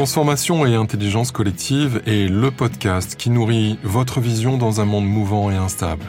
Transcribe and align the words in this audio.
Transformation 0.00 0.64
et 0.64 0.76
intelligence 0.76 1.30
collective 1.30 2.00
est 2.06 2.26
le 2.26 2.50
podcast 2.50 3.16
qui 3.16 3.28
nourrit 3.28 3.78
votre 3.82 4.18
vision 4.18 4.56
dans 4.56 4.80
un 4.80 4.86
monde 4.86 5.04
mouvant 5.04 5.50
et 5.50 5.56
instable. 5.56 6.06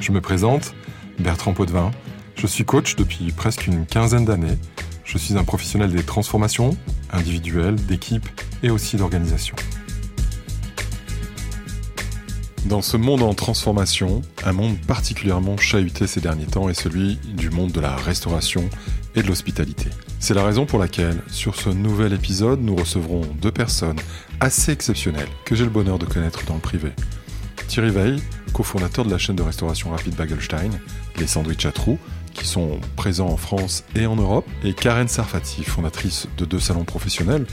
Je 0.00 0.10
me 0.10 0.22
présente, 0.22 0.74
Bertrand 1.18 1.52
Potvin. 1.52 1.90
Je 2.34 2.46
suis 2.46 2.64
coach 2.64 2.96
depuis 2.96 3.32
presque 3.32 3.66
une 3.66 3.84
quinzaine 3.84 4.24
d'années. 4.24 4.56
Je 5.04 5.18
suis 5.18 5.36
un 5.36 5.44
professionnel 5.44 5.92
des 5.92 6.02
transformations 6.02 6.78
individuelles, 7.12 7.74
d'équipe 7.74 8.26
et 8.62 8.70
aussi 8.70 8.96
d'organisation. 8.96 9.54
Dans 12.64 12.80
ce 12.80 12.96
monde 12.96 13.20
en 13.20 13.34
transformation, 13.34 14.22
un 14.46 14.52
monde 14.52 14.78
particulièrement 14.86 15.58
chahuté 15.58 16.06
ces 16.06 16.22
derniers 16.22 16.46
temps 16.46 16.70
est 16.70 16.80
celui 16.80 17.16
du 17.34 17.50
monde 17.50 17.72
de 17.72 17.80
la 17.80 17.96
restauration 17.96 18.66
et 19.14 19.22
de 19.22 19.26
l'hospitalité. 19.26 19.90
C'est 20.26 20.34
la 20.34 20.42
raison 20.42 20.66
pour 20.66 20.80
laquelle, 20.80 21.22
sur 21.28 21.54
ce 21.54 21.70
nouvel 21.70 22.12
épisode, 22.12 22.60
nous 22.60 22.74
recevrons 22.74 23.20
deux 23.40 23.52
personnes 23.52 24.00
assez 24.40 24.72
exceptionnelles 24.72 25.28
que 25.44 25.54
j'ai 25.54 25.62
le 25.62 25.70
bonheur 25.70 26.00
de 26.00 26.04
connaître 26.04 26.44
dans 26.46 26.54
le 26.54 26.60
privé. 26.60 26.90
Thierry 27.68 27.90
Veil, 27.90 28.20
cofondateur 28.52 29.04
de 29.04 29.10
la 29.12 29.18
chaîne 29.18 29.36
de 29.36 29.44
restauration 29.44 29.90
rapide 29.90 30.16
Bagelstein, 30.16 30.70
les 31.20 31.28
sandwichs 31.28 31.64
à 31.66 31.70
trous, 31.70 32.00
qui 32.34 32.44
sont 32.44 32.80
présents 32.96 33.28
en 33.28 33.36
France 33.36 33.84
et 33.94 34.06
en 34.06 34.16
Europe, 34.16 34.48
et 34.64 34.74
Karen 34.74 35.06
Sarfati, 35.06 35.62
fondatrice 35.62 36.26
de 36.36 36.44
deux 36.44 36.58
salons 36.58 36.82
professionnels, 36.82 37.46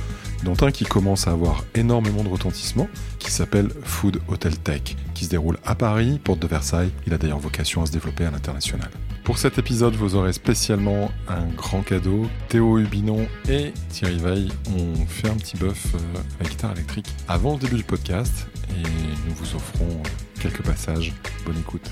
dont 0.43 0.57
un 0.65 0.71
qui 0.71 0.85
commence 0.85 1.27
à 1.27 1.31
avoir 1.31 1.65
énormément 1.75 2.23
de 2.23 2.29
retentissement, 2.29 2.87
qui 3.19 3.29
s'appelle 3.29 3.69
Food 3.83 4.19
Hotel 4.27 4.57
Tech, 4.57 4.95
qui 5.13 5.25
se 5.25 5.29
déroule 5.29 5.59
à 5.63 5.75
Paris, 5.75 6.19
porte 6.23 6.39
de 6.39 6.47
Versailles. 6.47 6.89
Il 7.05 7.13
a 7.13 7.19
d'ailleurs 7.19 7.37
vocation 7.37 7.83
à 7.83 7.85
se 7.85 7.91
développer 7.91 8.25
à 8.25 8.31
l'international. 8.31 8.89
Pour 9.23 9.37
cet 9.37 9.57
épisode, 9.57 9.95
vous 9.95 10.15
aurez 10.15 10.33
spécialement 10.33 11.09
un 11.29 11.45
grand 11.55 11.81
cadeau. 11.81 12.27
Théo 12.49 12.77
Hubinon 12.77 13.25
et 13.47 13.73
Thierry 13.87 14.17
Veil 14.17 14.49
ont 14.77 15.05
fait 15.05 15.29
un 15.29 15.35
petit 15.35 15.55
bœuf 15.55 15.95
euh, 15.95 16.19
à 16.39 16.43
la 16.43 16.49
guitare 16.49 16.71
électrique 16.73 17.07
avant 17.29 17.53
le 17.53 17.59
début 17.59 17.77
du 17.77 17.83
podcast 17.83 18.47
et 18.69 18.83
nous 18.83 19.33
vous 19.35 19.55
offrons 19.55 20.03
quelques 20.41 20.63
passages. 20.63 21.13
Bonne 21.45 21.57
écoute. 21.57 21.89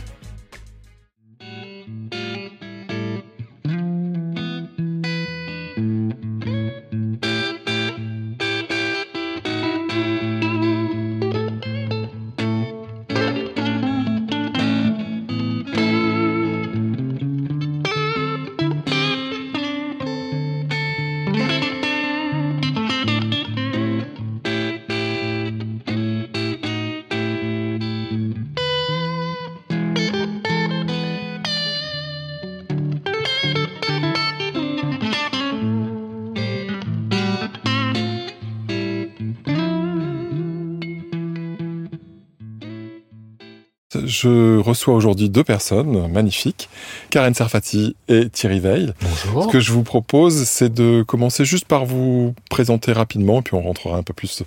Je 44.22 44.60
reçois 44.60 44.94
aujourd'hui 44.94 45.32
deux 45.32 45.44
personnes 45.44 46.08
magnifiques, 46.08 46.70
Karen 47.10 47.34
Sarfati 47.34 47.96
et 48.08 48.30
Thierry 48.30 48.60
Veil. 48.60 48.94
Bonjour. 49.02 49.46
Ce 49.46 49.48
que 49.48 49.60
je 49.60 49.72
vous 49.72 49.82
propose, 49.82 50.44
c'est 50.44 50.72
de 50.72 51.02
commencer 51.02 51.44
juste 51.44 51.66
par 51.66 51.86
vous 51.86 52.36
présenter 52.52 52.92
rapidement, 52.92 53.42
puis 53.42 53.56
on 53.56 53.64
rentrera 53.64 53.98
un 53.98 54.04
peu 54.04 54.14
plus 54.14 54.44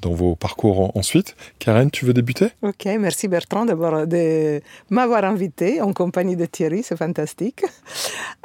dans 0.00 0.14
vos 0.14 0.36
parcours 0.36 0.96
ensuite. 0.96 1.36
Karen, 1.58 1.90
tu 1.90 2.06
veux 2.06 2.14
débuter? 2.14 2.46
Ok, 2.62 2.86
merci 2.98 3.28
Bertrand 3.28 3.66
d'abord 3.66 4.06
de 4.06 4.62
m'avoir 4.88 5.22
invité 5.26 5.82
en 5.82 5.92
compagnie 5.92 6.36
de 6.36 6.46
Thierry, 6.46 6.82
c'est 6.82 6.96
fantastique. 6.96 7.66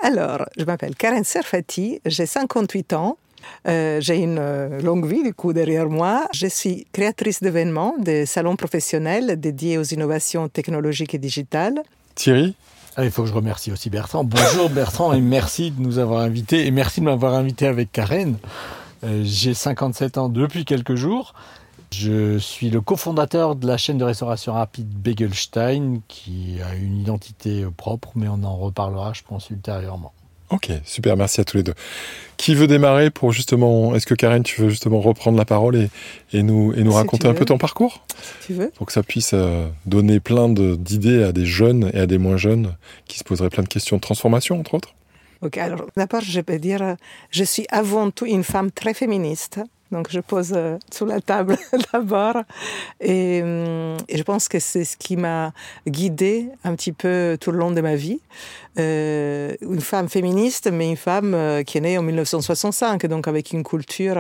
Alors, 0.04 0.46
je 0.58 0.66
m'appelle 0.66 0.98
Karen 0.98 1.24
Sarfati, 1.24 2.02
j'ai 2.06 2.26
58 2.26 2.92
ans. 2.92 3.18
Euh, 3.68 4.00
j'ai 4.02 4.18
une 4.18 4.38
euh, 4.40 4.82
longue 4.82 5.06
vie 5.06 5.24
du 5.24 5.34
coup 5.34 5.54
derrière 5.54 5.90
moi. 5.90 6.28
Je 6.34 6.48
suis 6.48 6.86
créatrice 6.92 7.42
d'événements, 7.42 7.96
de 8.00 8.24
salons 8.26 8.56
professionnels 8.56 9.40
dédiés 9.40 9.78
aux 9.78 9.84
innovations 9.84 10.48
technologiques 10.50 11.14
et 11.14 11.20
digitales. 11.20 11.82
Thierry 12.16 12.56
ah, 12.98 13.04
il 13.04 13.12
faut 13.12 13.24
que 13.24 13.28
je 13.28 13.34
remercie 13.34 13.74
aussi 13.74 13.90
Bertrand. 13.90 14.24
Bonjour 14.24 14.70
Bertrand 14.70 15.12
et 15.12 15.20
merci 15.20 15.72
de 15.72 15.82
nous 15.82 15.98
avoir 15.98 16.22
invités 16.22 16.66
et 16.66 16.72
merci 16.72 17.02
de 17.02 17.06
m'avoir 17.06 17.34
invité 17.34 17.68
avec 17.68 17.92
Karen. 17.92 18.38
Euh, 19.04 19.22
J'ai 19.26 19.54
57 19.54 20.18
ans 20.18 20.30
depuis 20.30 20.64
quelques 20.64 20.96
jours. 20.96 21.34
Je 21.92 22.38
suis 22.38 22.70
le 22.70 22.80
cofondateur 22.80 23.58
de 23.58 23.68
la 23.68 23.76
chaîne 23.76 23.98
de 23.98 24.06
restauration 24.06 24.54
rapide 24.54 24.88
Begelstein 24.88 26.00
qui 26.08 26.60
a 26.62 26.74
une 26.76 26.98
identité 26.98 27.66
propre, 27.76 28.12
mais 28.16 28.30
on 28.30 28.42
en 28.44 28.56
reparlera, 28.56 29.12
je 29.12 29.24
pense, 29.24 29.50
ultérieurement. 29.50 30.14
Ok, 30.52 30.70
super, 30.84 31.18
merci 31.18 31.42
à 31.42 31.44
tous 31.44 31.58
les 31.58 31.64
deux. 31.64 31.74
Qui 32.38 32.54
veut 32.54 32.68
démarrer 32.68 33.10
pour 33.10 33.32
justement, 33.32 33.96
est-ce 33.96 34.06
que 34.06 34.14
Karen, 34.14 34.44
tu 34.44 34.62
veux 34.62 34.70
justement 34.70 35.00
reprendre 35.02 35.38
la 35.38 35.46
parole 35.46 35.76
et, 35.76 35.90
et 36.34 36.44
nous, 36.44 36.72
et 36.74 36.84
nous 36.84 36.92
Si 36.92 36.98
raconter 36.98 37.28
un 37.28 37.34
peu 37.34 37.46
ton 37.46 37.58
parcours? 37.58 38.04
Si 38.42 38.48
tu 38.48 38.54
veux 38.54 38.70
Pour 38.76 38.86
que 38.86 38.94
ça 38.94 39.02
puisse 39.04 39.32
euh, 39.34 39.68
donner 39.86 40.20
plein 40.20 40.48
de- 40.50 40.76
d'idées 40.76 41.24
à 41.24 41.32
des 41.32 41.46
jeunes 41.46 41.90
et 41.94 42.00
à 42.00 42.06
des 42.06 42.18
moins 42.20 42.38
jeunes 42.38 42.76
qui 43.08 43.18
se 43.18 43.24
poseraient 43.24 43.50
plein 43.50 43.64
de 43.64 43.68
questions 43.70 43.96
de 43.96 44.02
transformation, 44.02 44.60
entre 44.60 44.76
autres. 44.76 44.94
Ok, 45.42 45.58
alors 45.58 45.86
d'abord, 45.98 46.22
je 46.22 46.42
peux 46.42 46.60
dire, 46.60 46.82
euh, 46.82 46.94
je 47.32 47.44
suis 47.44 47.66
avant 47.70 48.12
tout 48.12 48.26
une 48.26 48.44
femme 48.44 48.70
très 48.72 48.94
féministe. 48.94 49.60
Donc, 49.96 50.12
je 50.12 50.20
pose 50.20 50.54
euh, 50.54 50.78
sur 50.94 51.06
la 51.06 51.22
table 51.22 51.58
d'abord. 51.94 52.38
Et, 53.00 53.42
hum, 53.42 53.96
et 54.10 54.18
je 54.18 54.24
pense 54.24 54.50
que 54.50 54.60
c'est 54.60 54.84
ce 54.84 54.98
qui 54.98 55.16
m'a 55.16 55.54
guidée 55.88 56.50
un 56.66 56.76
petit 56.76 56.92
peu 56.92 57.38
tout 57.40 57.52
le 57.52 57.58
long 57.58 57.72
de 57.72 57.80
ma 57.80 57.96
vie. 57.96 58.20
Euh, 58.78 59.56
une 59.62 59.80
femme 59.80 60.10
féministe, 60.10 60.70
mais 60.72 60.90
une 60.90 60.98
femme 60.98 61.34
euh, 61.34 61.64
qui 61.64 61.78
est 61.78 61.82
née 61.82 61.98
en 61.98 62.02
1965, 62.02 63.06
donc 63.06 63.28
avec 63.28 63.54
une 63.54 63.64
culture. 63.64 64.18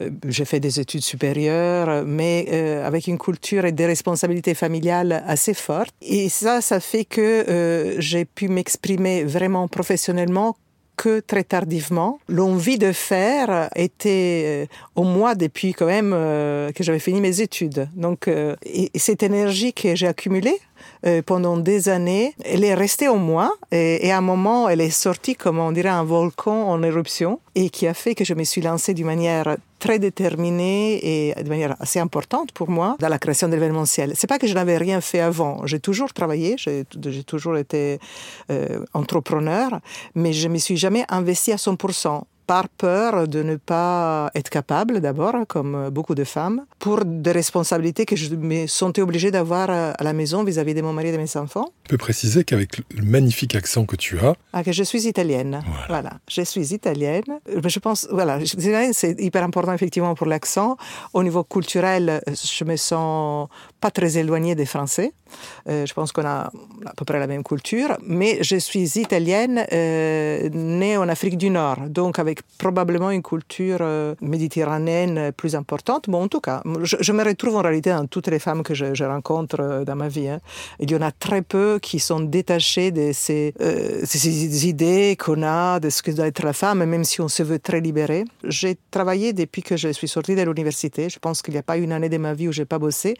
euh, 0.00 0.10
j'ai 0.26 0.44
fait 0.44 0.58
des 0.58 0.80
études 0.80 1.02
supérieures, 1.02 2.04
mais 2.04 2.82
avec 2.84 3.06
une 3.06 3.18
culture 3.18 3.64
et 3.64 3.72
des 3.72 3.86
responsabilités 3.86 4.54
familiales 4.54 5.22
assez 5.26 5.54
fortes. 5.54 5.94
Et 6.02 6.28
ça, 6.28 6.60
ça 6.60 6.80
fait 6.80 7.04
que 7.04 7.96
j'ai 7.98 8.24
pu 8.24 8.48
m'exprimer 8.48 9.24
vraiment 9.24 9.68
professionnellement 9.68 10.56
que 10.96 11.20
très 11.20 11.44
tardivement. 11.44 12.18
L'envie 12.28 12.78
de 12.78 12.92
faire 12.92 13.68
était 13.76 14.66
euh, 14.66 14.66
en 14.96 15.04
moi 15.04 15.34
depuis 15.34 15.72
quand 15.72 15.86
même 15.86 16.12
euh, 16.14 16.72
que 16.72 16.82
j'avais 16.84 16.98
fini 16.98 17.20
mes 17.20 17.40
études. 17.40 17.88
Donc, 17.94 18.28
euh, 18.28 18.56
et 18.64 18.90
cette 18.96 19.22
énergie 19.22 19.72
que 19.72 19.94
j'ai 19.94 20.06
accumulée 20.06 20.58
euh, 21.06 21.22
pendant 21.22 21.56
des 21.56 21.88
années, 21.88 22.34
elle 22.44 22.64
est 22.64 22.74
restée 22.74 23.08
en 23.08 23.16
moi 23.16 23.52
et, 23.72 24.10
à 24.10 24.18
un 24.18 24.20
moment, 24.20 24.68
elle 24.68 24.80
est 24.80 24.90
sortie 24.90 25.34
comme 25.34 25.58
on 25.58 25.72
dirait 25.72 25.88
un 25.88 26.04
volcan 26.04 26.68
en 26.68 26.82
éruption 26.82 27.40
et 27.54 27.70
qui 27.70 27.86
a 27.86 27.94
fait 27.94 28.14
que 28.14 28.24
je 28.24 28.34
me 28.34 28.44
suis 28.44 28.60
lancée 28.60 28.94
d'une 28.94 29.06
manière 29.06 29.56
très 29.78 29.98
déterminée 29.98 31.28
et 31.28 31.34
de 31.42 31.48
manière 31.48 31.76
assez 31.78 31.98
importante 31.98 32.52
pour 32.52 32.70
moi 32.70 32.96
dans 33.00 33.08
la 33.08 33.18
création 33.18 33.48
de 33.48 33.52
l'événementiel. 33.52 34.12
C'est 34.14 34.26
pas 34.26 34.38
que 34.38 34.46
je 34.46 34.54
n'avais 34.54 34.78
rien 34.78 35.00
fait 35.02 35.20
avant. 35.20 35.66
J'ai 35.66 35.78
toujours 35.78 36.14
travaillé, 36.14 36.54
j'ai 36.56 36.84
j'ai 37.06 37.24
toujours 37.24 37.58
été 37.58 37.98
euh, 38.50 38.80
entrepreneur, 38.94 39.80
mais 40.14 40.32
je 40.32 40.48
me 40.48 40.58
suis 40.58 40.78
jamais 40.78 41.04
investie 41.10 41.52
à 41.52 41.56
100% 41.56 42.22
par 42.46 42.68
peur 42.68 43.26
de 43.28 43.42
ne 43.42 43.56
pas 43.56 44.30
être 44.34 44.50
capable 44.50 45.00
d'abord, 45.00 45.34
comme 45.48 45.90
beaucoup 45.90 46.14
de 46.14 46.24
femmes, 46.24 46.64
pour 46.78 47.04
des 47.04 47.32
responsabilités 47.32 48.04
que 48.06 48.16
je 48.16 48.34
me 48.34 48.66
sentais 48.66 49.02
obligée 49.02 49.30
d'avoir 49.30 49.70
à 49.70 49.94
la 50.02 50.12
maison 50.12 50.44
vis-à-vis 50.44 50.74
de 50.74 50.82
mon 50.82 50.92
mari 50.92 51.08
et 51.08 51.12
de 51.12 51.16
mes 51.18 51.36
enfants. 51.36 51.68
Tu 51.84 51.90
peux 51.90 51.98
préciser 51.98 52.44
qu'avec 52.44 52.78
le 52.94 53.02
magnifique 53.04 53.54
accent 53.54 53.84
que 53.86 53.96
tu 53.96 54.18
as, 54.18 54.34
Ah, 54.52 54.62
que 54.64 54.72
je 54.72 54.82
suis 54.82 55.06
italienne. 55.06 55.62
Voilà. 55.66 55.86
Voilà. 55.88 56.10
Je 56.28 56.42
suis 56.42 56.74
italienne. 56.74 57.24
Euh, 57.48 57.60
Je 57.64 57.78
pense, 57.78 58.06
voilà, 58.10 58.38
je 58.44 58.54
c'est 58.92 59.20
hyper 59.20 59.42
important 59.42 59.72
effectivement 59.72 60.14
pour 60.14 60.26
l'accent. 60.26 60.76
Au 61.12 61.22
niveau 61.22 61.44
culturel, 61.44 62.20
je 62.28 62.64
me 62.64 62.76
sens 62.76 63.48
pas 63.84 63.90
très 63.90 64.16
éloignée 64.16 64.54
des 64.54 64.64
Français. 64.64 65.12
Euh, 65.68 65.84
je 65.84 65.92
pense 65.92 66.10
qu'on 66.10 66.24
a 66.24 66.50
à 66.86 66.92
peu 66.96 67.04
près 67.04 67.18
la 67.18 67.26
même 67.26 67.44
culture, 67.44 67.98
mais 68.00 68.38
je 68.40 68.56
suis 68.56 68.98
italienne, 68.98 69.66
euh, 69.72 70.48
née 70.54 70.96
en 70.96 71.06
Afrique 71.06 71.36
du 71.36 71.50
Nord, 71.50 71.80
donc 71.88 72.18
avec 72.18 72.38
probablement 72.56 73.10
une 73.10 73.22
culture 73.22 73.82
euh, 73.82 74.14
méditerranéenne 74.22 75.32
plus 75.32 75.54
importante. 75.54 76.08
Bon, 76.08 76.22
en 76.22 76.28
tout 76.28 76.40
cas, 76.40 76.62
je, 76.82 77.12
me 77.12 77.22
retrouve 77.22 77.56
en 77.56 77.60
réalité 77.60 77.90
dans 77.90 78.06
toutes 78.06 78.28
les 78.28 78.38
femmes 78.38 78.62
que 78.62 78.72
je, 78.72 79.04
rencontre 79.04 79.56
euh, 79.60 79.84
dans 79.84 79.96
ma 79.96 80.08
vie. 80.08 80.28
hein. 80.28 80.40
Il 80.80 80.90
y 80.90 80.96
en 80.96 81.02
a 81.02 81.12
très 81.12 81.42
peu 81.42 81.78
qui 81.82 81.98
sont 81.98 82.20
détachées 82.20 82.90
de 82.90 83.10
ces, 83.12 83.52
idées 84.66 85.14
qu'on 85.22 85.42
a 85.42 85.78
de 85.78 85.90
ce 85.90 86.02
que 86.02 86.10
doit 86.10 86.28
être 86.28 86.42
la 86.42 86.54
femme, 86.54 86.82
même 86.84 87.04
si 87.04 87.20
on 87.20 87.28
se 87.28 87.42
veut 87.42 87.58
très 87.58 87.82
libéré. 87.82 88.24
J'ai 88.44 88.78
travaillé 88.90 89.34
depuis 89.34 89.62
que 89.62 89.76
je 89.76 89.90
suis 89.90 90.08
sortie 90.08 90.34
de 90.36 90.42
l'université. 90.42 91.10
Je 91.10 91.18
pense 91.18 91.42
qu'il 91.42 91.52
n'y 91.52 91.60
a 91.60 91.62
pas 91.62 91.76
une 91.76 91.92
année 91.92 92.08
de 92.08 92.16
ma 92.16 92.32
vie 92.32 92.48
où 92.48 92.52
j'ai 92.52 92.64
pas 92.64 92.78
bossé, 92.78 93.14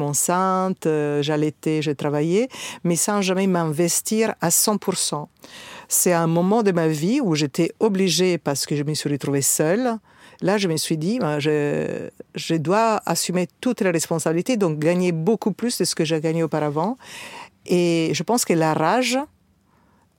même 0.00 0.08
enceinte, 0.08 0.86
euh, 0.86 1.22
j'allaitais, 1.22 1.82
j'ai 1.82 1.94
travaillé, 1.94 2.48
mais 2.84 2.96
sans 2.96 3.22
jamais 3.22 3.46
m'investir 3.46 4.34
à 4.40 4.48
100%. 4.48 5.26
C'est 5.88 6.12
un 6.12 6.26
moment 6.26 6.62
de 6.62 6.72
ma 6.72 6.88
vie 6.88 7.20
où 7.20 7.34
j'étais 7.34 7.72
obligée, 7.80 8.38
parce 8.38 8.66
que 8.66 8.76
je 8.76 8.82
me 8.84 8.94
suis 8.94 9.10
retrouvée 9.10 9.42
seule, 9.42 9.98
là, 10.40 10.58
je 10.58 10.68
me 10.68 10.76
suis 10.76 10.96
dit, 10.96 11.18
ben, 11.18 11.38
je, 11.38 12.08
je 12.34 12.54
dois 12.54 13.00
assumer 13.06 13.48
toutes 13.60 13.80
les 13.80 13.90
responsabilités, 13.90 14.56
donc 14.56 14.78
gagner 14.78 15.12
beaucoup 15.12 15.52
plus 15.52 15.78
de 15.78 15.84
ce 15.84 15.94
que 15.94 16.04
j'ai 16.04 16.20
gagné 16.20 16.42
auparavant. 16.42 16.96
Et 17.66 18.10
je 18.14 18.22
pense 18.22 18.44
que 18.44 18.54
la 18.54 18.72
rage 18.74 19.18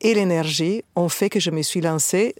et 0.01 0.13
l'énergie 0.13 0.83
ont 0.95 1.09
fait 1.09 1.29
que 1.29 1.39
je 1.39 1.51
me 1.51 1.61
suis 1.61 1.81
lancée 1.81 2.35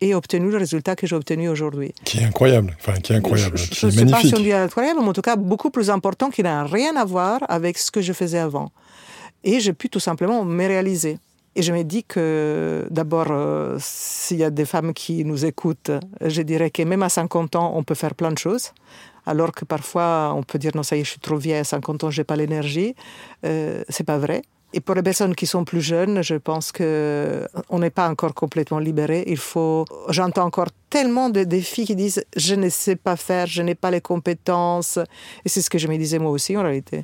et 0.00 0.14
obtenu 0.14 0.50
le 0.50 0.58
résultat 0.58 0.96
que 0.96 1.06
j'ai 1.06 1.16
obtenu 1.16 1.48
aujourd'hui. 1.48 1.92
Qui 2.04 2.18
est 2.18 2.24
incroyable, 2.24 2.76
enfin 2.78 2.94
qui 3.00 3.12
est 3.12 3.16
incroyable, 3.16 3.56
je, 3.58 3.68
qui 3.68 3.86
est 3.86 3.90
je 3.90 3.96
magnifique. 3.96 4.30
sais 4.30 4.30
pas 4.30 4.38
si 4.38 4.52
on 4.52 4.56
incroyable, 4.56 5.00
mais 5.02 5.08
en 5.08 5.12
tout 5.12 5.22
cas 5.22 5.36
beaucoup 5.36 5.70
plus 5.70 5.90
important, 5.90 6.30
qui 6.30 6.42
n'a 6.42 6.64
rien 6.64 6.96
à 6.96 7.04
voir 7.04 7.40
avec 7.48 7.78
ce 7.78 7.90
que 7.90 8.00
je 8.00 8.12
faisais 8.12 8.38
avant. 8.38 8.70
Et 9.44 9.60
j'ai 9.60 9.72
pu 9.72 9.88
tout 9.88 10.00
simplement 10.00 10.44
me 10.44 10.66
réaliser. 10.66 11.18
Et 11.56 11.62
je 11.62 11.72
me 11.72 11.82
dis 11.82 12.04
que 12.04 12.86
d'abord, 12.90 13.28
euh, 13.30 13.76
s'il 13.80 14.36
y 14.36 14.44
a 14.44 14.50
des 14.50 14.64
femmes 14.64 14.94
qui 14.94 15.24
nous 15.24 15.44
écoutent, 15.44 15.90
je 16.24 16.42
dirais 16.42 16.70
que 16.70 16.82
même 16.82 17.02
à 17.02 17.08
50 17.08 17.56
ans, 17.56 17.72
on 17.74 17.82
peut 17.82 17.96
faire 17.96 18.14
plein 18.14 18.30
de 18.30 18.38
choses. 18.38 18.72
Alors 19.26 19.52
que 19.52 19.64
parfois, 19.64 20.32
on 20.36 20.42
peut 20.42 20.58
dire 20.58 20.72
non, 20.74 20.82
ça 20.82 20.96
y 20.96 21.00
est, 21.00 21.04
je 21.04 21.10
suis 21.10 21.20
trop 21.20 21.36
vieille, 21.36 21.58
à 21.58 21.64
50 21.64 22.04
ans, 22.04 22.10
j'ai 22.10 22.24
pas 22.24 22.36
l'énergie. 22.36 22.94
Euh, 23.44 23.82
c'est 23.88 24.04
pas 24.04 24.18
vrai. 24.18 24.42
Et 24.74 24.80
pour 24.80 24.94
les 24.94 25.02
personnes 25.02 25.34
qui 25.34 25.46
sont 25.46 25.64
plus 25.64 25.80
jeunes, 25.80 26.22
je 26.22 26.34
pense 26.34 26.72
que 26.72 27.46
on 27.70 27.78
n'est 27.78 27.90
pas 27.90 28.08
encore 28.08 28.34
complètement 28.34 28.78
libéré. 28.78 29.24
Il 29.26 29.38
faut. 29.38 29.86
J'entends 30.10 30.44
encore 30.44 30.68
tellement 30.90 31.30
de, 31.30 31.44
de 31.44 31.60
filles 31.60 31.86
qui 31.86 31.96
disent 31.96 32.24
je 32.36 32.54
ne 32.54 32.68
sais 32.68 32.96
pas 32.96 33.16
faire, 33.16 33.46
je 33.46 33.62
n'ai 33.62 33.74
pas 33.74 33.90
les 33.90 34.02
compétences. 34.02 34.98
Et 35.44 35.48
c'est 35.48 35.62
ce 35.62 35.70
que 35.70 35.78
je 35.78 35.88
me 35.88 35.96
disais 35.96 36.18
moi 36.18 36.30
aussi 36.30 36.56
en 36.56 36.62
réalité. 36.62 37.02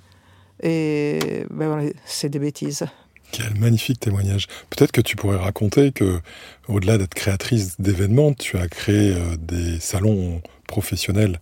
Et 0.62 1.44
ben, 1.50 1.90
c'est 2.04 2.28
des 2.28 2.38
bêtises. 2.38 2.84
Quel 3.32 3.58
magnifique 3.58 3.98
témoignage. 3.98 4.46
Peut-être 4.70 4.92
que 4.92 5.00
tu 5.00 5.16
pourrais 5.16 5.38
raconter 5.38 5.90
que, 5.90 6.20
au-delà 6.68 6.98
d'être 6.98 7.14
créatrice 7.14 7.80
d'événements, 7.80 8.32
tu 8.32 8.58
as 8.58 8.68
créé 8.68 9.12
euh, 9.12 9.36
des 9.36 9.80
salons 9.80 10.40
professionnels 10.68 11.40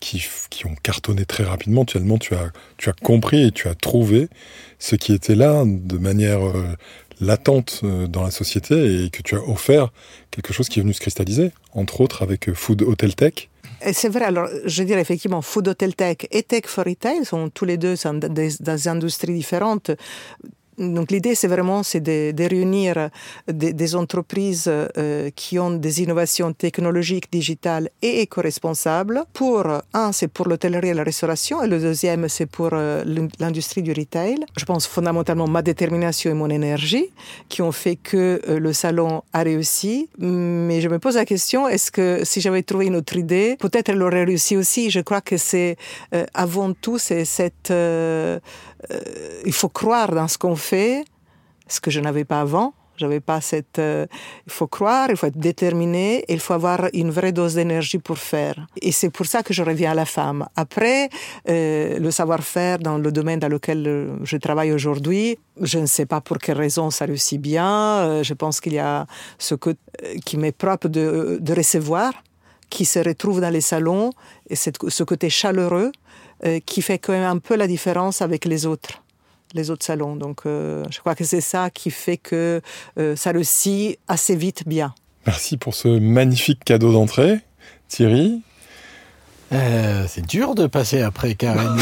qui, 0.00 0.66
ont 0.66 0.74
cartonné 0.82 1.24
très 1.24 1.44
rapidement. 1.44 1.84
Tu 1.84 1.98
as, 2.34 2.50
tu 2.76 2.88
as 2.88 2.92
compris 2.92 3.46
et 3.46 3.50
tu 3.52 3.68
as 3.68 3.74
trouvé 3.74 4.28
ce 4.78 4.96
qui 4.96 5.12
était 5.12 5.34
là 5.34 5.64
de 5.66 5.98
manière 5.98 6.46
euh, 6.46 6.76
latente 7.20 7.80
euh, 7.84 8.06
dans 8.06 8.22
la 8.22 8.30
société 8.30 9.04
et 9.04 9.10
que 9.10 9.22
tu 9.22 9.36
as 9.36 9.42
offert 9.42 9.92
quelque 10.30 10.52
chose 10.52 10.68
qui 10.68 10.80
est 10.80 10.82
venu 10.82 10.94
se 10.94 11.00
cristalliser, 11.00 11.52
entre 11.72 12.00
autres 12.00 12.22
avec 12.22 12.48
euh, 12.48 12.54
Food 12.54 12.82
Hotel 12.82 13.14
Tech. 13.14 13.48
C'est 13.92 14.10
vrai, 14.10 14.24
alors 14.24 14.48
je 14.66 14.82
dirais 14.82 15.00
effectivement, 15.00 15.40
Food 15.40 15.68
Hotel 15.68 15.94
Tech 15.94 16.18
et 16.30 16.42
Tech 16.42 16.64
for 16.66 16.84
Retail 16.84 17.24
sont 17.24 17.48
tous 17.48 17.64
les 17.64 17.78
deux 17.78 17.96
sont 17.96 18.14
des, 18.14 18.50
des 18.60 18.88
industries 18.88 19.32
différentes. 19.32 19.90
Donc 20.80 21.10
l'idée, 21.10 21.34
c'est 21.34 21.46
vraiment 21.46 21.82
c'est 21.82 22.00
de, 22.00 22.32
de 22.32 22.44
réunir 22.44 23.10
des, 23.46 23.74
des 23.74 23.94
entreprises 23.94 24.64
euh, 24.68 25.30
qui 25.36 25.58
ont 25.58 25.70
des 25.70 26.02
innovations 26.02 26.52
technologiques, 26.54 27.30
digitales 27.30 27.90
et 28.00 28.22
éco-responsables. 28.22 29.24
Pour 29.34 29.66
un, 29.92 30.12
c'est 30.12 30.28
pour 30.28 30.48
l'hôtellerie 30.48 30.88
et 30.88 30.94
la 30.94 31.04
restauration, 31.04 31.62
et 31.62 31.68
le 31.68 31.78
deuxième, 31.78 32.28
c'est 32.28 32.46
pour 32.46 32.70
euh, 32.72 33.04
l'industrie 33.38 33.82
du 33.82 33.92
retail. 33.92 34.36
Je 34.56 34.64
pense 34.64 34.86
fondamentalement 34.86 35.46
ma 35.46 35.60
détermination 35.60 36.30
et 36.30 36.34
mon 36.34 36.48
énergie 36.48 37.10
qui 37.50 37.60
ont 37.60 37.72
fait 37.72 37.96
que 37.96 38.40
euh, 38.48 38.58
le 38.58 38.72
salon 38.72 39.22
a 39.34 39.42
réussi. 39.42 40.08
Mais 40.18 40.80
je 40.80 40.88
me 40.88 40.98
pose 40.98 41.16
la 41.16 41.26
question 41.26 41.68
est-ce 41.68 41.90
que 41.90 42.22
si 42.24 42.40
j'avais 42.40 42.62
trouvé 42.62 42.86
une 42.86 42.96
autre 42.96 43.16
idée, 43.16 43.56
peut-être 43.60 43.90
elle 43.90 44.02
aurait 44.02 44.24
réussi 44.24 44.56
aussi. 44.56 44.90
Je 44.90 45.00
crois 45.00 45.20
que 45.20 45.36
c'est 45.36 45.76
euh, 46.14 46.24
avant 46.32 46.72
tout 46.72 46.96
c'est 46.98 47.26
cette 47.26 47.70
il 49.44 49.52
faut 49.52 49.68
croire 49.68 50.12
dans 50.12 50.28
ce 50.28 50.38
qu'on 50.38 50.56
fait, 50.56 51.04
ce 51.68 51.80
que 51.80 51.90
je 51.90 52.00
n'avais 52.00 52.24
pas 52.24 52.40
avant. 52.40 52.74
J'avais 53.00 53.20
pas 53.20 53.40
cette. 53.40 53.78
Euh, 53.78 54.06
il 54.46 54.52
faut 54.52 54.66
croire, 54.66 55.08
il 55.08 55.16
faut 55.16 55.26
être 55.26 55.38
déterminé, 55.38 56.18
et 56.28 56.34
il 56.34 56.38
faut 56.38 56.52
avoir 56.52 56.88
une 56.92 57.10
vraie 57.10 57.32
dose 57.32 57.54
d'énergie 57.54 57.98
pour 57.98 58.18
faire. 58.18 58.66
Et 58.82 58.92
c'est 58.92 59.08
pour 59.08 59.24
ça 59.24 59.42
que 59.42 59.54
je 59.54 59.62
reviens 59.62 59.92
à 59.92 59.94
la 59.94 60.04
femme. 60.04 60.46
Après, 60.54 61.08
euh, 61.48 61.98
le 61.98 62.10
savoir-faire 62.10 62.78
dans 62.78 62.98
le 62.98 63.10
domaine 63.10 63.38
dans 63.38 63.48
lequel 63.48 64.18
je 64.22 64.36
travaille 64.36 64.70
aujourd'hui, 64.70 65.38
je 65.62 65.78
ne 65.78 65.86
sais 65.86 66.04
pas 66.04 66.20
pour 66.20 66.36
quelle 66.36 66.58
raison 66.58 66.90
ça 66.90 67.06
réussit 67.06 67.40
bien. 67.40 67.70
Euh, 67.70 68.22
je 68.22 68.34
pense 68.34 68.60
qu'il 68.60 68.74
y 68.74 68.78
a 68.78 69.06
ce 69.38 69.54
que, 69.54 69.70
qui 70.26 70.36
m'est 70.36 70.52
propre 70.52 70.88
de, 70.88 71.38
de, 71.40 71.54
recevoir, 71.54 72.12
qui 72.68 72.84
se 72.84 72.98
retrouve 72.98 73.40
dans 73.40 73.48
les 73.48 73.62
salons, 73.62 74.10
et 74.50 74.56
ce 74.56 75.04
côté 75.04 75.30
chaleureux 75.30 75.90
qui 76.64 76.82
fait 76.82 76.98
quand 76.98 77.12
même 77.12 77.24
un 77.24 77.38
peu 77.38 77.54
la 77.56 77.66
différence 77.66 78.22
avec 78.22 78.44
les 78.44 78.66
autres 78.66 79.02
les 79.54 79.70
autres 79.70 79.84
salons. 79.84 80.16
Donc, 80.16 80.42
euh, 80.46 80.84
je 80.90 81.00
crois 81.00 81.14
que 81.14 81.24
c'est 81.24 81.40
ça 81.40 81.70
qui 81.70 81.90
fait 81.90 82.16
que 82.16 82.60
euh, 82.98 83.16
ça 83.16 83.32
réussit 83.32 83.98
assez 84.08 84.36
vite 84.36 84.66
bien. 84.66 84.94
Merci 85.26 85.56
pour 85.56 85.74
ce 85.74 85.88
magnifique 85.88 86.64
cadeau 86.64 86.92
d'entrée, 86.92 87.40
Thierry. 87.88 88.42
Euh, 89.52 90.04
c'est 90.08 90.24
dur 90.24 90.54
de 90.54 90.66
passer 90.68 91.02
après 91.02 91.34
Karen. 91.34 91.76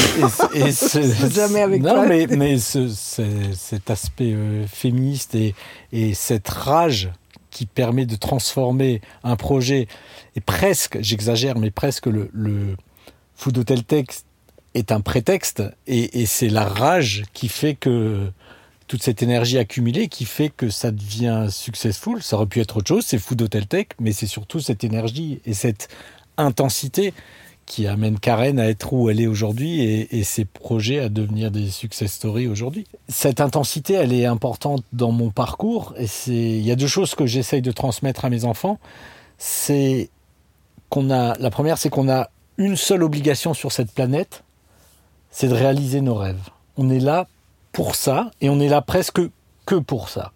et, 0.55 0.59
et 0.69 0.73
ce, 0.73 1.29
Jamais 1.31 1.61
avec 1.61 1.83
non, 1.83 1.95
toi. 1.95 2.07
mais, 2.07 2.27
mais 2.27 2.59
ce, 2.59 2.89
ce, 2.89 3.23
cet 3.55 3.91
aspect 3.91 4.33
euh, 4.33 4.67
féministe 4.67 5.35
et, 5.35 5.55
et 5.93 6.15
cette 6.15 6.49
rage 6.49 7.11
qui 7.51 7.67
permet 7.67 8.07
de 8.07 8.17
transformer 8.17 9.03
un 9.23 9.37
projet 9.37 9.87
et 10.35 10.41
presque, 10.41 10.99
j'exagère, 11.01 11.59
mais 11.59 11.71
presque 11.71 12.07
le, 12.07 12.31
le 12.33 12.77
Food 13.35 13.59
Hotel 13.59 13.85
Tech 13.85 14.07
est 14.75 14.93
un 14.93 15.01
prétexte 15.01 15.63
et, 15.87 16.27
c'est 16.27 16.49
la 16.49 16.65
rage 16.65 17.25
qui 17.33 17.49
fait 17.49 17.75
que 17.75 18.31
toute 18.87 19.03
cette 19.03 19.23
énergie 19.23 19.59
accumulée 19.59 20.09
qui 20.09 20.25
fait 20.25 20.49
que 20.49 20.71
ça 20.71 20.91
devient 20.91 21.47
successful. 21.51 22.23
Ça 22.23 22.37
aurait 22.37 22.47
pu 22.47 22.61
être 22.61 22.79
autre 22.79 22.89
chose, 22.89 23.05
c'est 23.07 23.19
Food 23.19 23.43
Hotel 23.43 23.67
Tech, 23.67 23.89
mais 24.01 24.13
c'est 24.13 24.27
surtout 24.27 24.61
cette 24.61 24.85
énergie 24.85 25.41
et 25.45 25.55
cette 25.55 25.89
intensité 26.37 27.13
qui 27.67 27.87
amène 27.87 28.19
Karen 28.19 28.59
à 28.59 28.69
être 28.69 28.95
où 28.95 29.11
elle 29.11 29.21
est 29.21 29.27
aujourd'hui 29.27 29.83
et, 29.83 30.19
et, 30.19 30.25
ses 30.25 30.47
projets 30.47 31.01
à 31.01 31.11
devenir 31.11 31.51
des 31.51 31.69
success 31.69 32.11
stories 32.11 32.49
aujourd'hui. 32.49 32.87
Cette 33.09 33.43
intensité, 33.43 33.93
elle 33.93 34.15
est 34.15 34.25
importante 34.25 34.83
dans 34.95 35.13
mon 35.13 35.29
parcours 35.31 35.93
et 35.99 36.07
c'est 36.07 36.33
il 36.33 36.63
y 36.63 36.71
a 36.71 36.77
deux 36.77 36.87
choses 36.87 37.15
que 37.15 37.27
j'essaye 37.27 37.61
de 37.61 37.73
transmettre 37.73 38.25
à 38.25 38.31
mes 38.31 38.47
enfants. 38.47 38.79
C'est 39.37 40.09
qu'on 40.89 41.11
a 41.11 41.37
la 41.39 41.51
première, 41.51 41.77
c'est 41.77 41.91
qu'on 41.91 42.09
a 42.09 42.31
une 42.57 42.77
seule 42.77 43.03
obligation 43.03 43.55
sur 43.55 43.73
cette 43.73 43.93
planète, 43.93 44.43
c'est 45.31 45.49
de 45.49 45.55
réaliser 45.55 46.01
nos 46.01 46.15
rêves. 46.15 46.51
On 46.77 46.91
est 46.91 47.01
là 47.01 47.27
pour 47.73 47.95
ça 47.95 48.31
et 48.41 48.49
on 48.51 48.61
est 48.61 48.69
là 48.69 48.83
presque 48.83 49.21
que 49.67 49.75
pour 49.75 50.09
ça. 50.09 50.33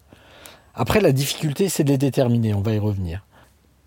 Après, 0.75 1.01
la 1.01 1.13
difficulté, 1.13 1.69
c'est 1.69 1.85
de 1.85 1.91
les 1.91 1.99
déterminer. 1.99 2.55
On 2.55 2.61
va 2.61 2.73
y 2.73 2.79
revenir. 2.79 3.25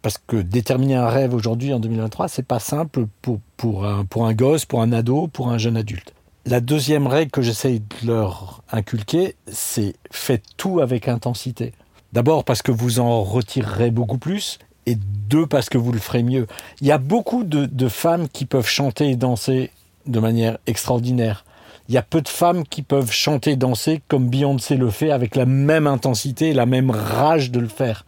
Parce 0.01 0.17
que 0.19 0.37
déterminer 0.37 0.95
un 0.95 1.07
rêve 1.07 1.33
aujourd'hui, 1.33 1.73
en 1.73 1.79
2023, 1.79 2.27
c'est 2.27 2.43
pas 2.43 2.59
simple 2.59 3.07
pour, 3.21 3.39
pour, 3.57 3.85
un, 3.85 4.05
pour 4.05 4.27
un 4.27 4.33
gosse, 4.33 4.65
pour 4.65 4.81
un 4.81 4.91
ado, 4.91 5.27
pour 5.27 5.49
un 5.49 5.57
jeune 5.57 5.77
adulte. 5.77 6.13
La 6.45 6.61
deuxième 6.61 7.07
règle 7.07 7.31
que 7.31 7.41
j'essaye 7.41 7.79
de 7.79 8.07
leur 8.07 8.61
inculquer, 8.71 9.35
c'est 9.47 9.95
faites 10.11 10.43
tout 10.57 10.79
avec 10.79 11.07
intensité. 11.07 11.73
D'abord 12.13 12.43
parce 12.43 12.61
que 12.61 12.71
vous 12.71 12.99
en 12.99 13.23
retirerez 13.23 13.89
beaucoup 13.89 14.19
plus, 14.19 14.59
et 14.85 14.95
deux 14.95 15.47
parce 15.47 15.69
que 15.69 15.79
vous 15.79 15.91
le 15.91 15.97
ferez 15.99 16.21
mieux. 16.21 16.45
Il 16.81 16.87
y 16.87 16.91
a 16.91 16.99
beaucoup 16.99 17.43
de, 17.43 17.65
de 17.65 17.87
femmes 17.87 18.29
qui 18.29 18.45
peuvent 18.45 18.67
chanter 18.67 19.09
et 19.09 19.15
danser 19.15 19.71
de 20.07 20.19
manière 20.19 20.57
extraordinaire. 20.67 21.45
Il 21.87 21.93
y 21.93 21.97
a 21.97 22.01
peu 22.01 22.21
de 22.21 22.27
femmes 22.27 22.65
qui 22.65 22.81
peuvent 22.81 23.11
chanter 23.11 23.51
et 23.51 23.55
danser 23.55 24.01
comme 24.07 24.29
Beyoncé 24.29 24.75
le 24.75 24.89
fait 24.89 25.11
avec 25.11 25.35
la 25.35 25.45
même 25.45 25.85
intensité, 25.85 26.53
la 26.53 26.65
même 26.65 26.89
rage 26.89 27.51
de 27.51 27.59
le 27.59 27.67
faire. 27.67 28.05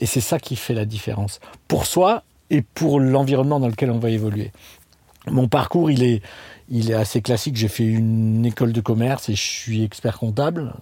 Et 0.00 0.06
c'est 0.06 0.20
ça 0.20 0.38
qui 0.38 0.56
fait 0.56 0.74
la 0.74 0.84
différence. 0.84 1.40
Pour 1.66 1.86
soi 1.86 2.22
et 2.50 2.62
pour 2.62 3.00
l'environnement 3.00 3.58
dans 3.58 3.68
lequel 3.68 3.90
on 3.90 3.98
va 3.98 4.10
évoluer. 4.10 4.52
Mon 5.28 5.48
parcours, 5.48 5.90
il 5.90 6.04
est, 6.04 6.22
il 6.70 6.90
est 6.90 6.94
assez 6.94 7.20
classique. 7.20 7.56
J'ai 7.56 7.68
fait 7.68 7.84
une 7.84 8.46
école 8.46 8.72
de 8.72 8.80
commerce 8.80 9.28
et 9.28 9.34
je 9.34 9.42
suis 9.42 9.82
expert 9.82 10.18
comptable. 10.18 10.74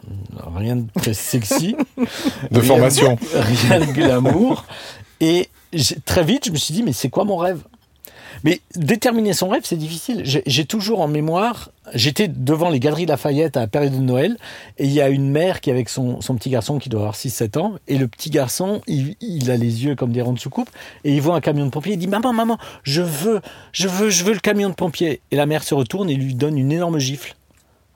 Rien 0.54 0.76
de 0.76 0.86
très 0.94 1.14
sexy. 1.14 1.76
de 1.96 2.60
rien, 2.60 2.62
formation. 2.62 3.18
Rien 3.34 3.80
de 3.80 3.92
glamour. 3.92 4.66
Et 5.20 5.48
très 6.04 6.24
vite, 6.24 6.46
je 6.46 6.50
me 6.50 6.56
suis 6.56 6.74
dit, 6.74 6.82
mais 6.82 6.92
c'est 6.92 7.08
quoi 7.08 7.24
mon 7.24 7.36
rêve? 7.36 7.62
Mais 8.42 8.60
déterminer 8.74 9.32
son 9.32 9.48
rêve, 9.48 9.62
c'est 9.64 9.76
difficile. 9.76 10.22
J'ai 10.24 10.64
toujours 10.64 11.00
en 11.00 11.08
mémoire, 11.08 11.70
j'étais 11.94 12.28
devant 12.28 12.70
les 12.70 12.80
galeries 12.80 13.06
Lafayette 13.06 13.56
à 13.56 13.60
la 13.60 13.66
période 13.66 13.92
de 13.92 14.02
Noël, 14.02 14.36
et 14.78 14.84
il 14.84 14.92
y 14.92 15.00
a 15.00 15.08
une 15.08 15.30
mère 15.30 15.60
qui 15.60 15.70
est 15.70 15.72
avec 15.72 15.88
son, 15.88 16.20
son 16.20 16.34
petit 16.34 16.50
garçon 16.50 16.78
qui 16.78 16.88
doit 16.88 17.00
avoir 17.00 17.14
6-7 17.14 17.58
ans, 17.58 17.74
et 17.86 17.96
le 17.96 18.08
petit 18.08 18.30
garçon, 18.30 18.80
il, 18.86 19.14
il, 19.20 19.50
a 19.50 19.56
les 19.56 19.84
yeux 19.84 19.94
comme 19.94 20.12
des 20.12 20.22
ronds 20.22 20.32
de 20.32 20.38
soucoupe, 20.38 20.70
et 21.04 21.14
il 21.14 21.20
voit 21.20 21.36
un 21.36 21.40
camion 21.40 21.66
de 21.66 21.70
pompier, 21.70 21.94
il 21.94 21.98
dit 21.98 22.08
Maman, 22.08 22.32
maman, 22.32 22.58
je 22.82 23.02
veux, 23.02 23.40
je 23.72 23.88
veux, 23.88 24.10
je 24.10 24.24
veux 24.24 24.32
le 24.32 24.40
camion 24.40 24.68
de 24.68 24.74
pompier. 24.74 25.20
Et 25.30 25.36
la 25.36 25.46
mère 25.46 25.62
se 25.62 25.74
retourne 25.74 26.10
et 26.10 26.14
lui 26.14 26.34
donne 26.34 26.58
une 26.58 26.72
énorme 26.72 26.98
gifle, 26.98 27.34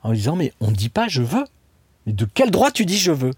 en 0.03 0.11
lui 0.11 0.17
disant 0.17 0.35
Mais 0.35 0.53
on 0.61 0.71
ne 0.71 0.75
dit 0.75 0.89
pas 0.89 1.07
je 1.07 1.21
veux. 1.21 1.45
Mais 2.05 2.13
de 2.13 2.25
quel 2.33 2.51
droit 2.51 2.71
tu 2.71 2.85
dis 2.85 2.97
je 2.97 3.11
veux? 3.11 3.31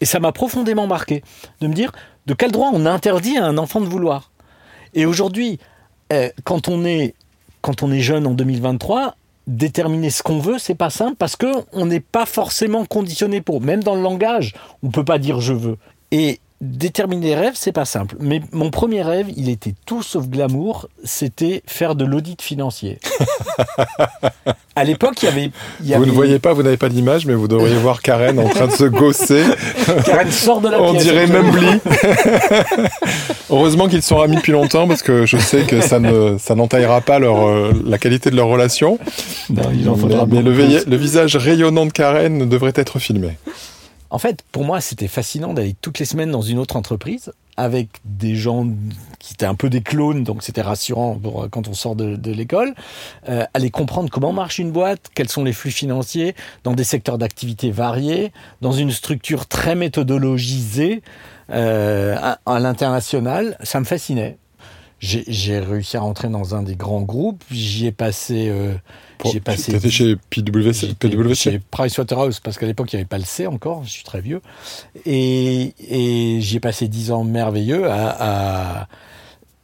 Et 0.00 0.04
ça 0.04 0.20
m'a 0.20 0.32
profondément 0.32 0.86
marqué, 0.86 1.22
de 1.60 1.68
me 1.68 1.74
dire 1.74 1.92
De 2.26 2.34
quel 2.34 2.52
droit 2.52 2.70
on 2.72 2.86
interdit 2.86 3.36
à 3.36 3.44
un 3.44 3.58
enfant 3.58 3.80
de 3.80 3.86
vouloir? 3.86 4.30
Et 4.94 5.04
aujourd'hui, 5.06 5.58
euh, 6.12 6.30
quand 6.44 6.68
on 6.68 6.84
est 6.84 7.14
quand 7.62 7.82
on 7.82 7.90
est 7.90 8.00
jeune 8.00 8.26
en 8.28 8.34
2023, 8.34 9.16
déterminer 9.46 10.10
ce 10.10 10.22
qu'on 10.22 10.38
veut, 10.38 10.58
c'est 10.58 10.76
pas 10.76 10.90
simple 10.90 11.16
parce 11.16 11.34
que 11.34 11.46
on 11.72 11.86
n'est 11.86 12.00
pas 12.00 12.26
forcément 12.26 12.84
conditionné 12.84 13.40
pour. 13.40 13.60
Même 13.60 13.82
dans 13.82 13.96
le 13.96 14.02
langage, 14.02 14.54
on 14.82 14.90
peut 14.90 15.04
pas 15.04 15.18
dire 15.18 15.40
je 15.40 15.52
veux. 15.52 15.78
Et 16.12 16.38
déterminer 16.60 17.28
les 17.28 17.34
rêves, 17.34 17.52
c'est 17.54 17.72
pas 17.72 17.84
simple. 17.84 18.16
Mais 18.20 18.40
mon 18.52 18.70
premier 18.70 19.02
rêve, 19.02 19.26
il 19.36 19.48
était 19.48 19.74
tout 19.84 20.02
sauf 20.02 20.26
glamour, 20.26 20.88
c'était 21.04 21.62
faire 21.66 21.94
de 21.94 22.04
l'audit 22.04 22.40
financier. 22.40 22.98
à 24.76 24.84
l'époque, 24.84 25.22
il 25.22 25.26
y 25.26 25.28
avait. 25.28 25.50
Il 25.82 25.86
y 25.86 25.90
vous 25.90 25.94
avait- 25.96 26.06
ne 26.06 26.10
voyez 26.12 26.38
pas, 26.38 26.52
vous 26.54 26.62
n'avez 26.62 26.76
pas 26.78 26.88
d'image, 26.88 27.26
mais 27.26 27.34
vous 27.34 27.48
devriez 27.48 27.76
voir 27.76 28.00
Karen 28.02 28.38
en 28.38 28.48
train 28.48 28.66
de 28.68 28.72
se 28.72 28.84
gausser. 28.84 29.42
Karen 30.06 30.30
sort 30.30 30.60
de 30.60 30.68
la 30.68 30.80
On 30.80 30.92
pièce. 30.92 31.04
dirait 31.04 31.26
même 31.26 31.50
Bli. 31.50 31.66
Heureusement 33.50 33.88
qu'ils 33.88 34.02
sont 34.02 34.20
amis 34.20 34.36
depuis 34.36 34.52
longtemps 34.52 34.88
parce 34.88 35.02
que 35.02 35.26
je 35.26 35.36
sais 35.36 35.62
que 35.62 35.80
ça 35.80 35.98
ne 36.00 36.36
ça 36.38 36.54
n'entaillera 36.54 37.00
pas 37.00 37.18
leur 37.18 37.46
euh, 37.46 37.72
la 37.84 37.98
qualité 37.98 38.30
de 38.30 38.36
leur 38.36 38.48
relation. 38.48 38.98
Non, 39.50 39.62
il 39.72 39.88
en 39.88 39.94
faudra 39.94 40.26
mais, 40.26 40.42
mais 40.42 40.42
le 40.42 40.96
visage 40.96 41.36
rayonnant 41.36 41.86
de 41.86 41.92
Karen 41.92 42.48
devrait 42.48 42.72
être 42.74 42.98
filmé. 42.98 43.36
En 44.10 44.18
fait, 44.18 44.42
pour 44.52 44.64
moi, 44.64 44.80
c'était 44.80 45.08
fascinant 45.08 45.52
d'aller 45.52 45.74
toutes 45.80 45.98
les 45.98 46.04
semaines 46.04 46.30
dans 46.30 46.42
une 46.42 46.58
autre 46.58 46.76
entreprise 46.76 47.32
avec 47.56 47.88
des 48.04 48.36
gens 48.36 48.66
qui 49.18 49.32
étaient 49.32 49.46
un 49.46 49.54
peu 49.54 49.70
des 49.70 49.80
clones, 49.80 50.24
donc 50.24 50.42
c'était 50.42 50.60
rassurant 50.60 51.14
pour 51.14 51.44
euh, 51.44 51.48
quand 51.48 51.68
on 51.68 51.74
sort 51.74 51.96
de, 51.96 52.30
l'école. 52.30 52.74
Euh, 53.28 53.44
aller 53.54 53.70
comprendre 53.70 54.10
comment 54.10 54.32
marche 54.32 54.58
une 54.58 54.72
boîte, 54.72 55.10
quels 55.14 55.28
sont 55.28 55.42
les 55.42 55.52
flux 55.52 55.70
financiers, 55.70 56.34
dans 56.64 56.74
des 56.74 56.84
secteurs 56.84 57.18
d'activité 57.18 57.70
variés, 57.70 58.32
dans 58.60 58.72
une 58.72 58.90
structure 58.90 59.46
très 59.46 59.74
méthodologisée 59.74 61.02
euh, 61.50 62.16
à 62.44 62.58
l'international, 62.58 63.56
ça 63.62 63.80
me 63.80 63.84
fascinait. 63.84 64.36
J'ai 64.98 65.58
réussi 65.58 65.96
à 65.96 66.00
rentrer 66.00 66.28
dans 66.28 66.54
un 66.54 66.62
des 66.62 66.74
grands 66.74 67.02
groupes. 67.02 67.44
J'y 67.50 67.86
ai 67.86 67.92
passé. 67.92 68.48
euh, 68.48 68.74
j'ai 69.30 69.40
passé. 69.40 69.72
T'étais 69.72 69.90
chez 69.90 70.16
PwC, 70.30 70.94
PwC. 70.98 71.34
chez 71.34 71.58
Pricewaterhouse 71.70 72.40
parce 72.40 72.56
qu'à 72.58 72.66
l'époque 72.66 72.92
il 72.92 72.96
n'y 72.96 73.00
avait 73.00 73.08
pas 73.08 73.18
le 73.18 73.24
C 73.24 73.46
encore, 73.46 73.84
je 73.84 73.90
suis 73.90 74.04
très 74.04 74.20
vieux. 74.22 74.40
Et, 75.04 75.74
et 75.88 76.40
j'y 76.40 76.56
ai 76.56 76.60
passé 76.60 76.88
dix 76.88 77.10
ans 77.12 77.24
merveilleux 77.24 77.86
à, 77.90 78.88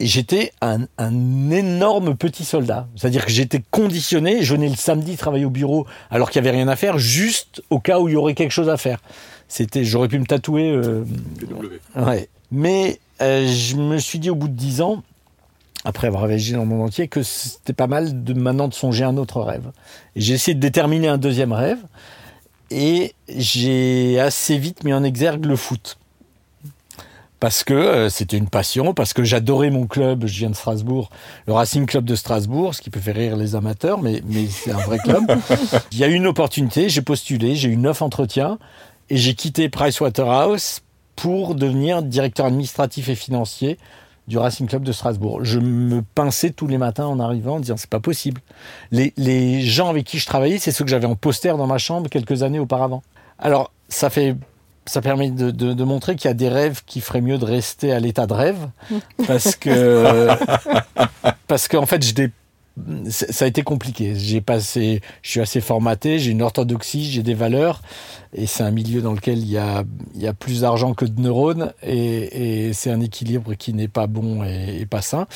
j'étais 0.00 0.52
un, 0.60 0.86
un 0.98 1.50
énorme 1.50 2.14
petit 2.16 2.44
soldat. 2.44 2.88
C'est-à-dire 2.96 3.24
que 3.24 3.32
j'étais 3.32 3.62
conditionné, 3.70 4.42
je 4.42 4.54
venais 4.54 4.68
le 4.68 4.76
samedi 4.76 5.16
travailler 5.16 5.44
au 5.46 5.50
bureau 5.50 5.86
alors 6.10 6.30
qu'il 6.30 6.42
n'y 6.42 6.48
avait 6.48 6.56
rien 6.58 6.68
à 6.68 6.76
faire, 6.76 6.98
juste 6.98 7.62
au 7.70 7.78
cas 7.78 8.00
où 8.00 8.08
il 8.08 8.12
y 8.12 8.16
aurait 8.16 8.34
quelque 8.34 8.52
chose 8.52 8.68
à 8.68 8.76
faire. 8.76 9.00
C'était, 9.48 9.84
j'aurais 9.84 10.08
pu 10.08 10.18
me 10.18 10.26
tatouer. 10.26 10.70
euh, 10.70 11.04
Ouais. 11.96 12.28
Mais 12.50 13.00
euh, 13.22 13.46
je 13.46 13.76
me 13.76 13.96
suis 13.98 14.18
dit 14.18 14.28
au 14.30 14.34
bout 14.34 14.48
de 14.48 14.54
dix 14.54 14.80
ans, 14.82 15.02
après 15.84 16.06
avoir 16.06 16.24
voyagé 16.24 16.54
dans 16.54 16.60
le 16.60 16.66
monde 16.66 16.82
entier, 16.82 17.08
que 17.08 17.22
c'était 17.22 17.72
pas 17.72 17.86
mal 17.86 18.24
de 18.24 18.34
maintenant 18.34 18.68
de 18.68 18.74
songer 18.74 19.04
à 19.04 19.08
un 19.08 19.16
autre 19.16 19.40
rêve. 19.40 19.70
J'ai 20.16 20.34
essayé 20.34 20.54
de 20.54 20.60
déterminer 20.60 21.08
un 21.08 21.18
deuxième 21.18 21.52
rêve 21.52 21.80
et 22.70 23.14
j'ai 23.28 24.20
assez 24.20 24.58
vite 24.58 24.84
mis 24.84 24.92
en 24.92 25.02
exergue 25.02 25.44
le 25.44 25.56
foot. 25.56 25.98
Parce 27.40 27.64
que 27.64 27.74
euh, 27.74 28.08
c'était 28.08 28.36
une 28.36 28.48
passion, 28.48 28.94
parce 28.94 29.12
que 29.14 29.24
j'adorais 29.24 29.70
mon 29.70 29.88
club, 29.88 30.26
je 30.26 30.38
viens 30.38 30.50
de 30.50 30.54
Strasbourg, 30.54 31.10
le 31.48 31.52
Racing 31.52 31.86
Club 31.86 32.04
de 32.04 32.14
Strasbourg, 32.14 32.72
ce 32.72 32.80
qui 32.80 32.88
peut 32.88 33.00
faire 33.00 33.16
rire 33.16 33.36
les 33.36 33.56
amateurs, 33.56 34.00
mais, 34.00 34.22
mais 34.28 34.46
c'est 34.46 34.70
un 34.70 34.78
vrai 34.78 34.98
club. 34.98 35.24
Il 35.90 35.98
y 35.98 36.04
a 36.04 36.06
eu 36.06 36.14
une 36.14 36.28
opportunité, 36.28 36.88
j'ai 36.88 37.02
postulé, 37.02 37.56
j'ai 37.56 37.68
eu 37.68 37.76
neuf 37.76 38.00
entretiens 38.00 38.60
et 39.10 39.16
j'ai 39.16 39.34
quitté 39.34 39.68
Pricewaterhouse 39.68 40.82
pour 41.16 41.56
devenir 41.56 42.02
directeur 42.02 42.46
administratif 42.46 43.08
et 43.08 43.16
financier 43.16 43.76
du 44.28 44.38
Racing 44.38 44.66
Club 44.68 44.82
de 44.84 44.92
Strasbourg. 44.92 45.40
Je 45.44 45.58
me 45.58 46.02
pinçais 46.14 46.50
tous 46.50 46.66
les 46.68 46.78
matins 46.78 47.06
en 47.06 47.18
arrivant 47.20 47.56
en 47.56 47.60
disant 47.60 47.76
c'est 47.76 47.90
pas 47.90 48.00
possible. 48.00 48.40
Les, 48.90 49.12
les 49.16 49.62
gens 49.62 49.88
avec 49.88 50.04
qui 50.06 50.18
je 50.18 50.26
travaillais, 50.26 50.58
c'est 50.58 50.70
ceux 50.72 50.84
que 50.84 50.90
j'avais 50.90 51.06
en 51.06 51.16
poster 51.16 51.48
dans 51.56 51.66
ma 51.66 51.78
chambre 51.78 52.08
quelques 52.08 52.42
années 52.42 52.58
auparavant. 52.60 53.02
Alors, 53.38 53.72
ça 53.88 54.10
fait 54.10 54.36
ça 54.84 55.00
permet 55.00 55.30
de, 55.30 55.50
de- 55.52 55.74
de 55.74 55.84
montrer 55.84 56.16
qu'il 56.16 56.28
y 56.28 56.30
a 56.30 56.34
des 56.34 56.48
rêves 56.48 56.82
qui 56.86 57.00
feraient 57.00 57.20
mieux 57.20 57.38
de 57.38 57.44
rester 57.44 57.92
à 57.92 58.00
l'état 58.00 58.26
de 58.26 58.32
rêve 58.34 58.68
parce 59.28 59.54
que 59.54 60.26
parce 61.46 61.68
qu'en 61.68 61.86
fait 61.86 62.04
je 62.04 62.12
dé- 62.14 62.30
c'est- 62.30 62.32
ça 63.10 63.44
a 63.44 63.48
été 63.48 63.62
compliqué. 63.62 64.14
J'ai 64.16 64.40
passé, 64.40 65.00
je 65.22 65.30
suis 65.30 65.40
assez 65.40 65.60
formaté, 65.60 66.18
j'ai 66.18 66.30
une 66.30 66.42
orthodoxie, 66.42 67.10
j'ai 67.10 67.22
des 67.22 67.34
valeurs, 67.34 67.82
et 68.34 68.46
c'est 68.46 68.62
un 68.62 68.70
milieu 68.70 69.02
dans 69.02 69.12
lequel 69.12 69.38
il 69.38 69.50
y 69.50 69.58
a, 69.58 69.84
plus 70.38 70.62
d'argent 70.62 70.94
que 70.94 71.04
de 71.04 71.20
neurones, 71.20 71.72
et, 71.82 72.72
c'est 72.72 72.90
un 72.90 73.00
équilibre 73.00 73.54
qui 73.54 73.74
n'est 73.74 73.88
pas 73.88 74.06
bon 74.06 74.42
et, 74.44 74.86
pas 74.86 75.02
sain. 75.02 75.26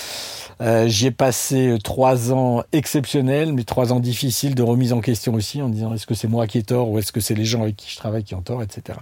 Euh, 0.62 0.88
J'y 0.88 1.06
ai 1.06 1.10
passé 1.10 1.76
trois 1.84 2.32
ans 2.32 2.62
exceptionnels, 2.72 3.52
mais 3.52 3.64
trois 3.64 3.92
ans 3.92 4.00
difficiles 4.00 4.54
de 4.54 4.62
remise 4.62 4.92
en 4.94 5.00
question 5.00 5.34
aussi, 5.34 5.60
en 5.60 5.68
disant 5.68 5.92
est-ce 5.92 6.06
que 6.06 6.14
c'est 6.14 6.28
moi 6.28 6.46
qui 6.46 6.58
ai 6.58 6.62
tort 6.62 6.90
ou 6.90 6.98
est-ce 6.98 7.12
que 7.12 7.20
c'est 7.20 7.34
les 7.34 7.44
gens 7.44 7.62
avec 7.62 7.76
qui 7.76 7.90
je 7.90 7.96
travaille 7.96 8.24
qui 8.24 8.34
ont 8.34 8.42
tort, 8.42 8.62
etc. 8.62 8.98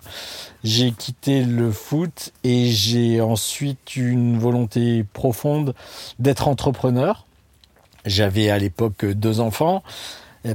J'ai 0.64 0.90
quitté 0.90 1.44
le 1.44 1.70
foot 1.70 2.32
et 2.42 2.66
j'ai 2.70 3.20
ensuite 3.20 3.96
une 3.96 4.38
volonté 4.38 5.04
profonde 5.12 5.74
d'être 6.18 6.48
entrepreneur. 6.48 7.26
J'avais 8.04 8.50
à 8.50 8.58
l'époque 8.58 9.04
deux 9.04 9.40
enfants, 9.40 9.82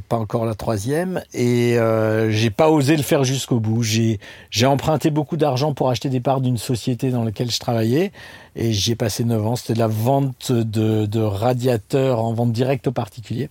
pas 0.07 0.17
encore 0.17 0.45
la 0.45 0.53
troisième, 0.53 1.23
et 1.33 1.79
euh, 1.79 2.29
j'ai 2.29 2.51
pas 2.51 2.69
osé 2.69 2.95
le 2.95 3.01
faire 3.01 3.23
jusqu'au 3.23 3.59
bout. 3.59 3.81
J'ai 3.81 4.19
j'ai 4.51 4.67
emprunté 4.67 5.09
beaucoup 5.09 5.35
d'argent 5.35 5.73
pour 5.73 5.89
acheter 5.89 6.09
des 6.09 6.19
parts 6.19 6.41
d'une 6.41 6.59
société 6.59 7.09
dans 7.09 7.23
laquelle 7.23 7.49
je 7.49 7.59
travaillais, 7.59 8.11
et 8.55 8.71
j'y 8.71 8.91
ai 8.91 8.95
passé 8.95 9.23
neuf 9.23 9.43
ans. 9.43 9.55
C'était 9.55 9.79
la 9.79 9.87
vente 9.87 10.51
de, 10.51 11.07
de 11.07 11.19
radiateurs 11.19 12.23
en 12.23 12.33
vente 12.33 12.51
directe 12.51 12.85
aux 12.85 12.91
particuliers, 12.91 13.49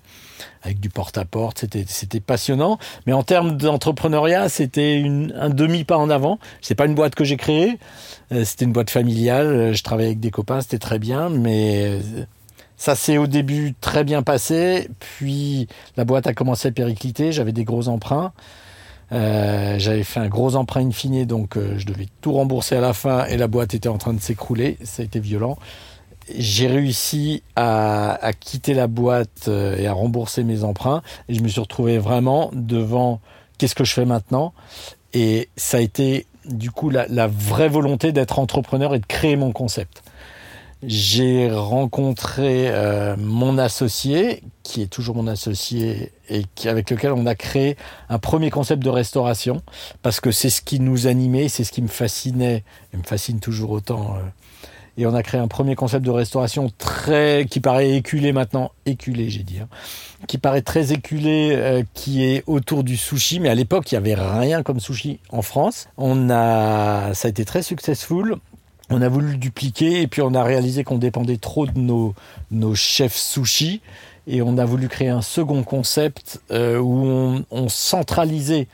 avec 0.63 0.79
du 0.79 0.91
porte-à-porte. 0.91 1.59
C'était 1.59 1.85
c'était 1.89 2.21
passionnant, 2.21 2.79
mais 3.07 3.13
en 3.13 3.25
termes 3.25 3.57
d'entrepreneuriat, 3.57 4.49
c'était 4.49 5.03
un 5.35 5.51
demi 5.51 5.83
pas 5.83 5.99
en 5.99 6.09
avant. 6.09 6.39
C'est 6.61 6.77
pas 6.77 6.87
une 6.87 6.95
boîte 6.95 7.17
que 7.17 7.25
j'ai 7.25 7.37
créée, 7.37 7.81
euh, 8.31 8.45
c'était 8.45 8.65
une 8.65 8.73
boîte 8.73 8.91
familiale. 8.91 9.75
Je 9.75 9.83
travaillais 9.83 10.11
avec 10.11 10.21
des 10.21 10.31
copains, 10.31 10.61
c'était 10.61 10.79
très 10.79 11.01
bien, 11.01 11.31
mais 11.31 11.83
euh, 11.85 12.01
ça 12.79 12.95
s'est 12.95 13.19
au 13.19 13.27
début 13.27 13.75
très 13.81 14.05
bien 14.05 14.23
passé, 14.23 14.89
puis 15.01 15.67
la 15.97 16.05
boîte 16.05 16.29
a 16.29 16.33
commencé 16.33 16.69
à 16.69 16.71
péricliter, 16.71 17.33
j'avais 17.33 17.53
des 17.53 17.65
gros 17.65 17.89
emprunts. 17.89 18.33
Euh, 19.11 19.77
j'avais 19.79 20.05
fait 20.05 20.21
un 20.21 20.29
gros 20.29 20.55
emprunt 20.55 20.87
in 20.87 20.93
fine, 20.93 21.25
donc 21.25 21.57
euh, 21.57 21.75
je 21.79 21.87
devais 21.87 22.07
tout 22.21 22.33
rembourser 22.33 22.77
à 22.77 22.81
la 22.81 22.93
fin 22.93 23.25
et 23.25 23.37
la 23.37 23.49
boîte 23.49 23.75
était 23.75 23.89
en 23.89 23.99
train 23.99 24.15
de 24.15 24.21
s'écrouler. 24.21 24.79
Ça 24.85 25.03
a 25.03 25.05
été 25.05 25.19
violent. 25.19 25.59
J'ai 26.37 26.69
réussi 26.69 27.43
à, 27.57 28.31
quitter 28.39 28.75
la 28.75 28.87
boîte 28.87 29.49
euh, 29.49 29.77
et 29.77 29.87
à 29.87 29.93
rembourser 29.93 30.45
mes 30.45 30.63
emprunts. 30.63 31.03
Et 31.29 31.35
je 31.35 31.43
me 31.43 31.49
suis 31.49 31.61
retrouvé 31.61 31.99
vraiment 31.99 32.51
devant 32.53 33.21
qu'est-ce 33.57 33.75
que 33.75 33.85
je 33.85 33.95
fais 33.95 34.05
maintenant. 34.05 34.53
Et 35.15 35.49
ça 35.57 35.79
a 35.79 35.81
été 35.81 36.27
du 36.45 36.71
coup 36.71 36.91
la 36.91 37.27
vraie 37.27 37.69
volonté 37.69 38.13
d'être 38.13 38.39
entrepreneur 38.39 38.95
et 38.95 38.99
de 38.99 39.07
créer 39.07 39.37
mon 39.37 39.53
concept. 39.53 40.03
J'ai 40.85 41.51
rencontré 41.51 42.69
euh, 42.69 43.17
mon 43.19 43.59
associé, 43.59 44.43
qui 44.63 44.81
est 44.81 44.87
toujours 44.87 45.17
mon 45.17 45.27
associé, 45.27 46.13
et 46.29 46.45
avec 46.67 46.91
lequel 46.91 47.13
on 47.13 47.27
a 47.27 47.35
créé 47.35 47.77
un 48.09 48.19
premier 48.21 48.51
concept 48.51 48.85
de 48.85 48.91
restauration, 48.91 49.61
parce 50.03 50.21
que 50.21 50.31
c'est 50.31 50.51
ce 50.51 50.63
qui 50.63 50.79
nous 50.79 51.09
animait, 51.09 51.49
c'est 51.49 51.65
ce 51.65 51.73
qui 51.73 51.83
me 51.83 51.89
fascinait, 51.89 52.63
et 52.95 52.97
me 52.97 53.03
fascine 53.03 53.41
toujours 53.41 53.73
autant. 53.73 54.15
euh. 54.17 54.21
et 54.97 55.07
on 55.07 55.15
a 55.15 55.23
créé 55.25 55.41
un 55.41 55.49
premier 55.49 55.75
concept 55.75 56.05
de 56.05 56.11
restauration 56.13 56.71
très, 56.79 57.47
qui 57.51 57.59
paraît 57.59 57.97
éculé 57.97 58.31
maintenant, 58.33 58.71
éculé 58.87 59.31
j'ai 59.31 59.43
dit, 59.43 59.59
hein, 59.59 59.69
qui 60.29 60.39
paraît 60.39 60.63
très 60.63 60.93
éculé, 60.93 61.55
euh, 61.57 61.83
qui 61.95 62.25
est 62.25 62.45
autour 62.47 62.85
du 62.85 62.97
sushi, 62.97 63.41
mais 63.41 63.49
à 63.49 63.55
l'époque 63.57 63.91
il 63.91 63.95
y 63.95 63.99
avait 63.99 64.15
rien 64.15 64.63
comme 64.63 64.79
sushi 64.79 65.19
en 65.31 65.43
France. 65.43 65.89
On 65.97 66.31
a, 66.31 67.15
ça 67.15 67.27
a 67.27 67.31
été 67.31 67.45
très 67.45 67.63
successful. 67.63 68.37
On 68.91 69.03
a 69.03 69.09
voulu 69.09 69.33
le 69.33 69.37
dupliquer 69.37 70.03
et 70.03 70.07
puis 70.07 70.23
on 70.23 70.35
a 70.35 70.43
réalisé 70.43 70.85
qu'on 70.85 70.99
dépendait 70.99 71.37
trop 71.37 71.67
de 71.67 71.79
nos, 71.79 72.75
chefs 72.75 73.17
sushi 73.17 73.81
et 74.27 74.43
on 74.43 74.59
a 74.59 74.65
voulu 74.65 74.89
créer 74.89 75.09
un 75.09 75.23
second 75.23 75.63
concept 75.63 76.41
euh, 76.51 76.79
où 76.79 77.45
on, 77.51 77.69
centralisait 77.69 78.67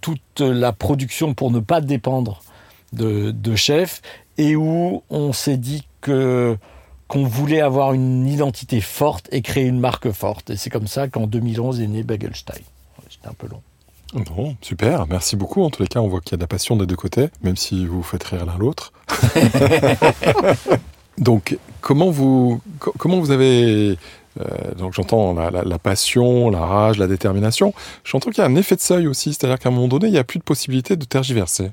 toute 0.00 0.40
la 0.40 0.72
production 0.72 1.34
pour 1.34 1.50
ne 1.50 1.60
pas 1.60 1.80
dépendre 1.80 2.42
de, 2.92 3.32
de 3.32 3.56
chefs 3.56 4.00
et 4.38 4.54
où 4.54 5.02
on 5.10 5.32
s'est 5.32 5.56
dit 5.56 5.86
que 6.00 6.56
qu'on 7.08 7.24
voulait 7.24 7.62
avoir 7.62 7.94
une 7.94 8.28
identité 8.28 8.82
forte 8.82 9.28
et 9.32 9.40
créer 9.40 9.64
une 9.64 9.80
marque 9.80 10.10
forte. 10.12 10.50
Et 10.50 10.56
c'est 10.56 10.70
comme 10.70 10.86
ça 10.86 11.08
qu'en 11.08 11.26
2011 11.26 11.80
est 11.80 11.86
né 11.86 12.02
Bagelstein. 12.02 12.60
C'était 13.08 13.28
un 13.28 13.32
peu 13.32 13.48
long. 13.48 13.62
Bon, 14.14 14.56
super, 14.62 15.06
merci 15.06 15.36
beaucoup. 15.36 15.62
En 15.62 15.70
tous 15.70 15.82
les 15.82 15.88
cas, 15.88 16.00
on 16.00 16.08
voit 16.08 16.20
qu'il 16.20 16.32
y 16.32 16.34
a 16.34 16.38
de 16.38 16.42
la 16.42 16.46
passion 16.46 16.76
des 16.76 16.86
deux 16.86 16.96
côtés, 16.96 17.28
même 17.42 17.56
si 17.56 17.84
vous 17.86 18.02
faites 18.02 18.24
rire 18.24 18.46
l'un 18.46 18.56
l'autre. 18.56 18.92
donc, 21.18 21.58
comment 21.80 22.10
vous, 22.10 22.60
co- 22.78 22.94
comment 22.98 23.20
vous 23.20 23.30
avez. 23.30 23.98
euh, 24.40 24.74
donc, 24.78 24.94
j'entends 24.94 25.34
la, 25.34 25.50
la- 25.50 25.64
la 25.64 25.78
passion, 25.78 26.50
la 26.50 26.60
rage, 26.60 26.98
la 26.98 27.06
détermination. 27.06 27.74
J'entends 28.04 28.30
qu'il 28.30 28.42
y 28.42 28.46
a 28.46 28.48
un 28.48 28.54
effet 28.56 28.76
de 28.76 28.80
seuil 28.80 29.06
aussi, 29.06 29.34
c'est-à-dire 29.34 29.58
qu'à 29.58 29.68
un 29.68 29.72
moment 29.72 29.88
donné, 29.88 30.06
il 30.06 30.12
n'y 30.12 30.18
a 30.18 30.24
plus 30.24 30.38
de 30.38 30.44
possibilité 30.44 30.96
de 30.96 31.04
tergiverser. 31.04 31.72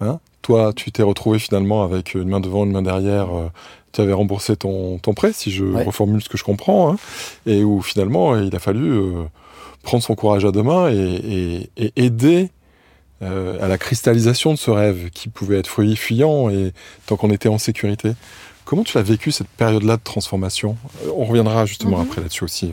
Hein? 0.00 0.18
Toi, 0.42 0.72
tu 0.74 0.92
t'es 0.92 1.02
retrouvé 1.02 1.38
finalement 1.38 1.84
avec 1.84 2.14
une 2.14 2.28
main 2.28 2.40
devant, 2.40 2.64
une 2.64 2.72
main 2.72 2.82
derrière. 2.82 3.34
euh, 3.34 3.48
tu 3.92 4.00
avais 4.00 4.12
remboursé 4.12 4.56
ton, 4.56 4.98
ton 4.98 5.14
prêt, 5.14 5.32
si 5.32 5.52
je 5.52 5.64
Ouais. 5.64 5.84
reformule 5.84 6.20
ce 6.20 6.28
que 6.28 6.36
je 6.36 6.42
comprends, 6.44 6.92
hein, 6.92 6.96
et 7.46 7.62
où 7.62 7.80
finalement, 7.80 8.36
il 8.36 8.54
a 8.54 8.58
fallu. 8.58 8.90
euh, 8.90 9.22
prendre 9.84 10.02
son 10.02 10.14
courage 10.16 10.44
à 10.44 10.50
deux 10.50 10.62
mains 10.64 10.90
et, 10.90 10.96
et- 10.96 11.70
et 11.86 11.92
aider 12.04 12.50
euh, 13.22 13.62
à 13.64 13.68
la 13.68 13.78
cristallisation 13.78 14.52
de 14.52 14.58
ce 14.58 14.70
rêve 14.70 15.10
qui 15.10 15.28
pouvait 15.28 15.58
être 15.58 15.68
fuyant 15.94 16.50
et 16.50 16.72
tant 17.06 17.16
qu'on 17.16 17.30
était 17.30 17.48
en 17.48 17.58
sécurité. 17.58 18.12
Comment 18.64 18.82
tu 18.82 18.98
as 18.98 19.02
vécu 19.02 19.30
cette 19.30 19.48
période-là 19.48 19.96
de 19.98 20.02
transformation? 20.02 20.76
Euh, 21.04 21.10
On 21.16 21.24
reviendra 21.24 21.64
justement 21.66 21.98
Mhm. 21.98 22.06
après 22.08 22.20
là-dessus 22.22 22.44
aussi. 22.44 22.72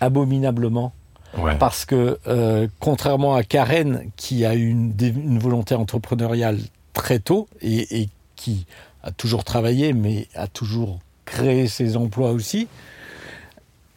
Abominablement. 0.00 0.92
Ouais. 1.38 1.56
Parce 1.58 1.84
que, 1.84 2.18
euh, 2.26 2.68
contrairement 2.80 3.34
à 3.34 3.42
Karen, 3.42 4.10
qui 4.16 4.44
a 4.44 4.54
eu 4.54 4.68
une, 4.68 5.38
volonté 5.38 5.74
entrepreneuriale 5.74 6.58
très 6.92 7.18
tôt 7.18 7.48
et, 7.60 8.02
et 8.02 8.08
qui 8.36 8.66
a 9.02 9.10
toujours 9.12 9.42
travaillé, 9.44 9.92
mais 9.94 10.26
a 10.34 10.46
toujours 10.46 10.98
créé 11.24 11.68
ses 11.68 11.96
emplois 11.96 12.30
aussi, 12.32 12.68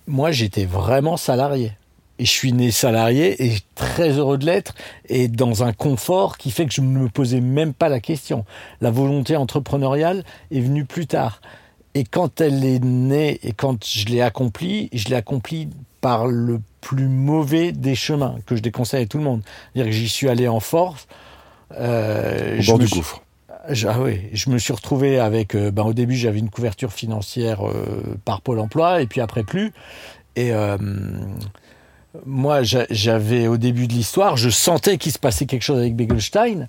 moi, 0.08 0.32
j'étais 0.32 0.66
vraiment 0.66 1.18
salarié. 1.18 1.72
Et 2.18 2.24
je 2.26 2.32
suis 2.32 2.54
né 2.54 2.72
salarié 2.72 3.46
et 3.46 3.58
très 3.76 4.12
heureux 4.12 4.38
de 4.38 4.46
l'être 4.46 4.74
et 5.10 5.28
dans 5.28 5.64
un 5.64 5.74
confort 5.74 6.38
qui 6.38 6.50
fait 6.50 6.66
que 6.66 6.72
je 6.74 6.80
ne 6.82 6.88
me 6.88 7.10
posais 7.10 7.42
même 7.42 7.74
pas 7.74 7.90
la 7.90 8.00
question. 8.00 8.46
La 8.80 8.90
volonté 8.90 9.36
entrepreneuriale 9.36 10.24
est 10.52 10.62
venue 10.62 10.86
plus 10.86 11.08
tard. 11.08 11.42
Et 11.94 12.06
quand 12.06 12.40
elle 12.40 12.64
est 12.64 12.84
née 12.84 13.40
et 13.44 13.52
quand 13.52 13.86
je 13.86 14.06
l'ai 14.06 14.22
accomplie, 14.22 14.90
je 14.94 15.10
l'ai 15.10 15.16
accomplie 15.16 15.68
par 16.00 16.28
le 16.28 16.62
plus 16.80 17.08
mauvais 17.10 17.72
des 17.74 17.96
chemins 17.96 18.36
que 18.46 18.56
je 18.56 18.62
déconseille 18.62 19.04
à 19.04 19.08
tout 19.08 19.18
le 19.18 19.24
monde. 19.26 19.42
C'est-à-dire 19.74 19.92
que 19.92 19.98
j'y 19.98 20.08
suis 20.08 20.30
allé 20.30 20.48
en 20.48 20.60
force. 20.62 21.08
Euh, 21.74 22.58
Au 22.60 22.62
je 22.62 22.68
bord 22.72 22.80
du 22.80 22.88
gouffre. 22.88 23.24
je- 23.70 23.88
Ah 23.88 24.00
oui, 24.00 24.22
je 24.32 24.50
me 24.50 24.58
suis 24.58 24.72
retrouvé 24.72 25.20
avec. 25.20 25.56
euh, 25.56 25.72
ben, 25.72 25.84
au 25.84 25.94
début, 25.94 26.16
j'avais 26.16 26.40
une 26.40 26.50
couverture 26.50 26.94
financière 26.94 27.68
euh, 27.68 27.74
par 28.24 28.42
Pôle 28.42 28.60
emploi, 28.60 29.02
et 29.02 29.08
puis 29.08 29.20
après, 29.20 29.44
plus. 29.44 29.74
Et 30.36 30.52
euh, 30.54 30.78
moi, 32.26 32.64
j'a- 32.64 32.86
j'avais, 32.90 33.48
au 33.48 33.58
début 33.58 33.88
de 33.88 33.94
l'histoire, 33.94 34.38
je 34.38 34.50
sentais 34.50 34.98
qu'il 34.98 35.12
se 35.12 35.20
passait 35.20 35.46
quelque 35.46 35.64
chose 35.64 35.80
avec 35.80 35.96
Begelstein. 35.96 36.68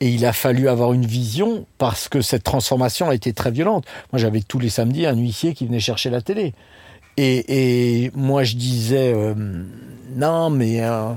Et 0.00 0.10
il 0.10 0.26
a 0.26 0.34
fallu 0.34 0.68
avoir 0.68 0.92
une 0.92 1.06
vision 1.06 1.64
parce 1.78 2.08
que 2.10 2.20
cette 2.20 2.44
transformation 2.44 3.08
a 3.08 3.14
été 3.14 3.32
très 3.32 3.50
violente. 3.50 3.86
Moi, 4.12 4.20
j'avais 4.20 4.42
tous 4.42 4.58
les 4.58 4.68
samedis 4.68 5.06
un 5.06 5.16
huissier 5.16 5.54
qui 5.54 5.66
venait 5.66 5.80
chercher 5.80 6.10
la 6.10 6.20
télé. 6.20 6.52
Et, 7.16 8.10
moi, 8.14 8.44
je 8.44 8.56
disais 8.56 9.14
euh, 9.14 9.34
non, 10.14 10.50
mais 10.50 10.82
euh, 10.82 11.12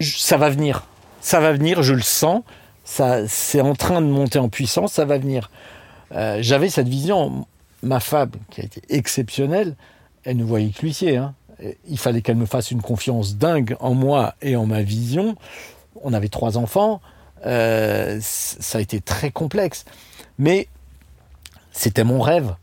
ça 0.00 0.36
va 0.36 0.50
venir. 0.50 0.84
Ça 1.22 1.40
va 1.40 1.52
venir, 1.52 1.82
je 1.82 1.94
le 1.94 2.02
sens. 2.02 2.42
Ça, 2.84 3.26
c'est 3.26 3.62
en 3.62 3.74
train 3.74 4.02
de 4.02 4.06
monter 4.06 4.38
en 4.38 4.50
puissance, 4.50 4.92
ça 4.92 5.06
va 5.06 5.16
venir. 5.16 5.50
Euh, 6.12 6.38
J'avais 6.42 6.68
cette 6.68 6.88
vision. 6.88 7.46
Ma 7.82 8.00
femme, 8.00 8.30
qui 8.50 8.60
a 8.60 8.64
été 8.64 8.82
exceptionnelle, 8.90 9.74
elle 10.24 10.36
ne 10.36 10.44
voyait 10.44 10.68
que 10.70 10.82
l'huissier. 10.82 11.16
hein. 11.16 11.34
Il 11.88 11.98
fallait 11.98 12.22
qu'elle 12.22 12.36
me 12.36 12.46
fasse 12.46 12.70
une 12.70 12.82
confiance 12.82 13.36
dingue 13.36 13.76
en 13.80 13.94
moi 13.94 14.34
et 14.42 14.56
en 14.56 14.66
ma 14.66 14.82
vision. 14.82 15.36
On 16.02 16.12
avait 16.12 16.28
trois 16.28 16.58
enfants. 16.58 17.00
Euh, 17.46 18.18
ça 18.20 18.78
a 18.78 18.80
été 18.80 19.00
très 19.00 19.30
complexe. 19.30 19.84
Mais 20.38 20.68
c'était 21.72 22.04
mon 22.04 22.20
rêve. 22.20 22.54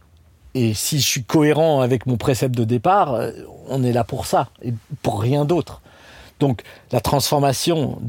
Et 0.55 0.73
si 0.73 0.99
je 0.99 1.07
suis 1.07 1.23
cohérent 1.23 1.81
avec 1.81 2.05
mon 2.05 2.17
précepte 2.17 2.55
de 2.55 2.63
départ, 2.63 3.13
euh, 3.13 3.31
on 3.67 3.83
est 3.83 3.91
là 3.91 4.03
pour 4.03 4.25
ça 4.25 4.49
et 4.61 4.73
pour 5.01 5.21
rien 5.21 5.45
d'autre. 5.45 5.81
Donc 6.39 6.63
la 6.91 6.99
transformation 6.99 7.99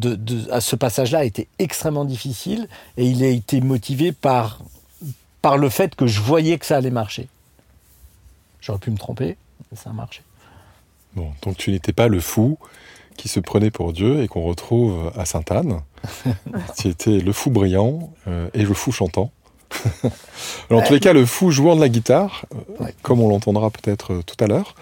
à 0.50 0.61
ce 0.61 0.76
passage-là 0.76 1.21
a 1.21 1.25
été 1.25 1.49
extrêmement 1.59 2.05
difficile 2.05 2.69
et 2.97 3.07
il 3.07 3.23
a 3.23 3.29
été 3.29 3.61
motivé 3.61 4.12
par, 4.12 4.59
par 5.41 5.57
le 5.57 5.69
fait 5.69 5.95
que 5.95 6.07
je 6.07 6.21
voyais 6.21 6.59
que 6.59 6.67
ça 6.67 6.76
allait 6.76 6.91
marcher. 6.91 7.29
J'aurais 8.61 8.79
pu 8.79 8.91
me 8.91 8.99
tromper, 8.99 9.37
mais 9.71 9.76
ça 9.76 9.91
a 9.91 9.93
marché. 9.93 10.23
Bon, 11.16 11.30
donc 11.42 11.56
tu 11.56 11.71
n'étais 11.71 11.92
pas 11.92 12.09
le 12.09 12.21
fou 12.21 12.59
qui 13.16 13.28
se 13.28 13.38
prenait 13.40 13.71
pour 13.71 13.92
Dieu 13.92 14.23
et 14.23 14.28
qu'on 14.28 14.42
retrouve 14.42 15.12
à 15.16 15.25
Sainte-Anne. 15.25 15.80
tu 16.78 16.88
étais 16.88 17.18
le 17.18 17.33
fou 17.33 17.50
brillant 17.50 18.12
euh, 18.26 18.49
et 18.54 18.62
le 18.64 18.75
fou 18.75 18.90
chantant. 18.92 19.30
Alors, 20.70 20.83
en 20.83 20.87
tous 20.87 20.92
les 20.92 21.00
cas, 21.00 21.12
le 21.12 21.24
fou 21.27 21.50
jouant 21.50 21.74
de 21.77 21.81
la 21.81 21.88
guitare, 21.88 22.46
euh, 22.55 22.85
Ouais. 22.85 22.94
comme 23.03 23.20
on 23.20 23.29
l'entendra 23.29 23.70
peut-être 23.70 24.12
euh, 24.14 24.22
tout 24.22 24.37
à 24.42 24.46
l'heure, 24.46 24.74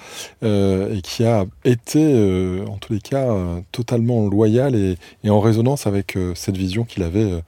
euh, 0.42 0.95
et 0.95 1.01
qui 1.03 1.25
a 1.25 1.47
été, 1.64 2.62
en 2.66 2.77
tous 2.79 2.92
les 2.95 3.01
cas, 3.01 3.27
totalement 3.71 4.27
loyal 4.27 4.75
et, 4.75 4.97
et 5.25 5.31
en 5.31 5.40
résonance 5.40 5.87
avec 5.87 6.16
cette 6.35 6.57
vision 6.57 6.85
qu'il 6.85 7.03
avait 7.03 7.42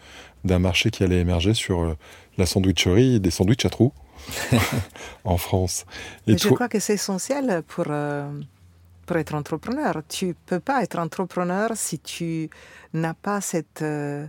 d'un 0.44 0.58
marché 0.58 0.90
qui 0.90 1.02
allait 1.04 1.20
émerger 1.20 1.54
sur 1.54 1.96
la 2.38 2.46
sandwicherie 2.46 3.16
et 3.16 3.18
des 3.18 3.30
sandwichs 3.30 3.64
à 3.64 3.70
trous 3.70 3.92
en 5.24 5.36
France. 5.36 5.84
Et 6.26 6.36
je 6.38 6.48
crois 6.48 6.68
que 6.68 6.78
c'est 6.78 6.94
essentiel 6.94 7.62
pour, 7.66 7.84
euh, 7.88 8.26
pour 9.04 9.16
être 9.16 9.34
entrepreneur. 9.34 10.02
Tu 10.08 10.34
peux 10.46 10.60
pas 10.60 10.82
être 10.82 10.98
entrepreneur 10.98 11.70
si 11.74 11.98
tu 11.98 12.50
n'as 12.92 13.14
pas 13.14 13.40
cette 13.40 13.82
euh, 13.82 14.26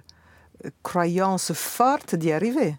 croyance 0.83 1.53
forte 1.53 2.15
d'y 2.15 2.31
arriver. 2.31 2.75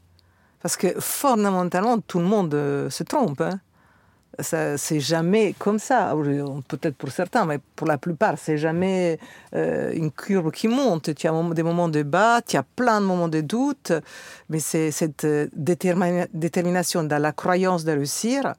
Parce 0.63 0.77
que 0.77 0.99
fondamentalement, 1.01 1.99
tout 1.99 2.19
le 2.19 2.25
monde 2.25 2.55
euh, 2.55 2.91
se 2.91 3.05
trompe. 3.05 3.41
Hein. 3.41 3.61
C'est 4.39 5.01
jamais 5.01 5.55
comme 5.59 5.79
ça. 5.79 6.15
Peut-être 6.69 6.97
pour 6.97 7.11
certains, 7.11 7.47
mais 7.47 7.59
pour 7.75 7.87
la 7.87 7.97
plupart, 7.97 8.37
c'est 8.37 8.59
jamais 8.59 9.19
euh, 9.55 9.93
une 9.95 10.11
courbe 10.11 10.51
qui 10.51 10.69
monte. 10.69 11.15
Tu 11.15 11.27
as 11.27 11.33
des 11.55 11.63
moments 11.63 11.89
de 11.89 12.03
bas, 12.03 12.43
tu 12.43 12.59
as 12.59 12.63
plein 12.63 13.01
de 13.01 13.07
moments 13.07 13.29
de 13.29 13.41
doute, 13.41 13.93
mais 14.51 14.59
c'est 14.59 14.91
cette 14.91 15.25
détermina- 15.57 16.29
détermination 16.35 17.03
dans 17.03 17.23
la 17.23 17.33
croyance 17.33 17.85
de 17.85 17.93
réussir 17.93 18.53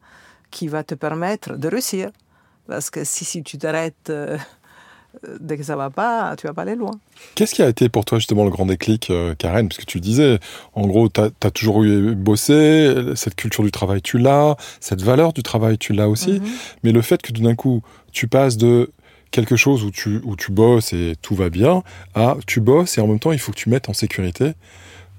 qui 0.49 0.67
va 0.67 0.83
te 0.83 0.95
permettre 0.95 1.57
de 1.57 1.67
réussir. 1.67 2.09
Parce 2.67 2.89
que 2.89 3.03
si, 3.03 3.25
si 3.25 3.43
tu 3.43 3.57
t'arrêtes 3.57 4.09
euh, 4.09 4.37
dès 5.39 5.57
que 5.57 5.63
ça 5.63 5.75
va 5.75 5.89
pas, 5.89 6.35
tu 6.37 6.47
vas 6.47 6.53
pas 6.53 6.63
aller 6.63 6.75
loin. 6.75 6.91
Qu'est-ce 7.35 7.55
qui 7.55 7.61
a 7.61 7.69
été 7.69 7.89
pour 7.89 8.05
toi 8.05 8.19
justement 8.19 8.43
le 8.43 8.49
grand 8.49 8.65
déclic, 8.65 9.09
euh, 9.09 9.35
Karen? 9.35 9.67
Parce 9.67 9.79
que 9.79 9.85
tu 9.85 9.97
le 9.97 10.01
disais, 10.01 10.39
en 10.73 10.85
gros, 10.85 11.09
tu 11.09 11.21
as, 11.21 11.51
toujours 11.51 11.83
eu 11.83 12.15
bossé, 12.15 12.93
cette 13.15 13.35
culture 13.35 13.63
du 13.63 13.71
travail, 13.71 14.01
tu 14.01 14.17
l'as, 14.17 14.55
cette 14.79 15.01
valeur 15.01 15.33
du 15.33 15.43
travail, 15.43 15.77
tu 15.77 15.93
l'as 15.93 16.09
aussi. 16.09 16.33
Mhm. 16.33 16.47
Mais 16.83 16.91
le 16.91 17.01
fait 17.01 17.21
que 17.21 17.31
tout 17.31 17.41
d'un 17.41 17.55
coup, 17.55 17.81
tu 18.11 18.27
passes 18.27 18.57
de 18.57 18.91
quelque 19.31 19.55
chose 19.55 19.83
où 19.83 19.91
tu, 19.91 20.21
où 20.23 20.35
tu 20.35 20.51
bosses 20.51 20.93
et 20.93 21.15
tout 21.21 21.35
va 21.35 21.49
bien, 21.49 21.83
à 22.15 22.37
tu 22.45 22.61
bosses 22.61 22.97
et 22.97 23.01
en 23.01 23.07
même 23.07 23.19
temps, 23.19 23.31
il 23.31 23.39
faut 23.39 23.51
que 23.51 23.57
tu 23.57 23.69
mettes 23.69 23.89
en 23.89 23.93
sécurité 23.93 24.53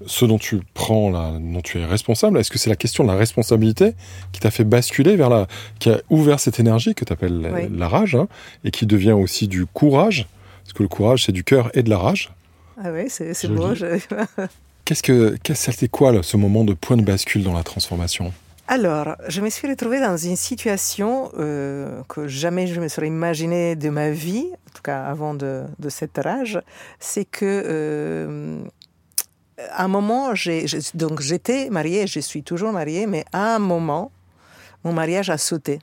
ce 0.05 0.25
dont 0.25 0.37
tu 0.37 0.61
prends, 0.73 1.09
la, 1.09 1.31
dont 1.39 1.61
tu 1.61 1.79
es 1.79 1.85
responsable. 1.85 2.39
Est-ce 2.39 2.51
que 2.51 2.57
c'est 2.57 2.69
la 2.69 2.75
question 2.75 3.03
de 3.03 3.09
la 3.09 3.15
responsabilité 3.17 3.93
qui 4.31 4.39
t'a 4.39 4.51
fait 4.51 4.63
basculer 4.63 5.15
vers 5.15 5.29
la, 5.29 5.47
qui 5.79 5.89
a 5.89 5.99
ouvert 6.09 6.39
cette 6.39 6.59
énergie 6.59 6.95
que 6.95 7.03
tu 7.05 7.11
appelles 7.13 7.41
la, 7.41 7.51
Oui. 7.53 7.61
la 7.71 7.87
rage, 7.87 8.15
hein, 8.15 8.27
et 8.63 8.71
qui 8.71 8.85
devient 8.85 9.11
aussi 9.13 9.47
du 9.47 9.65
courage 9.65 10.27
Parce 10.63 10.73
que 10.73 10.83
le 10.83 10.89
courage, 10.89 11.25
c'est 11.25 11.31
du 11.31 11.43
cœur 11.43 11.69
et 11.73 11.83
de 11.83 11.89
la 11.89 11.97
rage. 11.97 12.31
Ah 12.81 12.91
oui, 12.93 13.05
c'est 13.09 13.47
beau. 13.49 13.75
je- 13.75 13.99
Qu'est-ce 14.85 15.03
que, 15.03 15.37
qu'est-ce 15.43 15.67
que 15.67 15.71
c'était 15.73 15.87
quoi 15.87 16.11
là, 16.11 16.23
ce 16.23 16.35
moment 16.37 16.63
de 16.63 16.73
point 16.73 16.97
de 16.97 17.03
bascule 17.03 17.43
dans 17.43 17.53
la 17.53 17.63
transformation? 17.63 18.33
Alors, 18.67 19.15
je 19.27 19.41
me 19.41 19.49
suis 19.49 19.67
retrouvée 19.67 19.99
dans 19.99 20.15
une 20.17 20.35
situation 20.35 21.31
euh, 21.37 22.01
que 22.07 22.27
jamais 22.27 22.67
je 22.67 22.79
me 22.79 22.87
serais 22.87 23.07
imaginée 23.07 23.75
de 23.75 23.89
ma 23.89 24.09
vie, 24.11 24.45
en 24.51 24.75
tout 24.75 24.81
cas 24.83 25.03
avant 25.03 25.33
de, 25.33 25.63
de 25.79 25.89
cet 25.89 26.17
âge. 26.19 26.59
C'est 26.99 27.25
que 27.25 27.45
euh, 27.65 28.59
à 29.71 29.83
un 29.83 29.87
moment, 29.87 30.35
j'ai, 30.35 30.65
donc 30.93 31.21
j'étais 31.21 31.69
mariée, 31.69 32.07
je 32.07 32.19
suis 32.19 32.43
toujours 32.43 32.71
mariée, 32.71 33.07
mais 33.07 33.25
à 33.33 33.55
un 33.55 33.59
moment, 33.59 34.11
mon 34.83 34.93
mariage 34.93 35.29
a 35.29 35.37
sauté. 35.37 35.79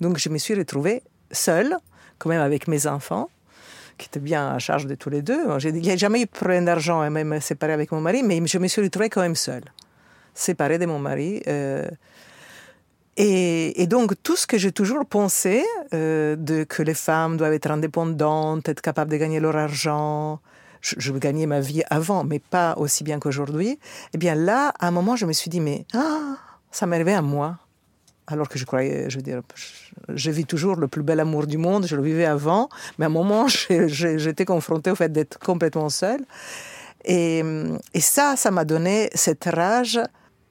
Donc 0.00 0.18
je 0.18 0.28
me 0.28 0.38
suis 0.38 0.54
retrouvée 0.54 1.02
seule, 1.30 1.76
quand 2.18 2.28
même 2.28 2.40
avec 2.40 2.68
mes 2.68 2.86
enfants, 2.86 3.28
qui 3.98 4.06
étaient 4.06 4.20
bien 4.20 4.50
à 4.50 4.58
charge 4.58 4.86
de 4.86 4.94
tous 4.94 5.10
les 5.10 5.22
deux. 5.22 5.40
Il 5.64 5.74
n'y 5.74 5.90
a 5.90 5.96
jamais 5.96 6.22
eu 6.22 6.26
problème 6.26 6.64
d'argent, 6.64 7.04
et 7.04 7.10
même 7.10 7.40
séparée 7.40 7.72
avec 7.72 7.92
mon 7.92 8.00
mari, 8.00 8.22
mais 8.22 8.40
je 8.46 8.58
me 8.58 8.66
suis 8.66 8.82
retrouvée 8.82 9.10
quand 9.10 9.20
même 9.20 9.36
seule, 9.36 9.64
séparée 10.34 10.78
de 10.78 10.86
mon 10.86 10.98
mari. 10.98 11.42
euh, 11.46 11.88
et, 13.16 13.82
et 13.82 13.86
donc, 13.86 14.14
tout 14.22 14.36
ce 14.36 14.46
que 14.46 14.56
j'ai 14.56 14.72
toujours 14.72 15.04
pensé, 15.04 15.62
euh, 15.92 16.36
de, 16.36 16.64
que 16.64 16.82
les 16.82 16.94
femmes 16.94 17.36
doivent 17.36 17.52
être 17.52 17.70
indépendantes, 17.70 18.68
être 18.68 18.80
capables 18.80 19.10
de 19.10 19.18
gagner 19.18 19.40
leur 19.40 19.56
argent, 19.56 20.40
je, 20.80 21.12
gagnais 21.12 21.46
ma 21.46 21.60
vie 21.60 21.82
avant, 21.90 22.24
mais 22.24 22.38
pas 22.38 22.74
aussi 22.76 23.04
bien 23.04 23.18
qu'aujourd'hui, 23.18 23.78
eh 24.14 24.18
bien 24.18 24.34
là, 24.34 24.72
à 24.78 24.88
un 24.88 24.90
moment, 24.90 25.16
je 25.16 25.26
me 25.26 25.32
suis 25.32 25.50
dit, 25.50 25.60
mais 25.60 25.84
ah, 25.94 26.36
ça 26.70 26.86
m'arrivait 26.86 27.14
à 27.14 27.22
moi. 27.22 27.58
Alors 28.26 28.48
que 28.48 28.58
je 28.58 28.64
croyais, 28.64 29.10
je 29.10 29.16
veux 29.16 29.22
dire, 29.22 29.42
je, 30.08 30.30
vis 30.30 30.44
toujours 30.44 30.76
le 30.76 30.86
plus 30.86 31.02
bel 31.02 31.18
amour 31.18 31.46
du 31.46 31.58
monde, 31.58 31.86
je 31.86 31.96
le 31.96 32.02
vivais 32.02 32.26
avant, 32.26 32.68
mais 32.98 33.06
à 33.06 33.08
un 33.08 33.12
moment, 33.12 33.46
j'étais 33.68 34.44
confrontée 34.44 34.90
au 34.90 34.94
fait 34.94 35.10
d'être 35.10 35.38
complètement 35.38 35.88
seule. 35.88 36.24
Et, 37.04 37.42
et 37.94 38.00
ça, 38.00 38.36
ça 38.36 38.50
m'a 38.50 38.64
donné 38.64 39.10
cette 39.14 39.44
rage. 39.44 40.00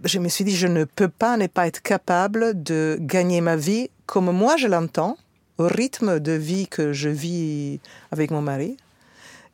Je 0.04 0.20
me 0.20 0.28
suis 0.28 0.44
dit, 0.44 0.56
je 0.56 0.68
ne 0.68 0.84
peux 0.84 1.08
pas 1.08 1.38
ne 1.38 1.48
pas 1.48 1.68
être 1.68 1.82
capable 1.82 2.62
de 2.62 2.98
gagner 3.00 3.40
ma 3.40 3.56
vie 3.56 3.90
comme 4.10 4.32
moi 4.32 4.58
je 4.58 4.66
l'entends, 4.66 5.18
au 5.60 5.68
rythme 5.68 6.20
de 6.20 6.32
vie 6.32 6.68
que 6.68 6.94
je 6.94 7.10
vis 7.10 7.80
avec 8.12 8.32
mon 8.32 8.42
mari. 8.42 8.76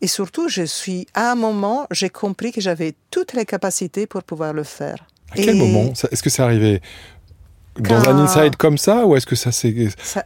Et 0.05 0.07
surtout, 0.07 0.49
je 0.49 0.61
suis, 0.61 1.07
à 1.15 1.31
un 1.31 1.35
moment, 1.35 1.87
j'ai 1.89 2.11
compris 2.11 2.51
que 2.51 2.61
j'avais 2.61 2.93
toutes 3.09 3.33
les 3.33 3.43
capacités 3.43 4.05
pour 4.05 4.21
pouvoir 4.21 4.53
le 4.53 4.61
faire. 4.63 5.07
À 5.31 5.35
quel 5.35 5.55
Et 5.55 5.59
moment 5.59 5.91
Est-ce 6.11 6.21
que 6.21 6.29
c'est 6.29 6.43
arrivé 6.43 6.79
dans 7.79 8.03
Quand- 8.03 8.09
un 8.09 8.17
inside 8.19 8.55
comme 8.55 8.77
ça 8.77 9.07
ou 9.07 9.15
est-ce 9.15 9.25
que 9.25 9.35
ça 9.35 9.51
c'est 9.51 9.73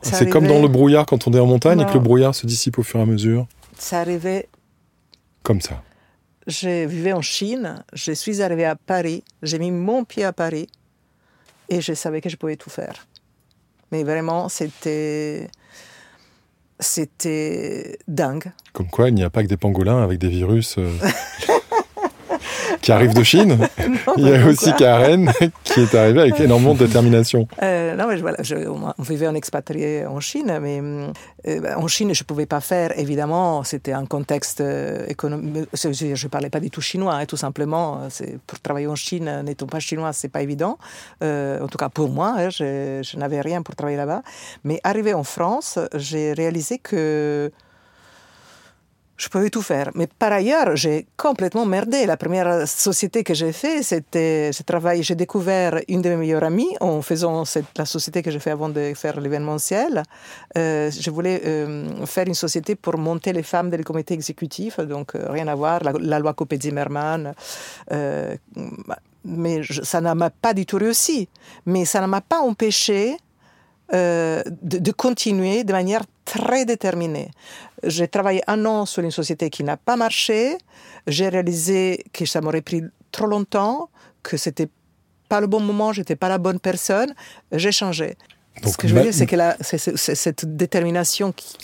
c'est 0.02 0.30
comme 0.30 0.48
dans 0.48 0.62
le 0.62 0.68
brouillard 0.68 1.06
quand 1.06 1.28
on 1.30 1.34
est 1.34 1.40
en 1.40 1.46
montagne 1.46 1.80
et 1.80 1.86
que 1.86 1.94
le 1.94 2.00
brouillard 2.02 2.36
se 2.36 2.46
dissipe 2.46 2.78
au 2.78 2.84
fur 2.84 3.00
et 3.00 3.04
à 3.04 3.06
mesure 3.06 3.48
Ça 3.78 4.02
arrivait 4.02 4.50
Comme 5.44 5.62
ça. 5.62 5.82
je 6.46 6.86
vivais 6.86 7.14
en 7.14 7.22
Chine, 7.22 7.82
je 7.94 8.12
suis 8.12 8.42
arrivée 8.42 8.66
à 8.66 8.76
Paris, 8.76 9.24
j'ai 9.44 9.60
mis 9.60 9.72
mon 9.72 10.04
pied 10.04 10.26
à 10.26 10.34
Paris 10.34 10.68
et 11.70 11.80
je 11.80 11.94
savais 11.94 12.20
que 12.20 12.30
je 12.30 12.36
pouvais 12.36 12.58
tout 12.58 12.70
faire. 12.70 13.08
Mais 13.94 14.04
vraiment, 14.04 14.50
c'était. 14.50 15.50
C'était 16.80 18.00
dingue. 18.08 18.52
Comme 18.74 18.88
quoi, 18.88 19.10
il 19.10 19.16
n'y 19.16 19.24
a 19.24 19.30
pas 19.30 19.44
que 19.44 19.48
des 19.48 19.58
pangolins 19.58 20.02
avec 20.02 20.20
des 20.20 20.30
virus. 20.30 20.78
Euh, 20.78 20.90
qui 22.82 22.92
arrive 22.92 23.14
de 23.14 23.24
Chine. 23.24 23.58
Il 24.18 24.28
y 24.28 24.34
a 24.34 24.46
aussi 24.46 24.74
Karen 24.74 25.32
qui 25.64 25.82
est 25.82 25.96
arrivée 25.96 26.22
avec 26.22 26.40
énormément 26.40 26.74
de 26.74 26.86
détermination. 26.86 27.48
Euh, 27.62 27.96
non, 27.96 28.08
mais 28.08 28.18
voilà, 28.18 28.38
on 28.98 29.04
vivait 29.04 29.28
en 29.28 29.36
expatrié 29.36 30.06
en 30.06 30.20
Chine, 30.20 30.60
mais 30.62 30.82
euh, 31.48 31.62
bah, 31.62 31.78
en 31.78 31.88
Chine, 31.88 32.14
je 32.14 32.24
ne 32.24 32.26
pouvais 32.26 32.46
pas 32.46 32.62
faire, 32.62 32.98
évidemment, 32.98 33.64
c'était 33.64 33.94
un 33.94 34.06
contexte 34.06 34.62
euh, 34.62 35.06
économique. 35.08 35.68
Je 35.74 35.88
ne 35.88 36.30
parlais 36.30 36.50
pas 36.50 36.60
du 36.60 36.70
tout 36.70 36.82
chinois, 36.82 37.16
hein, 37.16 37.26
tout 37.26 37.38
simplement. 37.38 38.08
Pour 38.48 38.60
travailler 38.60 38.88
en 38.88 38.96
Chine, 38.96 39.42
n'étant 39.44 39.68
pas 39.68 39.80
chinois, 39.80 40.14
ce 40.14 40.28
n'est 40.28 40.32
pas 40.32 40.42
évident. 40.42 40.78
en 41.22 41.68
tout 41.70 41.78
cas, 41.78 41.90
pour 41.90 42.10
moi, 42.10 42.36
hein, 42.38 42.50
je, 42.50 43.02
je 43.04 43.18
n'avais 43.18 43.42
rien 43.42 43.62
pour 43.62 43.76
travailler 43.76 43.98
là-bas. 43.98 44.22
Mais 44.64 44.80
arrivé 44.84 45.14
en 45.14 45.24
France, 45.24 45.80
j'ai 45.94 46.34
réalisé 46.34 46.78
que 46.78 47.52
je 49.20 49.28
pouvais 49.28 49.50
tout 49.50 49.62
faire. 49.62 49.92
Mais 49.96 50.08
par 50.08 50.32
ailleurs, 50.32 50.78
j'ai 50.78 51.06
complètement 51.18 51.66
merdé. 51.66 52.06
La 52.06 52.16
première 52.16 52.66
société 52.66 53.24
que 53.24 53.34
j'ai 53.34 53.52
fait, 53.52 53.84
c'était, 53.84 54.52
j'ai 54.54 54.64
travaillé, 54.64 55.04
j'ai 55.04 55.16
découvert 55.16 55.82
une 55.90 56.02
de 56.02 56.10
mes 56.10 56.16
meilleures 56.16 56.46
amies 56.46 56.74
en 56.80 57.02
faisant 57.02 57.44
la 57.76 57.86
société 57.86 58.22
que 58.22 58.32
j'ai 58.32 58.40
fait 58.40 58.52
avant 58.52 58.70
de 58.70 58.94
faire 58.96 59.20
l'événementiel. 59.20 60.04
Euh, 60.58 60.90
je 60.90 61.12
voulais 61.12 61.42
euh, 61.46 62.06
faire 62.06 62.28
une 62.28 62.34
société 62.34 62.76
pour 62.76 62.98
monter 62.98 63.34
les 63.34 63.44
femmes 63.44 63.70
dans 63.70 63.78
le 63.78 63.84
comité 63.84 64.14
exécutif, 64.14 64.80
donc 64.80 65.16
euh, 65.16 65.28
rien 65.30 65.50
à 65.50 65.56
voir, 65.56 65.82
la, 65.84 66.20
loi 66.20 66.34
Copé-Zimmermann. 66.34 67.34
mais 69.26 69.62
ça 69.84 70.00
ne 70.00 70.14
m'a 70.14 70.30
pas 70.30 70.54
du 70.54 70.66
tout 70.66 70.78
réussi. 70.78 71.28
Mais 71.66 71.84
ça 71.84 72.00
ne 72.00 72.08
m'a 72.08 72.22
pas 72.22 72.40
empêché 72.40 73.18
de, 73.92 74.92
continuer 74.92 75.66
de 75.66 75.74
manière 75.74 76.04
très 76.24 76.64
déterminée. 76.64 77.32
J'ai 77.84 78.08
travaillé 78.08 78.42
un 78.48 78.66
an 78.66 78.86
sur 78.86 79.04
une 79.04 79.12
société 79.12 79.50
qui 79.50 79.64
n'a 79.64 79.78
pas 79.78 79.96
marché. 79.96 80.58
J'ai 81.08 81.30
réalisé 81.30 82.04
que 82.14 82.26
ça 82.26 82.42
m'aurait 82.42 82.62
pris 82.62 82.84
trop 83.12 83.26
longtemps, 83.26 83.90
que 84.24 84.38
c'était 84.38 84.70
pas 85.30 85.40
le 85.42 85.48
bon 85.48 85.60
moment, 85.60 85.94
j'étais 85.94 86.16
pas 86.16 86.30
la 86.30 86.38
bonne 86.38 86.60
personne. 86.60 87.14
J'ai 87.52 87.72
changé. 87.72 88.16
Ce 88.66 88.76
que 88.78 88.88
je 88.88 88.96
veux 88.96 89.04
dire, 89.04 89.14
c'est 89.14 89.26
que 89.26 89.38
c'est 89.62 90.16
cette 90.16 90.58
détermination 90.58 91.32
qui, 91.32 91.56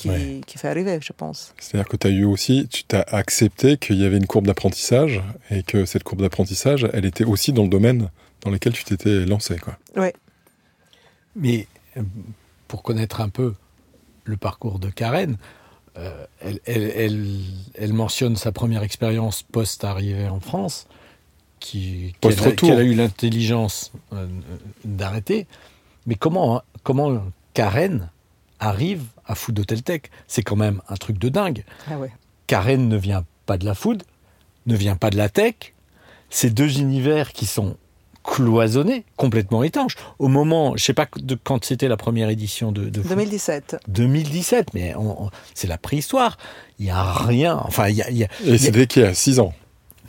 qui, 0.46 0.58
fait 0.58 0.68
arriver, 0.70 1.00
je 1.02 1.12
pense. 1.12 1.54
C'est-à-dire 1.60 1.90
que 1.90 1.98
tu 1.98 2.08
as 2.08 2.10
eu 2.10 2.24
aussi, 2.24 2.70
tu 2.70 2.96
as 2.96 3.02
accepté 3.02 3.78
qu'il 3.78 3.98
y 3.98 4.06
avait 4.06 4.18
une 4.18 4.28
courbe 4.28 4.48
d'apprentissage 4.48 5.22
et 5.52 5.64
que 5.64 5.86
cette 5.86 6.04
courbe 6.04 6.22
d'apprentissage, 6.22 6.88
elle 6.94 7.06
était 7.06 7.26
aussi 7.26 7.52
dans 7.52 7.64
le 7.64 7.70
domaine 7.70 8.10
dans 8.42 8.52
lequel 8.52 8.74
tu 8.74 8.86
t'étais 8.86 9.26
lancé. 9.26 9.58
Quoi. 9.58 9.78
Oui. 9.98 10.08
Mais 11.36 11.68
euh, 11.98 12.02
pour 12.68 12.82
connaître 12.82 13.20
un 13.20 13.30
peu 13.30 13.56
le 14.24 14.38
parcours 14.38 14.80
de 14.80 14.90
Karen, 14.90 15.38
euh, 15.98 16.26
elle, 16.66 17.94
mentionne 17.94 18.36
sa 18.36 18.52
première 18.52 18.84
expérience 18.84 19.44
post-arrivée 19.44 20.28
en 20.28 20.40
France, 20.40 20.88
qu'elle 21.60 22.14
a, 22.22 22.84
eu 22.84 22.94
l'intelligence 22.94 23.92
euh, 24.14 24.28
d'arrêter. 24.84 25.48
Mais 26.06 26.16
comment, 26.16 26.58
hein, 26.58 26.62
comment 26.84 27.24
Karen 27.54 28.10
arrive 28.60 29.04
à 29.26 29.36
Food 29.36 29.60
Hotel 29.60 29.84
Tech? 29.84 30.02
C'est 30.28 30.44
quand 30.44 30.58
même 30.58 30.82
un 30.90 30.96
truc 30.96 31.18
de 31.18 31.30
dingue. 31.30 31.64
Ah 31.90 31.96
Karen 32.48 32.88
ne 32.88 32.98
vient 32.98 33.26
pas 33.46 33.58
de 33.58 33.66
la 33.66 33.74
food, 33.74 34.04
ne 34.66 34.76
vient 34.76 34.96
pas 34.96 35.10
de 35.10 35.18
la 35.18 35.30
tech. 35.30 35.74
Ces 36.30 36.50
deux 36.50 36.80
univers 36.80 37.32
qui 37.32 37.46
sont 37.46 37.78
cloisonné, 38.26 39.06
complètement 39.18 39.64
étanche. 39.64 39.96
Au 40.20 40.28
moment, 40.28 40.76
je 40.76 40.84
sais 40.84 40.94
pas 40.94 41.08
de 41.16 41.38
quand 41.42 41.64
c'était 41.64 41.88
la 41.88 41.98
première 41.98 42.30
édition 42.30 42.72
de, 42.72 42.90
2017. 42.90 43.78
2017, 43.88 44.74
mais 44.74 44.94
c'est 45.54 45.68
la 45.68 45.78
préhistoire. 45.78 46.38
Il 46.80 46.86
y 46.86 46.90
a 46.90 47.04
rien. 47.04 47.62
Enfin, 47.64 47.90
il 47.90 47.96
y 47.96 48.24
a. 48.24 48.28
Et 48.46 48.58
c'était 48.58 48.88
qu'il 48.88 49.04
y 49.04 49.06
a 49.06 49.14
6 49.14 49.40
ans? 49.40 49.54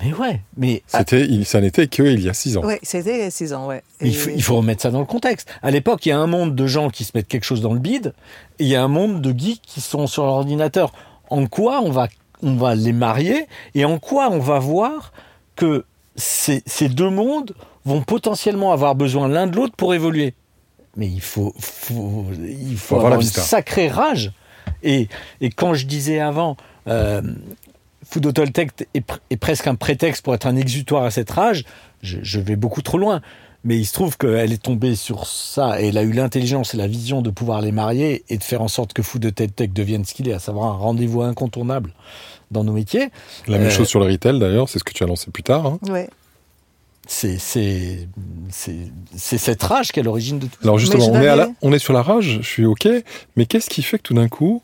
Mais 0.03 0.13
ouais, 0.13 0.43
mais 0.59 0.83
c'était, 0.87 1.27
ça 1.45 1.61
n'était 1.61 1.87
que 1.87 2.03
il 2.03 2.23
y 2.23 2.29
a 2.29 2.35
6 2.35 2.59
ans. 2.59 2.63
Oui, 2.65 2.75
c'était 2.83 3.17
il 3.17 3.21
y 3.21 3.27
a 3.27 3.31
6 3.31 3.55
ans, 3.55 3.67
ouais. 3.67 3.83
Il, 4.03 4.15
faut, 4.15 4.57
remettre 4.57 4.83
ça 4.83 4.91
dans 4.91 5.01
le 5.01 5.07
contexte. 5.07 5.49
À 5.63 5.71
l'époque, 5.71 6.05
il 6.05 6.11
y 6.11 6.13
a 6.13 6.19
un 6.19 6.27
monde 6.27 6.55
de 6.55 6.67
gens 6.67 6.91
qui 6.91 7.05
se 7.05 7.13
mettent 7.15 7.29
quelque 7.29 7.45
chose 7.45 7.63
dans 7.63 7.73
le 7.73 7.79
bide, 7.79 8.13
et 8.59 8.65
il 8.65 8.69
y 8.69 8.77
a 8.77 8.83
un 8.83 8.89
monde 8.89 9.23
de 9.23 9.39
geeks 9.39 9.63
qui 9.63 9.81
sont 9.81 10.07
sur 10.07 10.27
l'ordinateur. 10.27 10.93
En 11.31 11.47
quoi 11.47 11.81
on 11.83 11.91
va, 11.91 12.09
on 12.43 12.57
va 12.57 12.75
les 12.75 12.93
marier, 12.93 13.47
et 13.75 13.87
en 13.87 13.99
quoi 13.99 14.29
on 14.31 14.39
va 14.39 14.59
voir 14.59 15.13
que 15.55 15.85
ces, 16.15 16.63
ces 16.67 16.91
deux 16.91 17.11
mondes 17.11 17.55
vont 17.87 18.03
potentiellement 18.03 18.73
avoir 18.73 18.95
besoin 18.95 19.29
l'un 19.29 19.47
de 19.47 19.57
l'autre 19.57 19.75
pour 19.77 19.95
évoluer. 19.95 20.35
Mais 20.97 21.07
il 21.07 21.21
faut, 21.21 21.55
il 21.91 22.77
faut, 22.77 22.97
avoir, 22.97 23.21
une 23.21 23.23
sacrée 23.23 23.89
rage. 23.89 24.33
Et, 24.83 25.09
et, 25.41 25.51
quand 25.51 25.75
je 25.75 25.87
disais 25.87 26.21
avant, 26.21 26.57
euh, 26.89 27.23
Food 28.03 28.33
Tech 28.53 28.69
est, 28.95 29.37
presque 29.37 29.67
un 29.67 29.75
prétexte 29.75 30.25
pour 30.25 30.35
être 30.35 30.47
un 30.47 30.57
exutoire 30.57 31.05
à 31.05 31.11
cette 31.11 31.31
rage, 31.31 31.65
je, 32.03 32.41
vais 32.41 32.57
beaucoup 32.57 32.83
trop 32.83 32.99
loin. 32.99 33.21
Mais 33.65 33.79
il 33.79 33.85
se 33.85 33.93
trouve 33.93 34.17
qu'elle 34.17 34.53
est 34.53 34.63
tombée 34.63 34.95
sur 34.95 35.27
ça 35.27 35.81
et 35.81 35.89
elle 35.89 35.99
a 35.99 36.03
eu 36.03 36.13
l'intelligence 36.13 36.73
et 36.75 36.77
la 36.77 36.87
vision 36.87 37.21
de 37.21 37.31
pouvoir 37.31 37.61
les 37.63 37.73
marier 37.73 38.25
et 38.29 38.39
de 38.39 38.45
faire 38.45 38.63
en 38.63 38.69
sorte 38.69 38.93
que 38.93 39.03
Food 39.03 39.35
Tech 39.35 39.51
devienne 39.73 40.05
ce 40.05 40.15
qu'il 40.15 40.29
est, 40.29 40.33
à 40.33 40.39
savoir 40.39 40.67
un 40.67 40.77
rendez-vous 40.77 41.23
incontournable 41.23 41.93
dans 42.53 42.63
nos 42.63 42.73
métiers. 42.73 43.11
La 43.49 43.59
même 43.59 43.67
euh, 43.67 43.71
chose 43.71 43.89
sur 43.89 43.99
le 43.99 44.07
retail 44.07 44.39
d'ailleurs, 44.39 44.69
c'est 44.69 44.79
ce 44.79 44.85
que 44.85 44.93
tu 44.93 45.03
as 45.03 45.07
lancé 45.07 45.31
plus 45.33 45.43
tard. 45.43 45.67
Hein. 45.67 45.79
Oui 45.89 46.03
c'est 47.09 47.39
cette 49.17 49.63
rage 49.63 49.93
qui 49.93 50.01
est 50.01 50.03
à 50.03 50.05
l'origine 50.05 50.39
de 50.39 50.47
tout 50.47 50.53
ça. 50.53 50.59
Alors 50.65 50.79
justement, 50.79 51.09
on 51.11 51.21
est, 51.21 51.47
on 51.63 51.73
est 51.73 51.79
sur 51.79 51.93
la 51.93 52.03
rage, 52.03 52.39
je 52.43 52.47
suis 52.47 52.65
OK, 52.65 52.89
mais 53.37 53.47
qu'est-ce 53.47 53.71
qui 53.71 53.83
fait 53.83 53.99
que 53.99 54.03
tout 54.03 54.15
d'un 54.15 54.29
coup, 54.29 54.63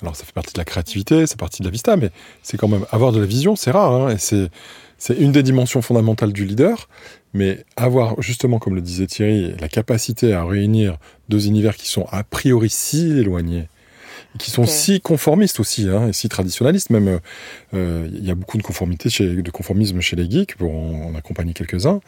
alors 0.00 0.16
ça 0.16 0.24
fait 0.24 0.32
partie 0.32 0.52
de 0.52 0.58
la 0.58 0.64
créativité, 0.64 1.26
c'est 1.26 1.38
partie 1.38 1.62
de 1.62 1.66
la 1.66 1.70
vista, 1.70 1.96
mais 1.96 2.10
c'est 2.42 2.56
quand 2.56 2.68
même 2.68 2.86
avoir 2.90 3.12
de 3.12 3.20
la 3.20 3.26
vision, 3.26 3.56
c'est 3.56 3.70
rare, 3.70 3.92
hein, 3.92 4.10
et 4.10 4.18
c'est 4.18 5.18
une 5.18 5.32
des 5.32 5.42
dimensions 5.42 5.82
fondamentales 5.82 6.32
du 6.32 6.44
leader, 6.44 6.88
mais 7.34 7.64
avoir 7.76 8.20
justement, 8.20 8.58
comme 8.58 8.74
le 8.74 8.80
disait 8.80 9.06
Thierry, 9.06 9.54
la 9.60 9.68
capacité 9.68 10.32
à 10.32 10.44
réunir 10.44 10.96
deux 11.28 11.46
univers 11.46 11.76
qui 11.76 11.88
sont 11.88 12.06
a 12.10 12.24
priori 12.24 12.70
si 12.70 13.10
éloignés, 13.10 13.68
qui 14.38 14.50
sont 14.50 14.66
si 14.66 15.00
conformistes 15.00 15.60
aussi, 15.60 15.88
hein, 15.88 16.08
et 16.08 16.12
si 16.12 16.28
traditionnalistes 16.28 16.90
même. 16.90 17.20
Euh, 17.74 18.08
il 18.12 18.24
y 18.24 18.30
a 18.30 18.34
beaucoup 18.34 18.58
de 18.58 18.62
conformité, 18.62 19.10
chez, 19.10 19.42
de 19.42 19.50
conformisme 19.50 20.00
chez 20.00 20.16
les 20.16 20.30
geeks, 20.30 20.56
pour 20.56 20.74
en, 20.74 21.14
accompagner 21.14 21.52
quelques-uns. 21.52 22.00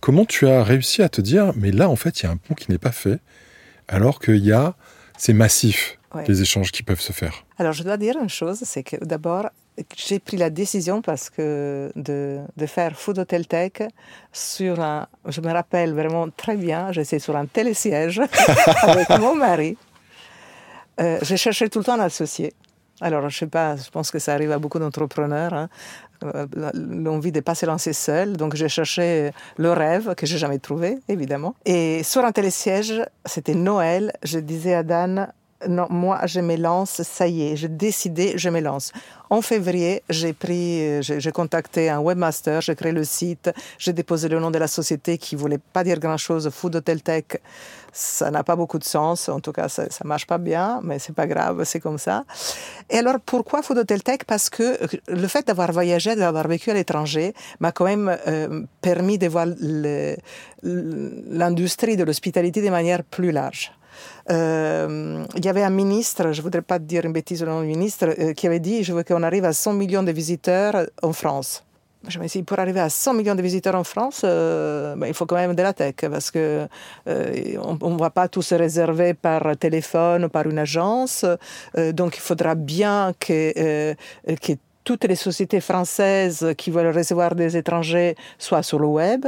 Comment 0.00 0.24
tu 0.24 0.46
as 0.48 0.62
réussi 0.62 1.02
à 1.02 1.08
te 1.08 1.20
dire, 1.20 1.52
mais 1.56 1.70
là, 1.70 1.88
en 1.88 1.96
fait, 1.96 2.20
il 2.20 2.24
y 2.24 2.26
a 2.26 2.30
un 2.30 2.36
pont 2.36 2.54
qui 2.54 2.70
n'est 2.70 2.78
pas 2.78 2.92
fait, 2.92 3.18
alors 3.88 4.20
qu'il 4.20 4.44
y 4.44 4.52
a, 4.52 4.74
c'est 5.16 5.32
massif, 5.32 5.98
les 6.28 6.42
échanges 6.42 6.72
qui 6.72 6.82
peuvent 6.82 7.00
se 7.00 7.12
faire? 7.12 7.44
Alors, 7.58 7.72
je 7.72 7.82
dois 7.82 7.96
dire 7.96 8.16
une 8.20 8.28
chose, 8.28 8.60
c'est 8.64 8.82
que 8.82 8.96
d'abord, 9.04 9.48
j'ai 9.96 10.18
pris 10.18 10.36
la 10.36 10.50
décision 10.50 11.00
parce 11.00 11.30
que 11.30 11.90
de, 11.96 12.40
de, 12.56 12.66
faire 12.66 12.98
Food 12.98 13.18
Hotel 13.18 13.46
Tech 13.46 13.72
sur 14.32 14.80
un, 14.80 15.08
je 15.26 15.40
me 15.40 15.50
rappelle 15.50 15.94
vraiment 15.94 16.28
très 16.28 16.56
bien, 16.56 16.92
j'étais 16.92 17.18
sur 17.18 17.36
un 17.36 17.46
télésiège 17.46 18.20
avec 18.82 19.08
mon 19.18 19.34
mari 19.34 19.78
euh, 21.00 21.18
j'ai 21.22 21.36
cherché 21.36 21.68
tout 21.68 21.78
le 21.78 21.84
temps 21.84 21.94
un 21.94 22.00
associé. 22.00 22.52
Alors, 23.00 23.28
je 23.28 23.36
sais 23.36 23.46
pas, 23.46 23.76
je 23.76 23.90
pense 23.90 24.10
que 24.10 24.18
ça 24.18 24.34
arrive 24.34 24.52
à 24.52 24.58
beaucoup 24.58 24.78
d'entrepreneurs, 24.78 25.54
hein, 25.54 25.68
euh, 26.22 26.46
l'envie 26.74 27.32
de 27.32 27.38
ne 27.38 27.42
pas 27.42 27.54
se 27.54 27.66
lancer 27.66 27.92
seul. 27.92 28.36
Donc, 28.36 28.54
j'ai 28.54 28.68
cherché 28.68 29.32
le 29.56 29.72
rêve 29.72 30.14
que 30.14 30.24
j'ai 30.26 30.38
jamais 30.38 30.58
trouvé, 30.58 30.98
évidemment. 31.08 31.54
Et 31.64 32.02
sur 32.04 32.24
un 32.24 32.32
télésiège, 32.32 33.02
c'était 33.24 33.54
Noël, 33.54 34.12
je 34.22 34.38
disais 34.38 34.74
à 34.74 34.82
Dan, 34.84 35.32
non, 35.68 35.86
moi, 35.90 36.20
je 36.26 36.40
me 36.40 36.56
lance, 36.56 37.02
ça 37.02 37.26
y 37.26 37.42
est, 37.42 37.56
j'ai 37.56 37.68
décidé, 37.68 38.34
je 38.36 38.48
me 38.48 38.60
lance. 38.60 38.92
En 39.30 39.42
février, 39.42 40.02
j'ai 40.10 40.32
pris, 40.32 41.02
j'ai 41.02 41.32
contacté 41.32 41.88
un 41.88 42.00
webmaster, 42.00 42.60
j'ai 42.60 42.74
créé 42.74 42.92
le 42.92 43.04
site, 43.04 43.50
j'ai 43.78 43.92
déposé 43.92 44.28
le 44.28 44.40
nom 44.40 44.50
de 44.50 44.58
la 44.58 44.66
société 44.66 45.18
qui 45.18 45.36
voulait 45.36 45.60
pas 45.72 45.84
dire 45.84 45.98
grand 45.98 46.16
chose, 46.16 46.50
Food 46.50 46.76
Hotel 46.76 47.02
Tech. 47.02 47.24
Ça 47.92 48.30
n'a 48.30 48.42
pas 48.42 48.56
beaucoup 48.56 48.78
de 48.78 48.84
sens, 48.84 49.28
en 49.28 49.40
tout 49.40 49.52
cas, 49.52 49.68
ça, 49.68 49.90
ça 49.90 50.04
marche 50.04 50.26
pas 50.26 50.38
bien, 50.38 50.80
mais 50.82 50.98
c'est 50.98 51.14
pas 51.14 51.26
grave, 51.26 51.64
c'est 51.64 51.80
comme 51.80 51.98
ça. 51.98 52.24
Et 52.88 52.98
alors, 52.98 53.20
pourquoi 53.20 53.62
Food 53.62 53.78
Hotel 53.78 54.02
Tech 54.02 54.20
Parce 54.26 54.48
que 54.48 54.78
le 55.08 55.28
fait 55.28 55.46
d'avoir 55.46 55.72
voyagé, 55.72 56.16
d'avoir 56.16 56.48
vécu 56.48 56.70
à 56.70 56.74
l'étranger, 56.74 57.34
m'a 57.60 57.70
quand 57.70 57.84
même 57.84 58.16
euh, 58.26 58.62
permis 58.80 59.18
de 59.18 59.28
voir 59.28 59.46
l'industrie 60.62 61.96
de 61.96 62.04
l'hospitalité 62.04 62.62
de 62.62 62.70
manière 62.70 63.04
plus 63.04 63.30
large. 63.30 63.72
Euh, 64.30 65.24
il 65.36 65.44
y 65.44 65.48
avait 65.48 65.62
un 65.62 65.70
ministre, 65.70 66.32
je 66.32 66.38
ne 66.38 66.42
voudrais 66.42 66.62
pas 66.62 66.78
dire 66.78 67.04
une 67.04 67.12
bêtise 67.12 67.42
le 67.42 67.48
nom 67.48 67.60
du 67.60 67.66
ministre, 67.66 68.14
euh, 68.18 68.32
qui 68.32 68.46
avait 68.46 68.60
dit 68.60 68.84
Je 68.84 68.92
veux 68.92 69.02
qu'on 69.02 69.22
arrive 69.22 69.44
à 69.44 69.52
100 69.52 69.74
millions 69.74 70.02
de 70.02 70.12
visiteurs 70.12 70.86
en 71.02 71.12
France. 71.12 71.64
Pour 72.46 72.58
arriver 72.58 72.80
à 72.80 72.88
100 72.88 73.14
millions 73.14 73.34
de 73.34 73.42
visiteurs 73.42 73.74
en 73.74 73.84
France, 73.84 74.22
euh, 74.24 74.94
ben, 74.96 75.06
il 75.06 75.14
faut 75.14 75.26
quand 75.26 75.36
même 75.36 75.54
de 75.54 75.62
la 75.62 75.72
tech, 75.72 75.94
parce 76.00 76.30
que 76.30 76.66
on 77.06 77.90
ne 77.90 77.98
va 77.98 78.10
pas 78.10 78.28
tout 78.28 78.42
se 78.42 78.54
réserver 78.54 79.14
par 79.14 79.56
téléphone 79.56 80.24
ou 80.24 80.28
par 80.28 80.46
une 80.46 80.58
agence. 80.58 81.24
donc, 81.76 82.16
il 82.16 82.20
faudra 82.20 82.54
bien 82.54 83.12
que, 83.20 83.94
que 84.26 84.52
toutes 84.84 85.04
les 85.04 85.16
sociétés 85.16 85.60
françaises 85.60 86.54
qui 86.56 86.70
veulent 86.70 86.94
recevoir 86.94 87.34
des 87.34 87.56
étrangers 87.56 88.16
soient 88.38 88.62
sur 88.62 88.78
le 88.78 88.86
web. 88.86 89.26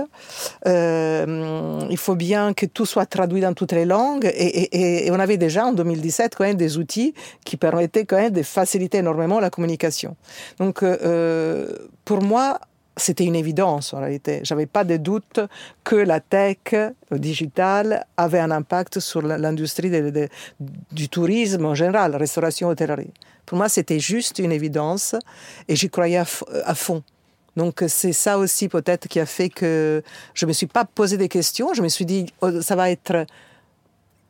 Euh, 0.67 1.81
il 1.91 1.97
faut 1.97 2.17
bien 2.17 2.55
que 2.55 2.67
tout 2.67 2.87
soit 2.87 3.07
traduit 3.07 3.41
dans 3.41 3.55
toutes 3.55 3.73
les 3.73 3.85
langues. 3.85 4.31
Et, 4.35 5.09
on 5.11 5.21
avait 5.21 5.37
déjà 5.37 5.67
en 5.67 5.73
2017 5.73 6.35
quand 6.35 6.45
même 6.45 6.57
des 6.57 6.77
outils 6.77 7.15
qui 7.45 7.57
permettaient 7.57 8.05
quand 8.05 8.17
même 8.17 8.33
de 8.33 8.43
faciliter 8.43 8.99
énormément 8.99 9.39
la 9.39 9.51
communication. 9.51 10.17
Donc, 10.59 10.83
euh, 10.83 11.69
pour 12.05 12.23
moi, 12.23 12.61
c'était 12.97 13.25
une 13.25 13.35
évidence 13.35 13.93
en 13.93 14.01
réalité. 14.01 14.41
J'avais 14.45 14.67
pas 14.67 14.85
de 14.85 14.97
doute 14.97 15.41
que 15.83 15.97
la 15.97 16.21
tech 16.21 16.75
digitale 17.11 18.07
avait 18.17 18.39
un 18.39 18.51
impact 18.51 19.01
sur 19.01 19.23
l'industrie 19.23 19.91
du 20.93 21.09
tourisme 21.09 21.65
en 21.65 21.75
général, 21.75 22.15
restauration, 22.17 22.69
hôtellerie. 22.69 23.11
Pour 23.47 23.59
moi, 23.59 23.69
c'était 23.69 23.99
juste 23.99 24.39
une 24.39 24.53
évidence 24.53 25.15
et 25.69 25.77
j'y 25.77 25.91
croyais 25.91 26.19
à, 26.19 26.75
fond. 26.75 27.03
Donc 27.57 27.85
c'est 27.89 28.13
ça 28.13 28.39
aussi 28.39 28.69
peut-être 28.69 29.09
qui 29.09 29.21
a 29.21 29.27
fait 29.27 29.49
que 29.49 30.03
je 30.35 30.47
me 30.47 30.53
suis 30.53 30.67
pas 30.67 30.85
posé 30.85 31.17
des 31.17 31.29
questions. 31.29 31.75
Je 31.75 31.83
me 31.83 31.89
suis 31.89 32.07
dit 32.07 32.27
oh, 32.41 32.61
ça 32.61 32.77
va 32.77 32.91
être 32.91 33.27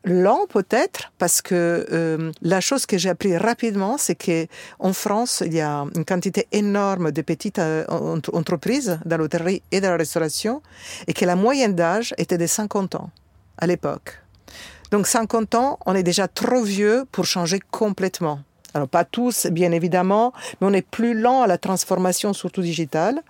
lent 0.05 0.47
peut-être 0.49 1.13
parce 1.19 1.43
que 1.43 1.87
euh, 1.91 2.31
la 2.43 2.61
chose 2.61 2.87
que 2.87 2.99
j'ai 2.99 3.09
appris 3.09 3.37
rapidement, 3.37 3.97
c'est 3.99 4.15
que 4.15 4.47
en 4.79 4.93
France, 4.93 5.43
il 5.45 5.55
y 5.55 5.61
a 5.61 5.85
une 5.95 6.05
quantité 6.05 6.47
énorme 6.53 7.11
de 7.11 7.23
petites 7.23 7.59
euh, 7.59 7.85
entreprises 7.89 8.99
dans 9.05 9.17
l'hôtellerie 9.17 9.63
et 9.73 9.81
dans 9.81 9.91
la 9.91 9.97
restauration 9.97 10.63
et 11.07 11.13
que 11.13 11.25
la 11.25 11.37
moyenne 11.37 11.75
d'âge 11.75 12.15
était 12.19 12.39
de 12.39 12.47
50 12.47 12.95
ans 12.97 13.11
à 13.59 13.67
l'époque. 13.67 14.21
Donc 14.91 15.07
50 15.07 15.55
ans, 15.55 15.79
on 15.87 15.95
est 15.95 16.03
déjà 16.03 16.29
trop 16.29 16.63
vieux 16.63 17.05
pour 17.11 17.25
changer 17.25 17.61
complètement. 17.71 18.41
Alors 18.75 18.89
pas 18.89 19.05
tous, 19.05 19.47
bien 19.47 19.71
évidemment, 19.71 20.33
mais 20.61 20.67
on 20.67 20.73
est 20.73 20.87
plus 20.87 21.15
lent 21.15 21.43
à 21.43 21.47
la 21.47 21.59
transformation, 21.59 22.33
surtout 22.33 22.61
digitale. 22.61 23.23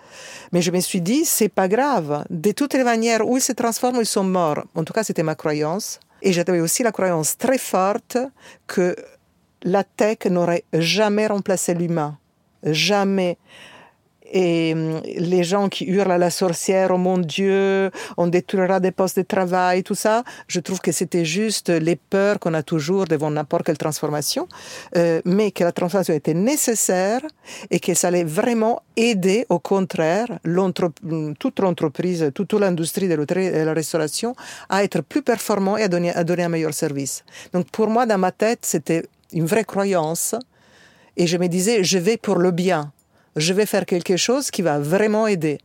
Mais 0.52 0.62
je 0.62 0.70
me 0.70 0.80
suis 0.80 1.02
dit, 1.02 1.26
c'est 1.26 1.50
pas 1.50 1.68
grave. 1.68 2.24
De 2.30 2.50
toutes 2.52 2.72
les 2.72 2.82
manières, 2.82 3.28
où 3.28 3.36
ils 3.36 3.42
se 3.42 3.52
transforment, 3.52 4.00
ils 4.00 4.06
sont 4.06 4.24
morts. 4.24 4.64
En 4.74 4.84
tout 4.84 4.94
cas, 4.94 5.04
c'était 5.04 5.22
ma 5.22 5.34
croyance. 5.34 6.00
Et 6.24 6.32
j'avais 6.32 6.60
aussi 6.60 6.82
la 6.82 6.90
croyance 6.90 7.36
très 7.36 7.58
forte 7.58 8.16
que 8.66 8.96
la 9.62 9.84
tech 9.84 10.24
n'aurait 10.24 10.64
jamais 10.72 11.26
remplacé 11.26 11.74
l'humain. 11.74 12.18
Jamais. 12.64 13.36
Et 14.34 14.74
hum, 14.74 15.00
les 15.04 15.44
gens 15.44 15.68
qui 15.68 15.84
hurlent 15.84 16.10
à 16.10 16.18
la 16.18 16.30
sorcière, 16.30 16.90
oh 16.92 16.98
mon 16.98 17.18
Dieu, 17.18 17.90
on 18.16 18.26
détruira 18.26 18.80
des 18.80 18.90
postes 18.90 19.16
de 19.16 19.22
travail, 19.22 19.84
tout 19.84 19.94
ça, 19.94 20.24
je 20.48 20.58
trouve 20.58 20.80
que 20.80 20.90
c'était 20.90 21.24
juste 21.24 21.70
les 21.70 21.94
peurs 21.94 22.40
qu'on 22.40 22.52
a 22.52 22.64
toujours 22.64 23.04
devant 23.06 23.30
n'importe 23.30 23.64
quelle 23.64 23.78
transformation, 23.78 24.48
euh, 24.96 25.22
mais 25.24 25.52
que 25.52 25.62
la 25.62 25.70
transformation 25.70 26.14
était 26.14 26.34
nécessaire 26.34 27.20
et 27.70 27.78
que 27.78 27.94
ça 27.94 28.08
allait 28.08 28.24
vraiment 28.24 28.82
aider, 28.96 29.46
au 29.48 29.60
contraire, 29.60 30.26
toute 31.38 31.60
l'entreprise, 31.60 32.32
toute 32.34 32.52
l'industrie 32.54 33.08
de 33.08 33.14
la 33.14 33.72
restauration 33.72 34.34
à 34.68 34.82
être 34.82 35.00
plus 35.00 35.22
performant 35.22 35.76
et 35.76 35.84
à 35.84 35.88
donner, 35.88 36.12
à 36.12 36.24
donner 36.24 36.42
un 36.42 36.48
meilleur 36.48 36.74
service. 36.74 37.24
Donc 37.52 37.70
pour 37.70 37.88
moi, 37.88 38.04
dans 38.04 38.18
ma 38.18 38.32
tête, 38.32 38.60
c'était 38.62 39.04
une 39.32 39.46
vraie 39.46 39.64
croyance 39.64 40.34
et 41.16 41.28
je 41.28 41.36
me 41.36 41.46
disais, 41.46 41.84
je 41.84 41.98
vais 41.98 42.16
pour 42.16 42.36
le 42.36 42.50
bien 42.50 42.92
je 43.36 43.52
vais 43.52 43.66
faire 43.66 43.86
quelque 43.86 44.16
chose 44.16 44.50
qui 44.50 44.62
va 44.62 44.78
vraiment 44.78 45.26
aider. 45.26 45.58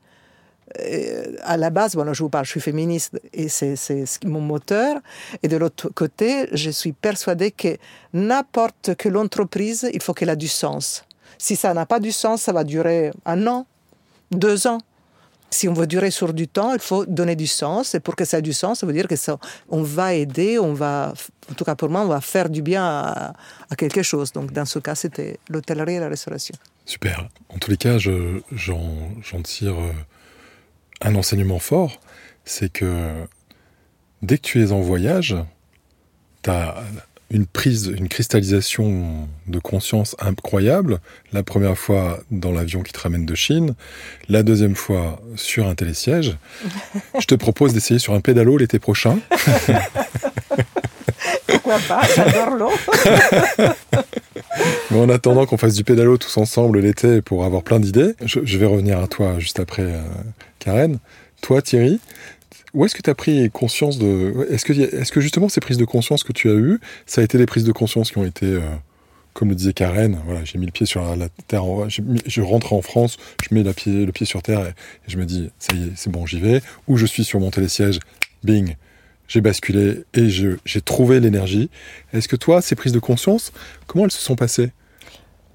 Euh, 0.79 1.35
à 1.43 1.57
la 1.57 1.69
base, 1.69 1.95
bon, 1.95 2.13
je 2.13 2.23
vous 2.23 2.29
parle, 2.29 2.45
je 2.45 2.51
suis 2.51 2.61
féministe 2.61 3.19
et 3.33 3.49
c'est 3.49 4.05
mon 4.25 4.41
moteur. 4.41 4.99
Et 5.41 5.47
de 5.47 5.57
l'autre 5.57 5.89
côté, 5.89 6.47
je 6.51 6.69
suis 6.69 6.91
persuadée 6.91 7.51
que 7.51 7.77
n'importe 8.13 8.95
quelle 8.97 9.17
entreprise, 9.17 9.89
il 9.93 10.01
faut 10.01 10.13
qu'elle 10.13 10.29
ait 10.29 10.35
du 10.35 10.47
sens. 10.47 11.05
Si 11.37 11.55
ça 11.55 11.73
n'a 11.73 11.85
pas 11.85 11.99
du 11.99 12.11
sens, 12.11 12.41
ça 12.43 12.51
va 12.51 12.63
durer 12.63 13.11
un 13.25 13.47
an, 13.47 13.65
deux 14.31 14.67
ans. 14.67 14.79
Si 15.51 15.67
on 15.67 15.73
veut 15.73 15.87
durer 15.87 16.11
sur 16.11 16.31
du 16.33 16.47
temps, 16.47 16.73
il 16.73 16.79
faut 16.79 17.05
donner 17.07 17.35
du 17.35 17.47
sens. 17.47 17.95
Et 17.95 17.99
pour 17.99 18.15
que 18.15 18.23
ça 18.23 18.37
ait 18.37 18.43
du 18.43 18.53
sens, 18.53 18.81
ça 18.81 18.85
veut 18.85 18.93
dire 18.93 19.07
que 19.07 19.15
ça, 19.15 19.39
on 19.69 19.81
va 19.81 20.13
aider, 20.13 20.59
on 20.59 20.73
va, 20.73 21.13
en 21.49 21.53
tout 21.55 21.63
cas 21.63 21.73
pour 21.73 21.89
moi, 21.89 22.01
on 22.01 22.07
va 22.07 22.21
faire 22.21 22.49
du 22.49 22.61
bien 22.61 22.85
à, 22.85 23.33
à 23.69 23.75
quelque 23.75 24.03
chose. 24.03 24.31
Donc 24.31 24.51
dans 24.51 24.65
ce 24.65 24.77
cas, 24.77 24.93
c'était 24.93 25.39
l'hôtellerie 25.49 25.95
et 25.95 25.99
la 25.99 26.09
restauration. 26.09 26.55
Super. 26.89 27.29
En 27.49 27.59
tous 27.59 27.69
les 27.69 27.77
cas, 27.77 27.99
j'en 27.99 28.41
tire 29.43 29.79
euh, 29.79 29.93
un 31.01 31.13
enseignement 31.13 31.59
fort, 31.59 32.01
c'est 32.45 32.73
que 32.73 33.11
dès 34.23 34.39
que 34.39 34.41
tu 34.41 34.63
es 34.63 34.71
en 34.71 34.79
voyage, 34.79 35.35
tu 36.41 36.49
as 36.49 36.83
une 37.29 37.45
prise, 37.45 37.93
une 37.95 38.09
cristallisation 38.09 39.29
de 39.45 39.59
conscience 39.59 40.15
incroyable. 40.17 40.99
La 41.31 41.43
première 41.43 41.77
fois 41.77 42.21
dans 42.31 42.51
l'avion 42.51 42.81
qui 42.81 42.91
te 42.91 43.01
ramène 43.01 43.27
de 43.27 43.35
Chine, 43.35 43.75
la 44.27 44.41
deuxième 44.41 44.75
fois 44.75 45.21
sur 45.35 45.67
un 45.67 45.75
télésiège. 45.75 46.37
Je 47.19 47.27
te 47.27 47.35
propose 47.35 47.71
d'essayer 47.71 47.99
sur 47.99 48.15
un 48.15 48.19
pédalo 48.19 48.57
l'été 48.57 48.79
prochain. 48.79 49.19
Pourquoi 51.45 51.77
pas? 51.87 52.01
J'adore 52.15 52.55
l'eau. 52.55 52.71
Mais 54.91 54.97
en 54.97 55.09
attendant 55.09 55.45
qu'on 55.45 55.57
fasse 55.57 55.75
du 55.75 55.83
pédalo 55.83 56.17
tous 56.17 56.37
ensemble 56.37 56.79
l'été 56.79 57.21
pour 57.21 57.45
avoir 57.45 57.63
plein 57.63 57.79
d'idées, 57.79 58.15
je, 58.23 58.57
vais 58.57 58.65
revenir 58.65 58.99
à 58.99 59.07
toi 59.07 59.39
juste 59.39 59.59
après, 59.59 59.83
euh, 59.83 60.01
Karen. 60.59 60.99
Toi, 61.41 61.61
Thierry, 61.61 61.99
où 62.73 62.85
est-ce 62.85 62.95
que 62.95 63.01
tu 63.01 63.09
as 63.09 63.15
pris 63.15 63.49
conscience 63.49 63.97
de... 63.97 64.47
Est-ce 64.49 64.65
que, 64.65 64.73
est 64.73 65.09
que 65.09 65.21
justement 65.21 65.49
ces 65.49 65.61
prises 65.61 65.77
de 65.77 65.85
conscience 65.85 66.23
que 66.23 66.33
tu 66.33 66.49
as 66.49 66.53
eues, 66.53 66.79
ça 67.05 67.21
a 67.21 67.23
été 67.23 67.37
des 67.37 67.45
prises 67.45 67.63
de 67.63 67.71
conscience 67.71 68.11
qui 68.11 68.17
ont 68.17 68.25
été... 68.25 68.45
Euh, 68.45 68.61
comme 69.33 69.49
le 69.49 69.55
disait 69.55 69.73
Karen, 69.73 70.17
voilà, 70.25 70.43
j'ai 70.43 70.57
mis 70.57 70.65
le 70.65 70.71
pied 70.71 70.85
sur 70.85 71.15
la, 71.15 71.29
terre, 71.47 71.63
je 71.87 72.41
rentre 72.41 72.73
en 72.73 72.81
France, 72.81 73.17
je 73.47 73.55
mets 73.55 73.63
la 73.63 73.73
pied, 73.73 74.05
le 74.05 74.11
pied 74.11 74.25
sur 74.25 74.41
terre 74.41 74.67
et, 74.67 74.73
je 75.07 75.17
me 75.17 75.25
dis, 75.25 75.49
ça 75.59 75.75
y 75.75 75.83
est, 75.83 75.91
c'est 75.95 76.11
bon, 76.11 76.25
j'y 76.25 76.41
vais. 76.41 76.61
Ou 76.87 76.97
je 76.97 77.05
suis 77.05 77.23
sur 77.23 77.39
mon 77.39 77.49
télésiège, 77.49 77.99
bing, 78.43 78.75
j'ai 79.29 79.39
basculé 79.39 80.03
et 80.13 80.27
j'ai 80.29 80.81
trouvé 80.81 81.21
l'énergie. 81.21 81.69
Est-ce 82.11 82.27
que 82.27 82.35
toi, 82.35 82.61
ces 82.61 82.75
prises 82.75 82.91
de 82.91 82.99
conscience, 82.99 83.53
comment 83.87 84.03
elles 84.03 84.11
se 84.11 84.21
sont 84.21 84.35
passées? 84.35 84.71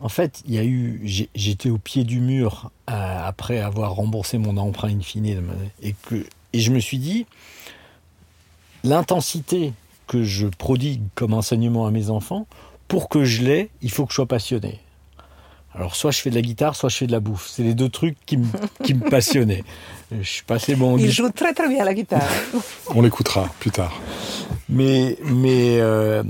En 0.01 0.09
fait, 0.09 0.43
il 0.47 0.55
y 0.55 0.59
a 0.59 0.65
eu, 0.65 1.03
j'étais 1.35 1.71
au 1.71 1.79
pied 1.79 2.05
du 2.05 2.21
mur 2.21 2.71
euh, 2.91 2.93
après 2.93 3.61
avoir 3.61 3.95
remboursé 3.95 4.39
mon 4.39 4.57
emprunt 4.57 4.89
infini 4.89 5.37
et 5.83 5.95
que 6.09 6.25
et 6.55 6.61
je 6.61 6.71
me 6.71 6.79
suis 6.79 6.99
dit, 6.99 7.27
l'intensité 8.85 9.73
que 10.07 10.23
je 10.23 10.47
prodigue 10.47 11.03
comme 11.17 11.35
enseignement 11.35 11.85
à 11.87 11.91
mes 11.91 12.11
enfants, 12.11 12.47
pour 12.87 13.09
que 13.09 13.25
je 13.25 13.43
l'ai, 13.43 13.71
il 13.83 13.91
faut 13.91 14.07
que 14.07 14.13
je 14.13 14.17
sois 14.17 14.27
passionné. 14.27 14.79
Alors 15.77 15.97
soit 15.97 16.13
je 16.13 16.21
fais 16.21 16.31
de 16.31 16.37
la 16.37 16.43
guitare, 16.43 16.77
soit 16.77 16.89
je 16.89 16.97
fais 16.97 17.07
de 17.07 17.13
la 17.13 17.21
bouffe. 17.21 17.49
C'est 17.51 17.65
les 17.65 17.75
deux 17.75 17.89
trucs 17.89 18.17
qui 18.27 18.37
me, 18.37 18.47
qui 18.85 18.95
me 18.95 19.09
passionnaient. 19.11 19.65
Je 20.13 20.23
suis 20.23 20.45
passé 20.45 20.77
bon. 20.77 20.97
Il 20.99 21.11
joue 21.11 21.31
très 21.31 21.53
très 21.53 21.69
bien 21.69 21.85
la 21.85 21.95
guitare. 21.95 22.23
On 22.95 23.03
l'écoutera 23.03 23.49
plus 23.59 23.73
tard. 23.73 23.93
Mais 24.69 25.19
mais 25.25 25.81
euh, 25.81 26.23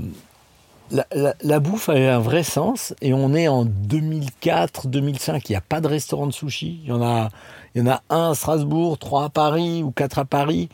la, 0.89 1.05
la, 1.41 1.59
bouffe 1.59 1.89
a 1.89 1.93
un 1.93 2.19
vrai 2.19 2.41
sens 2.41 2.95
et 3.01 3.13
on 3.13 3.35
est 3.35 3.47
en 3.47 3.65
2004, 3.65 4.87
2005. 4.87 5.47
Il 5.47 5.51
n'y 5.51 5.55
a 5.57 5.61
pas 5.61 5.79
de 5.79 5.87
restaurant 5.87 6.25
de 6.25 6.33
sushi. 6.33 6.79
Il 6.83 6.89
y 6.89 6.91
en 6.91 7.03
a, 7.03 7.29
il 7.75 7.83
y 7.83 7.87
en 7.87 7.91
a 7.91 8.01
un 8.09 8.31
à 8.31 8.35
Strasbourg, 8.35 8.97
trois 8.97 9.25
à 9.25 9.29
Paris 9.29 9.83
ou 9.83 9.91
quatre 9.91 10.17
à 10.17 10.25
Paris. 10.25 10.69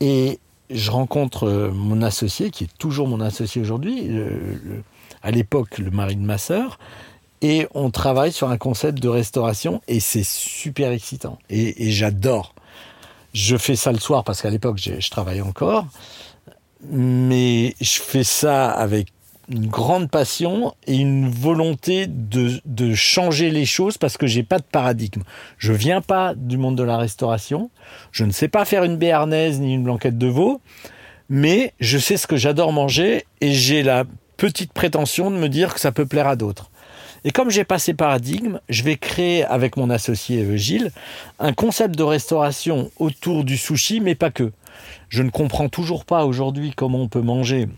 Et 0.00 0.38
je 0.70 0.90
rencontre 0.90 1.46
euh, 1.46 1.70
mon 1.72 2.00
associé, 2.00 2.50
qui 2.50 2.64
est 2.64 2.78
toujours 2.78 3.06
mon 3.06 3.20
associé 3.20 3.60
aujourd'hui, 3.60 4.10
à 5.22 5.30
l'époque 5.30 5.76
le 5.78 5.90
mari 5.90 6.16
de 6.16 6.24
ma 6.24 6.38
sœur 6.38 6.78
et 7.42 7.66
on 7.74 7.90
travaille 7.90 8.32
sur 8.32 8.50
un 8.50 8.58
concept 8.58 8.98
de 9.00 9.08
restauration 9.08 9.80
et 9.88 10.00
c'est 10.00 10.24
super 10.24 10.92
excitant 10.92 11.38
et, 11.50 11.90
j'adore. 11.90 12.54
Je 13.34 13.56
fais 13.56 13.76
ça 13.76 13.92
le 13.92 13.98
soir 13.98 14.24
parce 14.24 14.42
qu'à 14.42 14.50
l'époque 14.50 14.78
je, 14.78 15.10
travaille 15.10 15.42
encore, 15.42 15.86
mais 16.88 17.74
je 17.80 18.00
fais 18.00 18.24
ça 18.24 18.70
avec 18.70 19.08
une 19.50 19.66
grande 19.66 20.10
passion 20.10 20.74
et 20.86 20.96
une 20.96 21.30
volonté 21.30 22.06
de, 22.06 22.60
de 22.64 22.94
changer 22.94 23.50
les 23.50 23.64
choses 23.64 23.96
parce 23.96 24.16
que 24.16 24.26
j'ai 24.26 24.42
pas 24.42 24.58
de 24.58 24.64
paradigme. 24.64 25.22
Je 25.56 25.72
viens 25.72 26.00
pas 26.00 26.34
du 26.34 26.58
monde 26.58 26.76
de 26.76 26.82
la 26.82 26.96
restauration, 26.96 27.70
je 28.12 28.24
ne 28.24 28.32
sais 28.32 28.48
pas 28.48 28.64
faire 28.64 28.84
une 28.84 28.96
béarnaise 28.96 29.60
ni 29.60 29.74
une 29.74 29.84
blanquette 29.84 30.18
de 30.18 30.26
veau, 30.26 30.60
mais 31.28 31.74
je 31.80 31.98
sais 31.98 32.16
ce 32.16 32.26
que 32.26 32.36
j'adore 32.36 32.72
manger 32.72 33.24
et 33.40 33.52
j'ai 33.52 33.82
la 33.82 34.04
petite 34.36 34.72
prétention 34.72 35.30
de 35.30 35.36
me 35.36 35.48
dire 35.48 35.74
que 35.74 35.80
ça 35.80 35.92
peut 35.92 36.06
plaire 36.06 36.28
à 36.28 36.36
d'autres. 36.36 36.70
Et 37.24 37.30
comme 37.30 37.50
j'ai 37.50 37.64
passé 37.64 37.94
paradigme, 37.94 38.60
je 38.68 38.82
vais 38.82 38.96
créer 38.96 39.44
avec 39.44 39.76
mon 39.76 39.90
associé 39.90 40.42
euh, 40.42 40.56
Gilles 40.56 40.92
un 41.38 41.52
concept 41.52 41.96
de 41.96 42.02
restauration 42.02 42.90
autour 42.98 43.44
du 43.44 43.56
sushi, 43.56 44.00
mais 44.00 44.14
pas 44.14 44.30
que. 44.30 44.52
Je 45.08 45.22
ne 45.22 45.30
comprends 45.30 45.68
toujours 45.68 46.04
pas 46.04 46.24
aujourd'hui 46.24 46.72
comment 46.76 47.02
on 47.02 47.08
peut 47.08 47.22
manger 47.22 47.68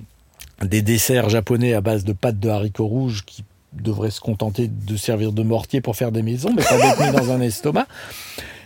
des 0.62 0.82
desserts 0.82 1.30
japonais 1.30 1.72
à 1.72 1.80
base 1.80 2.04
de 2.04 2.12
pâtes 2.12 2.38
de 2.38 2.48
haricots 2.48 2.86
rouges 2.86 3.24
qui 3.24 3.44
devraient 3.72 4.10
se 4.10 4.20
contenter 4.20 4.68
de 4.68 4.96
servir 4.96 5.32
de 5.32 5.42
mortier 5.42 5.80
pour 5.80 5.96
faire 5.96 6.12
des 6.12 6.22
maisons, 6.22 6.52
mais 6.54 6.62
pas 6.62 6.76
d'être 6.76 7.00
mis 7.00 7.16
dans 7.16 7.30
un 7.30 7.40
estomac. 7.40 7.86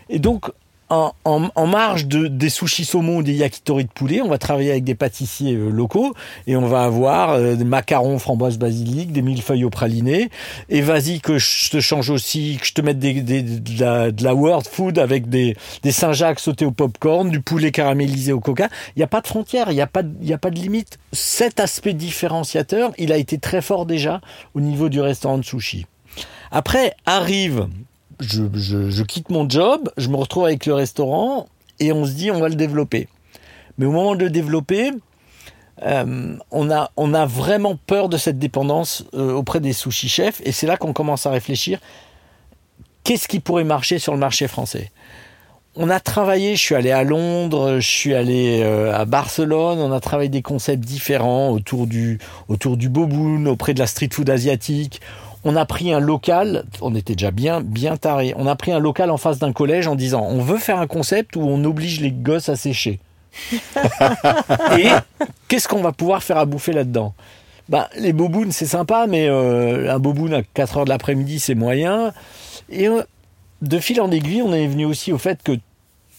Et 0.09 0.19
donc, 0.19 0.51
en, 0.91 1.67
marge 1.67 2.07
de, 2.07 2.27
des 2.27 2.49
sushis 2.49 2.85
saumon 2.85 3.19
ou 3.19 3.23
des 3.23 3.35
yakitori 3.35 3.85
de 3.85 3.91
poulet, 3.91 4.21
on 4.21 4.29
va 4.29 4.39
travailler 4.39 4.71
avec 4.71 4.85
des 4.85 4.95
pâtissiers 4.95 5.55
euh, 5.55 5.71
locaux 5.71 6.15
et 6.47 6.57
on 6.57 6.67
va 6.67 6.85
avoir 6.85 7.31
euh, 7.31 7.55
des 7.55 7.65
macarons 7.65 8.19
framboise 8.19 8.59
basilic, 8.59 9.13
des 9.13 9.23
millefeuilles 9.23 9.65
au 9.65 9.71
praliné. 9.71 10.31
Et 10.69 10.83
vas-y 10.83 11.21
que 11.21 11.39
je 11.39 11.71
te 11.71 11.81
change 11.81 12.11
aussi, 12.11 12.59
que 12.61 12.67
je 12.67 12.75
te 12.75 12.81
mette 12.81 12.99
de, 12.99 14.23
la, 14.23 14.35
world 14.35 14.67
food 14.67 14.99
avec 14.99 15.29
des, 15.29 15.57
des 15.83 15.93
Saint-Jacques 15.93 16.41
sautés 16.41 16.65
au 16.65 16.73
popcorn, 16.73 17.31
du 17.31 17.41
poulet 17.41 17.71
caramélisé 17.71 18.33
au 18.33 18.41
coca. 18.41 18.69
Il 18.97 18.99
n'y 18.99 19.05
a 19.05 19.09
pas 19.09 19.21
de 19.21 19.27
frontière, 19.27 19.71
il 19.71 19.75
n'y 19.75 19.81
a, 19.81 19.87
pas, 19.87 20.03
il 20.21 20.33
a 20.33 20.39
pas 20.39 20.51
de 20.51 20.59
limite. 20.59 20.99
Cet 21.13 21.61
aspect 21.61 21.95
différenciateur, 21.95 22.93
il 22.99 23.13
a 23.13 23.17
été 23.17 23.39
très 23.39 23.63
fort 23.63 23.87
déjà 23.87 24.21
au 24.55 24.61
niveau 24.61 24.89
du 24.89 25.01
restaurant 25.01 25.39
de 25.39 25.45
sushi. 25.45 25.87
Après 26.51 26.95
arrive 27.07 27.69
je, 28.21 29.03
quitte 29.03 29.31
mon 29.31 29.49
job, 29.49 29.91
je 29.97 30.09
me 30.09 30.17
retrouve 30.17 30.45
avec 30.45 30.67
le 30.67 30.75
restaurant 30.75 31.47
et 31.81 31.93
on 31.93 32.05
se 32.05 32.13
dit 32.13 32.31
on 32.31 32.41
va 32.41 32.49
le 32.49 32.55
développer. 32.55 33.09
Mais 33.79 33.87
au 33.87 33.93
moment 33.93 34.15
de 34.15 34.25
le 34.25 34.31
développer, 34.31 34.91
euh, 35.83 36.37
on, 36.51 36.71
a, 36.71 37.27
vraiment 37.27 37.77
peur 37.87 38.09
de 38.09 38.17
cette 38.17 38.39
dépendance 38.39 39.05
euh, 39.15 39.33
auprès 39.33 39.61
des 39.61 39.73
sushi 39.73 40.09
chefs 40.09 40.41
et 40.45 40.53
c'est 40.53 40.67
là 40.67 40.77
qu'on 40.77 40.93
commence 40.93 41.27
à 41.27 41.31
réfléchir 41.31 41.81
qu'est-ce 43.05 43.29
qui 43.29 43.39
pourrait 43.39 43.65
marcher 43.65 43.99
sur 43.99 44.13
le 44.13 44.19
marché 44.19 44.49
français? 44.49 44.91
On 45.77 45.91
a 45.91 45.99
travaillé, 45.99 46.55
je 46.55 46.63
suis 46.63 46.75
allé 46.75 46.93
à 46.93 47.03
Londres, 47.03 47.81
je 47.81 47.89
suis 47.89 48.15
allé 48.15 48.63
euh, 48.63 48.95
à 48.95 49.05
Barcelone, 49.05 49.81
on 49.81 49.93
a 49.93 50.01
travaillé 50.01 50.29
des 50.29 50.43
concepts 50.43 50.85
différents 50.85 51.51
autour 51.51 51.87
du, 51.87 52.19
autour 52.49 52.77
du 52.77 52.89
boboon, 52.89 53.47
auprès 53.47 53.75
de 53.75 53.81
la 53.81 53.89
street 53.89 54.11
food 54.13 54.31
asiatique, 54.31 55.01
on 55.45 55.57
a 55.57 55.67
pris 55.67 55.93
un 55.93 56.01
local, 56.01 56.65
on 56.81 56.95
était 56.95 57.15
déjà 57.15 57.31
bien, 57.31 57.61
bien 57.61 57.97
taré. 57.97 58.35
On 58.37 58.47
a 58.47 58.57
pris 58.57 58.73
un 58.73 58.79
local 58.79 59.11
en 59.11 59.17
face 59.17 59.39
d'un 59.39 59.53
collège 59.53 59.87
en 59.87 59.95
disant 59.95 60.27
on 60.29 60.41
veut 60.41 60.59
faire 60.59 60.79
un 60.79 60.87
concept 60.87 61.37
où 61.37 61.41
on 61.43 61.63
oblige 61.65 62.01
les 62.01 62.11
gosses 62.11 62.49
à 62.49 62.57
sécher. 62.57 62.99
Et 64.79 64.89
qu'est-ce 65.49 65.69
qu'on 65.69 65.83
va 65.83 65.93
pouvoir 65.93 66.23
faire 66.23 66.39
à 66.39 66.45
bouffer 66.47 66.73
là-dedans? 66.73 67.15
Bah, 67.69 67.89
Les 67.99 68.13
bobounes, 68.13 68.53
c'est 68.53 68.67
sympa, 68.67 69.07
mais 69.09 69.29
euh, 69.29 69.93
un 69.93 69.99
boboon 69.99 70.33
à 70.33 70.43
4 70.43 70.79
heures 70.79 70.85
de 70.85 70.91
l'après-midi, 70.91 71.41
c'est 71.41 71.55
moyen. 71.55 72.13
Et 72.71 72.89
euh, 72.89 73.03
de 73.63 73.79
fil 73.79 74.01
en 74.01 74.11
aiguille, 74.11 74.43
on 74.43 74.53
est 74.53 74.67
venu 74.67 74.85
aussi 74.85 75.13
au 75.13 75.19
fait 75.19 75.43
que 75.43 75.53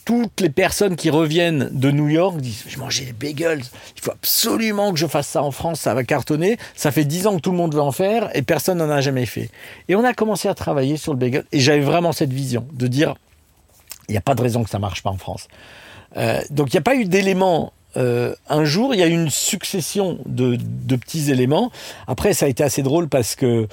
toutes 0.06 0.40
les 0.40 0.52
personnes 0.52 0.96
qui 0.96 1.10
reviennent 1.10 1.70
de 1.72 1.90
New 1.90 2.08
York 2.08 2.38
disent 2.38 2.64
Je 2.68 2.78
mangeais 2.78 3.06
des 3.06 3.14
bagels, 3.14 3.62
il 3.98 4.02
faut 4.02 4.12
absolument 4.12 4.94
que 4.94 5.00
je 5.00 5.08
fasse 5.08 5.28
ça 5.28 5.42
en 5.42 5.52
France, 5.52 5.82
ça 5.82 5.96
va 5.96 6.04
cartonner. 6.04 6.58
Ça 6.76 6.92
fait 6.92 7.06
dix 7.06 7.26
ans 7.26 7.36
que 7.36 7.42
tout 7.42 7.52
le 7.52 7.58
monde 7.58 7.74
veut 7.74 7.82
en 7.82 7.92
faire 7.92 8.30
et 8.36 8.44
personne 8.44 8.78
n'en 8.78 8.90
a 8.90 9.02
jamais 9.02 9.26
fait. 9.26 9.50
Et 9.90 9.96
on 9.96 10.04
a 10.04 10.14
commencé 10.14 10.48
à 10.48 10.54
travailler 10.54 10.98
sur 10.98 11.12
le 11.12 11.20
bagel 11.20 11.44
et 11.52 11.60
j'avais 11.60 11.82
vraiment 11.82 12.12
cette 12.12 12.32
vision 12.32 12.68
de 12.72 12.88
dire 12.88 13.16
Il 14.08 14.12
n'y 14.12 14.18
a 14.18 14.22
pas 14.22 14.36
de 14.36 14.42
raison 14.42 14.64
que 14.64 14.70
ça 14.70 14.80
marche 14.80 15.02
pas 15.02 15.10
en 15.10 15.18
France. 15.18 15.48
Euh, 16.18 16.42
donc 16.52 16.72
il 16.72 16.76
n'y 16.76 16.80
a 16.80 16.84
pas 16.84 16.96
eu 16.96 17.06
d'éléments. 17.06 17.74
Euh, 17.98 18.36
un 18.50 18.66
jour, 18.66 18.94
il 18.94 19.00
y 19.00 19.04
a 19.04 19.08
eu 19.08 19.14
une 19.14 19.30
succession 19.30 20.20
de, 20.26 20.58
de 20.60 20.96
petits 20.98 21.32
éléments. 21.32 21.72
Après, 22.08 22.34
ça 22.34 22.46
a 22.46 22.50
été 22.50 22.64
assez 22.64 22.84
drôle 22.84 23.08
parce 23.08 23.36
que 23.36 23.68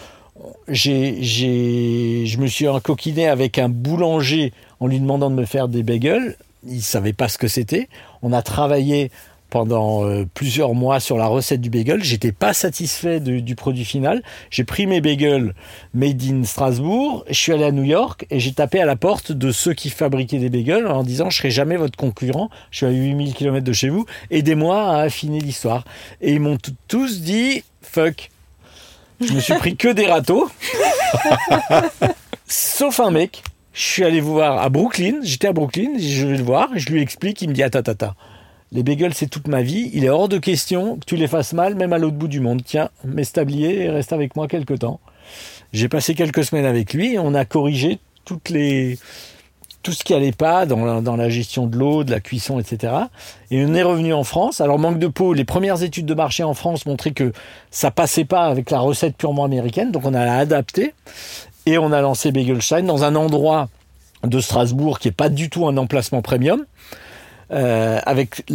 j'ai, 0.69 1.23
je 1.23 2.39
me 2.39 2.47
suis 2.47 2.69
encoquiné 2.69 3.29
avec 3.29 3.59
un 3.59 3.69
boulanger 3.69 4.53
en 4.83 4.89
lui 4.89 4.99
demandant 4.99 5.31
de 5.31 5.37
me 5.37 5.45
faire 5.45 5.69
des 5.69 5.85
bagels. 5.85 6.37
Il 6.67 6.83
savait 6.83 7.13
pas 7.13 7.29
ce 7.29 7.39
que 7.39 7.47
c'était. 7.47 7.89
On 8.21 8.33
a 8.33 8.43
travaillé 8.43 9.13
pendant 9.49 10.05
euh, 10.05 10.27
plusieurs 10.35 10.75
mois 10.75 10.99
sur 10.99 11.17
la 11.17 11.27
recette 11.27 11.61
du 11.61 11.71
bagel. 11.71 12.03
J'étais 12.03 12.33
pas 12.33 12.53
satisfait 12.53 13.21
du 13.21 13.55
produit 13.55 13.85
final. 13.85 14.25
J'ai 14.51 14.65
pris 14.65 14.89
mes 14.89 15.01
bagels 15.01 15.55
made 15.95 16.21
in 16.25 16.43
Strasbourg. 16.43 17.25
Je 17.29 17.35
suis 17.35 17.53
allé 17.53 17.63
à 17.63 17.71
New 17.71 17.85
York 17.85 18.27
et 18.31 18.41
j'ai 18.41 18.53
tapé 18.53 18.81
à 18.81 18.85
la 18.85 18.97
porte 18.97 19.31
de 19.31 19.53
ceux 19.53 19.73
qui 19.73 19.89
fabriquaient 19.89 20.39
des 20.39 20.51
bagels 20.51 20.89
en 20.89 21.05
disant 21.05 21.31
je 21.31 21.37
serai 21.37 21.53
jamais 21.53 21.77
votre 21.77 21.97
concurrent. 21.97 22.51
Je 22.73 22.79
suis 22.79 22.87
à 22.87 22.91
8000 22.91 23.35
km 23.35 23.65
de 23.65 23.73
chez 23.73 23.89
vous. 23.89 24.05
Aidez-moi 24.33 24.83
à 24.83 25.03
affiner 25.03 25.39
l'histoire. 25.39 25.85
Et 26.21 26.33
ils 26.33 26.41
m'ont 26.41 26.59
tous 26.89 27.21
dit 27.21 27.63
fuck. 27.83 28.31
Je 29.21 29.33
me 29.33 29.39
suis 29.39 29.55
pris 29.55 29.77
que 29.77 29.93
des 29.93 30.07
râteaux. 30.07 30.51
Sauf 32.49 32.99
un 32.99 33.13
mec. 33.13 33.45
Je 33.73 33.83
suis 33.83 34.05
allé 34.05 34.21
voir 34.21 34.61
à 34.61 34.69
Brooklyn. 34.69 35.21
J'étais 35.23 35.49
à 35.49 35.53
Brooklyn. 35.53 35.99
Je 35.99 36.27
vais 36.27 36.37
le 36.37 36.45
voir. 36.45 36.69
Je 36.75 36.91
lui 36.91 37.01
explique. 37.01 37.41
Il 37.43 37.49
me 37.49 37.55
dit 37.55 37.63
Attends, 37.63 37.79
attends. 37.81 38.15
Les 38.71 38.83
bagels, 38.83 39.15
c'est 39.15 39.29
toute 39.29 39.49
ma 39.49 39.63
vie. 39.63 39.91
Il 39.93 40.05
est 40.05 40.09
hors 40.09 40.29
de 40.29 40.39
question 40.39 40.97
que 40.97 41.05
tu 41.05 41.17
les 41.17 41.29
fasses 41.29 41.53
mal, 41.53 41.75
même 41.75 41.93
à 41.93 41.99
l'autre 41.99 42.17
bout 42.17 42.29
du 42.29 42.41
monde. 42.41 42.63
Tiens, 42.65 42.91
mets 43.05 43.25
et 43.37 43.91
reste 43.91 44.13
avec 44.13 44.35
moi 44.35 44.49
quelques 44.49 44.79
temps. 44.79 45.01
J'ai 45.73 45.89
passé 45.89 46.15
quelques 46.15 46.45
semaines 46.45 46.65
avec 46.65 46.95
lui. 46.95 47.17
On 47.19 47.35
a 47.35 47.45
corrigé 47.45 47.99
tout 48.25 48.41
ce 49.93 50.05
qui 50.05 50.15
allait 50.15 50.33
pas 50.33 50.65
dans 50.65 50.85
la, 50.85 51.01
dans 51.01 51.17
la 51.17 51.29
gestion 51.29 51.67
de 51.67 51.77
l'eau, 51.77 52.05
de 52.05 52.11
la 52.11 52.21
cuisson, 52.21 52.59
etc. 52.59 52.95
Et 53.51 53.63
on 53.65 53.75
est 53.75 53.83
revenu 53.83 54.15
en 54.15 54.25
France. 54.25 54.61
Alors 54.63 54.79
manque 54.79 54.99
de 54.99 55.09
peau, 55.09 55.35
les 55.35 55.45
premières 55.45 55.83
études 55.83 56.07
de 56.07 56.15
marché 56.15 56.43
en 56.43 56.55
France 56.55 56.87
montraient 56.87 57.13
que 57.13 57.33
ça 57.71 57.91
passait 57.91 58.25
pas 58.25 58.47
avec 58.47 58.71
la 58.71 58.81
recette 58.81 59.17
purement 59.17 59.45
américaine, 59.45 59.91
donc 59.91 60.07
on 60.07 60.15
a 60.15 60.33
adapté 60.33 60.95
et 61.67 61.79
on 61.79 61.93
a 61.93 62.01
lancé 62.01 62.33
Begelstein 62.33 62.83
dans 62.83 63.05
un 63.05 63.15
endroit 63.15 63.69
de 64.25 64.41
Strasbourg 64.41 64.99
qui 64.99 65.09
est 65.09 65.13
pas 65.13 65.29
du 65.29 65.51
tout 65.51 65.67
un 65.67 65.77
emplacement 65.77 66.23
premium. 66.23 66.65
Euh, 67.53 68.01
avec 68.07 68.47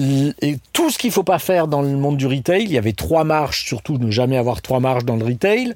tout 0.73 0.89
ce 0.89 0.97
qu'il 0.97 1.11
faut 1.11 1.23
pas 1.23 1.37
faire 1.37 1.67
dans 1.67 1.83
le 1.83 1.89
monde 1.89 2.17
du 2.17 2.25
retail. 2.25 2.63
Il 2.63 2.71
y 2.71 2.79
avait 2.79 2.93
trois 2.93 3.23
marches, 3.23 3.65
surtout 3.65 3.99
ne 3.99 4.09
jamais 4.09 4.37
avoir 4.37 4.63
trois 4.63 4.79
marches 4.79 5.05
dans 5.05 5.15
le 5.15 5.25
retail. 5.25 5.75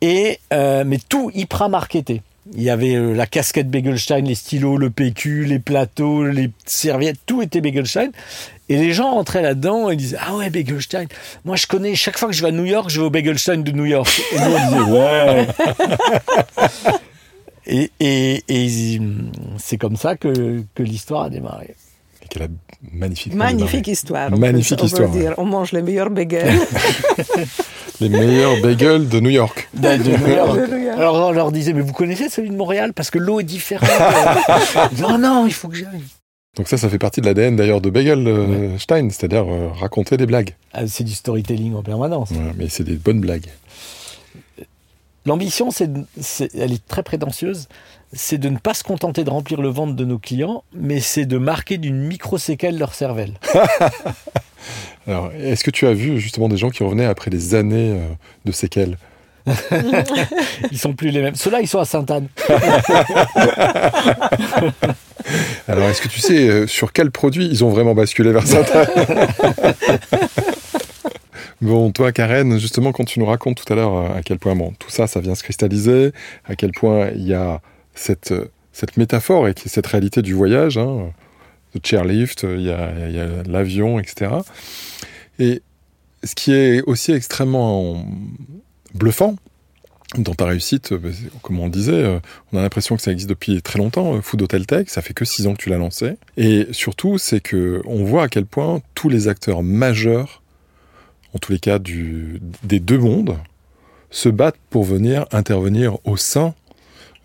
Et 0.00 0.38
euh, 0.54 0.84
mais 0.86 0.98
tout 1.06 1.30
hyper 1.34 1.68
marketé. 1.68 2.22
Il 2.54 2.62
y 2.62 2.70
avait 2.70 2.94
euh, 2.94 3.12
la 3.12 3.26
casquette 3.26 3.68
Begelstein, 3.68 4.22
les 4.22 4.34
stylos, 4.34 4.78
le 4.78 4.88
PQ, 4.88 5.44
les 5.44 5.58
plateaux, 5.58 6.24
les 6.24 6.50
serviettes, 6.64 7.18
tout 7.26 7.42
était 7.42 7.60
Begelstein. 7.60 8.10
Et 8.70 8.76
les 8.76 8.92
gens 8.92 9.10
entraient 9.10 9.42
là-dedans 9.42 9.90
et 9.90 9.96
disaient 9.96 10.16
Ah 10.24 10.36
ouais, 10.36 10.48
Begelstein. 10.48 11.06
Moi, 11.44 11.56
je 11.56 11.66
connais, 11.66 11.96
chaque 11.96 12.16
fois 12.16 12.28
que 12.28 12.34
je 12.34 12.40
vais 12.40 12.48
à 12.48 12.52
New 12.52 12.64
York, 12.64 12.88
je 12.88 13.00
vais 13.00 13.06
au 13.06 13.10
Begelstein 13.10 13.58
de 13.64 13.72
New 13.72 13.84
York. 13.84 14.22
Et 14.32 14.38
nous, 14.38 14.44
on 14.44 14.68
disait 14.68 14.90
Ouais. 14.92 15.48
et, 17.66 17.90
et, 17.98 18.44
et 18.48 19.00
c'est 19.58 19.76
comme 19.76 19.96
ça 19.96 20.14
que, 20.14 20.62
que 20.72 20.84
l'histoire 20.84 21.24
a 21.24 21.30
démarré. 21.30 21.74
Et 22.22 22.28
qu'elle 22.28 22.48
magnifique, 22.92 23.34
magnifique 23.34 23.88
histoire. 23.88 24.30
Magnifique 24.30 24.84
histoire. 24.84 25.10
On, 25.10 25.12
dire. 25.12 25.34
on 25.38 25.46
mange 25.46 25.72
les 25.72 25.82
meilleurs 25.82 26.10
bagels. 26.10 26.60
les 28.00 28.08
meilleurs 28.08 28.60
bagels 28.62 29.08
de 29.08 29.18
New 29.18 29.30
York. 29.30 29.68
De, 29.74 29.96
New 29.96 30.28
York. 30.28 30.96
Alors 30.96 31.16
on 31.16 31.32
leur 31.32 31.50
disait, 31.50 31.72
mais 31.72 31.80
vous 31.82 31.92
connaissez 31.92 32.28
celui 32.28 32.50
de 32.50 32.56
Montréal? 32.56 32.92
Parce 32.92 33.10
que 33.10 33.18
l'eau 33.18 33.40
est 33.40 33.44
différente. 33.44 33.90
non, 35.00 35.18
non, 35.18 35.46
il 35.48 35.52
faut 35.52 35.66
que 35.66 35.76
j'aille. 35.76 36.04
Donc 36.56 36.68
ça, 36.68 36.76
ça 36.76 36.88
fait 36.88 36.98
partie 36.98 37.20
de 37.20 37.26
l'ADN 37.26 37.54
d'ailleurs 37.54 37.80
de 37.80 37.90
Begelstein, 37.90 38.26
euh, 39.06 39.10
c'est-à-dire 39.10 39.46
euh, 39.48 39.68
raconter 39.68 40.16
des 40.16 40.26
blagues. 40.26 40.56
Ah, 40.72 40.86
c'est 40.86 41.04
du 41.04 41.12
storytelling 41.12 41.74
en 41.74 41.82
permanence. 41.82 42.30
mais 42.56 42.68
c'est 42.68 42.84
des 42.84 42.96
bonnes 42.96 43.20
blagues. 43.20 43.46
L'ambition, 45.26 45.70
c'est, 45.70 45.90
elle 46.54 46.72
est 46.72 46.86
très 46.88 47.02
prétentieuse, 47.02 47.68
c'est 48.12 48.38
de 48.38 48.48
ne 48.48 48.56
pas 48.56 48.74
se 48.74 48.82
contenter 48.82 49.22
de 49.22 49.30
remplir 49.30 49.60
le 49.60 49.68
ventre 49.68 49.94
de 49.94 50.04
nos 50.04 50.18
clients, 50.18 50.64
mais 50.72 50.98
c'est 50.98 51.26
de 51.26 51.38
marquer 51.38 51.78
d'une 51.78 51.98
micro-séquelle 51.98 52.78
leur 52.78 52.94
cervelle. 52.94 53.34
Alors, 55.06 55.30
est-ce 55.32 55.62
que 55.62 55.70
tu 55.70 55.86
as 55.86 55.92
vu 55.92 56.18
justement 56.18 56.48
des 56.48 56.56
gens 56.56 56.70
qui 56.70 56.82
revenaient 56.82 57.04
après 57.04 57.30
des 57.30 57.54
années 57.54 57.92
euh, 57.92 58.08
de 58.44 58.52
séquelles? 58.52 58.96
Ils 60.70 60.78
sont 60.78 60.92
plus 60.92 61.10
les 61.10 61.22
mêmes. 61.22 61.34
Ceux-là, 61.34 61.60
ils 61.60 61.68
sont 61.68 61.78
à 61.78 61.84
Sainte-Anne. 61.84 62.28
Alors, 65.68 65.88
est-ce 65.88 66.00
que 66.00 66.08
tu 66.08 66.20
sais 66.20 66.48
euh, 66.48 66.66
sur 66.66 66.92
quel 66.92 67.10
produit 67.10 67.46
ils 67.46 67.64
ont 67.64 67.70
vraiment 67.70 67.94
basculé 67.94 68.32
vers 68.32 68.46
Sainte-Anne 68.46 68.88
Bon, 71.60 71.92
toi, 71.92 72.10
Karen, 72.12 72.58
justement, 72.58 72.92
quand 72.92 73.04
tu 73.04 73.20
nous 73.20 73.26
racontes 73.26 73.62
tout 73.62 73.70
à 73.72 73.76
l'heure 73.76 73.94
euh, 73.94 74.16
à 74.16 74.22
quel 74.22 74.38
point 74.38 74.56
tout 74.78 74.90
ça, 74.90 75.06
ça 75.06 75.20
vient 75.20 75.34
se 75.34 75.42
cristalliser, 75.42 76.12
à 76.44 76.56
quel 76.56 76.72
point 76.72 77.10
il 77.10 77.26
y 77.26 77.34
a 77.34 77.60
cette, 77.94 78.32
cette 78.72 78.96
métaphore 78.96 79.46
et 79.48 79.54
cette 79.66 79.86
réalité 79.86 80.22
du 80.22 80.32
voyage, 80.32 80.78
hein, 80.78 81.12
le 81.74 81.80
chairlift, 81.84 82.44
il 82.44 82.62
y 82.62 82.70
a 82.70 82.90
l'avion, 83.46 84.00
etc. 84.00 84.32
Et 85.38 85.62
ce 86.24 86.34
qui 86.34 86.52
est 86.52 86.82
aussi 86.82 87.12
extrêmement 87.12 88.04
bluffant 88.94 89.36
dans 90.18 90.34
ta 90.34 90.46
réussite, 90.46 90.92
euh, 90.92 91.12
comme 91.42 91.60
on 91.60 91.66
le 91.66 91.70
disait, 91.70 91.92
euh, 91.92 92.18
on 92.52 92.58
a 92.58 92.62
l'impression 92.62 92.96
que 92.96 93.02
ça 93.02 93.12
existe 93.12 93.28
depuis 93.28 93.62
très 93.62 93.78
longtemps, 93.78 94.16
euh, 94.16 94.20
Food 94.20 94.42
Hotel 94.42 94.66
Tech, 94.66 94.88
ça 94.88 95.02
fait 95.02 95.14
que 95.14 95.24
six 95.24 95.46
ans 95.46 95.52
que 95.54 95.62
tu 95.62 95.70
l'as 95.70 95.78
lancé. 95.78 96.16
Et 96.36 96.66
surtout, 96.72 97.18
c'est 97.18 97.40
que 97.40 97.80
on 97.84 98.04
voit 98.04 98.24
à 98.24 98.28
quel 98.28 98.46
point 98.46 98.80
tous 98.94 99.08
les 99.08 99.28
acteurs 99.28 99.62
majeurs, 99.62 100.42
en 101.32 101.38
tous 101.38 101.52
les 101.52 101.60
cas 101.60 101.78
des 101.78 102.80
deux 102.80 102.98
mondes, 102.98 103.36
se 104.10 104.28
battent 104.28 104.58
pour 104.70 104.82
venir 104.82 105.26
intervenir 105.30 105.98
au 106.04 106.16
sein 106.16 106.54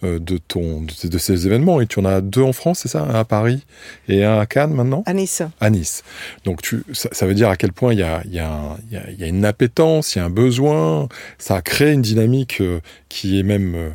de, 0.04 0.38
ton, 0.38 0.82
de, 0.82 1.18
ces 1.18 1.48
événements. 1.48 1.82
Et 1.82 1.88
tu 1.88 2.00
en 2.00 2.06
as 2.06 2.22
deux 2.22 2.42
en 2.42 2.54
France, 2.54 2.80
c'est 2.80 2.88
ça? 2.88 3.02
Un 3.02 3.16
à 3.16 3.26
Paris 3.26 3.64
et 4.08 4.24
un 4.24 4.40
à 4.40 4.46
Cannes 4.46 4.74
maintenant? 4.74 5.04
À 5.06 5.14
Nice. 5.14 5.42
À 5.60 5.70
Nice. 5.70 6.04
Donc 6.44 6.62
tu, 6.62 6.84
ça, 6.94 7.26
veut 7.26 7.34
dire 7.34 7.50
à 7.50 7.58
quel 7.58 7.72
point 7.72 7.94
il 7.94 8.00
y 8.00 8.04
a, 8.04 8.22
y, 8.26 8.40
a 8.40 8.78
y 8.90 9.24
a, 9.24 9.28
une 9.28 9.46
appétence, 9.46 10.16
il 10.16 10.20
y 10.20 10.22
a 10.22 10.26
un 10.26 10.30
besoin. 10.30 11.08
Ça 11.38 11.56
a 11.56 11.62
créé 11.62 11.94
une 11.94 12.02
dynamique 12.02 12.62
euh, 12.62 12.80
qui 13.10 13.40
est 13.40 13.44
même 13.44 13.76
euh, 13.76 13.90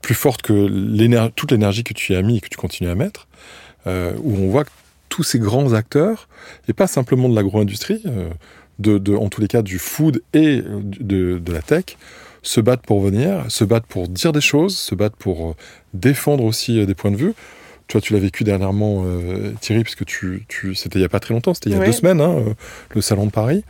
plus 0.00 0.14
forte 0.14 0.42
que 0.42 1.28
toute 1.28 1.52
l'énergie 1.52 1.84
que 1.84 1.94
tu 1.94 2.12
y 2.12 2.16
as 2.16 2.22
mis 2.22 2.38
et 2.38 2.40
que 2.40 2.48
tu 2.48 2.56
continues 2.56 2.90
à 2.90 2.94
mettre. 2.94 3.26
où 3.86 4.36
on 4.36 4.48
voit 4.50 4.64
que 4.64 4.70
tous 5.08 5.24
ces 5.24 5.38
grands 5.38 5.72
acteurs, 5.72 6.28
et 6.68 6.72
pas 6.72 6.86
simplement 6.86 7.28
de 7.28 7.34
l'agro-industrie, 7.34 8.04
de, 8.80 9.16
en 9.16 9.28
tous 9.28 9.40
les 9.40 9.48
cas 9.48 9.62
du 9.62 9.78
food 9.78 10.22
et 10.32 10.62
de, 10.62 11.38
de, 11.38 11.52
la 11.52 11.62
tech, 11.62 11.96
se 12.42 12.60
battent 12.60 12.86
pour 12.86 13.00
venir, 13.00 13.44
se 13.48 13.64
battent 13.64 13.86
pour 13.86 14.08
dire 14.08 14.32
des 14.32 14.40
choses, 14.40 14.76
se 14.76 14.94
battent 14.94 15.16
pour 15.16 15.56
défendre 15.94 16.44
aussi 16.44 16.84
des 16.86 16.94
points 16.94 17.10
de 17.10 17.16
vue. 17.16 17.34
Toi, 17.90 18.00
tu 18.00 18.12
l'as 18.12 18.20
vécu 18.20 18.44
dernièrement, 18.44 19.02
euh, 19.04 19.52
Thierry, 19.60 19.82
puisque 19.82 20.04
tu, 20.04 20.44
tu, 20.46 20.76
c'était 20.76 21.00
il 21.00 21.02
n'y 21.02 21.06
a 21.06 21.08
pas 21.08 21.18
très 21.18 21.34
longtemps, 21.34 21.54
c'était 21.54 21.70
il 21.70 21.76
y 21.76 21.80
a 21.80 21.84
deux 21.84 21.90
semaines, 21.90 22.20
hein, 22.20 22.36
euh, 22.38 22.54
le 22.94 23.00
Salon 23.00 23.26
de 23.26 23.32
Paris. 23.32 23.64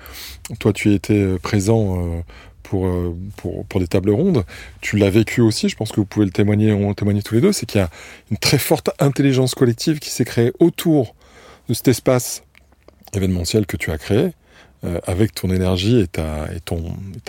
Toi, 0.59 0.75
tu 0.75 0.93
étais 0.93 1.15
euh, 1.15 1.39
présent 1.39 2.23
pour, 2.63 2.87
pour, 3.39 3.65
pour, 3.65 3.81
des 3.81 3.87
tables 3.87 4.11
rondes. 4.11 4.45
Tu 4.83 4.99
l'as 4.99 5.09
vécu 5.09 5.41
aussi, 5.41 5.71
je 5.71 5.77
pense 5.77 5.91
que 5.91 5.97
vous 5.97 6.05
pouvez 6.05 6.27
le 6.27 6.33
témoigner, 6.33 6.71
on 6.71 6.93
témoigner 6.93 7.23
tous 7.23 7.35
les 7.35 7.41
deux, 7.41 7.53
c'est 7.53 7.65
qu'il 7.65 7.81
y 7.81 7.85
a 7.85 7.89
une 8.31 8.37
très 8.37 8.59
forte 8.59 8.91
intelligence 8.99 9.55
collective 9.55 10.01
qui 10.01 10.11
s'est 10.11 10.27
créée 10.27 10.53
autour 10.59 11.15
de 11.71 11.75
cet 11.75 11.89
espace 11.89 12.43
événementiel 13.15 13.65
que 13.65 13.79
tu 13.79 13.91
as 13.91 13.97
créé. 13.97 14.33
Avec 15.07 15.35
ton 15.35 15.51
énergie 15.51 16.01
et 16.01 16.07
ta, 16.07 16.49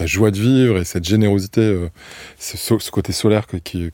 joie 0.05 0.31
de 0.31 0.39
vivre 0.39 0.77
et 0.77 0.85
cette 0.85 1.03
générosité, 1.03 1.77
ce, 2.39 2.57
ce, 2.57 2.91
côté 2.91 3.11
solaire 3.11 3.45
que, 3.47 3.91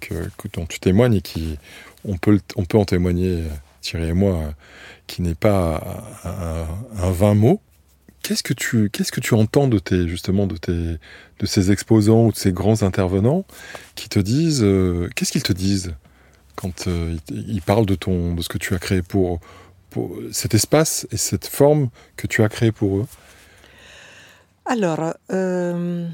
dont 0.54 0.66
tu 0.66 0.80
témoignes 0.80 1.16
et 1.16 1.22
qui, 1.22 1.58
on 2.06 2.18
peut, 2.18 2.40
on 2.56 2.66
peut 2.66 2.78
en 2.78 2.86
témoigner, 2.86 3.44
Thierry 3.82 4.10
et 4.10 4.14
moi, 4.14 4.54
qui 5.08 5.22
n'est 5.22 5.36
pas 5.36 6.04
un, 6.24 7.12
20 7.12 7.34
mots. 7.34 7.62
Qu'est-ce 8.22 8.44
que 8.44 8.54
tu, 8.54 8.90
qu'est-ce 8.90 9.12
que 9.12 9.22
tu 9.22 9.34
entends 9.34 9.68
de 9.68 9.80
justement, 10.08 10.48
de 10.48 10.58
tes, 10.58 10.98
de 11.40 11.46
ces 11.46 11.72
exposants 11.72 12.26
ou 12.26 12.32
de 12.32 12.38
ces 12.38 12.52
grands 12.52 12.84
intervenants 12.84 13.46
qui 13.96 14.10
te 14.10 14.20
disent, 14.20 14.64
euh, 14.64 15.10
qu'est-ce 15.16 15.32
qu'ils 15.32 15.44
te 15.44 15.54
disent 15.54 15.96
quand 16.56 16.88
euh, 16.88 17.16
ils 17.30 17.62
parlent 17.62 17.86
de 17.86 17.96
ton, 17.96 18.34
de 18.34 18.42
ce 18.42 18.50
que 18.50 18.58
tu 18.58 18.74
as 18.74 18.80
créé 18.80 19.02
pour, 19.02 19.40
pour 19.90 20.18
cet 20.32 20.54
espace 20.56 21.08
et 21.12 21.18
cette 21.18 21.48
forme 21.48 21.90
que 22.18 22.28
tu 22.28 22.44
as 22.44 22.50
créé 22.50 22.72
pour 22.72 22.98
eux? 22.98 23.06
Alors, 24.70 25.14
euh, 25.32 26.06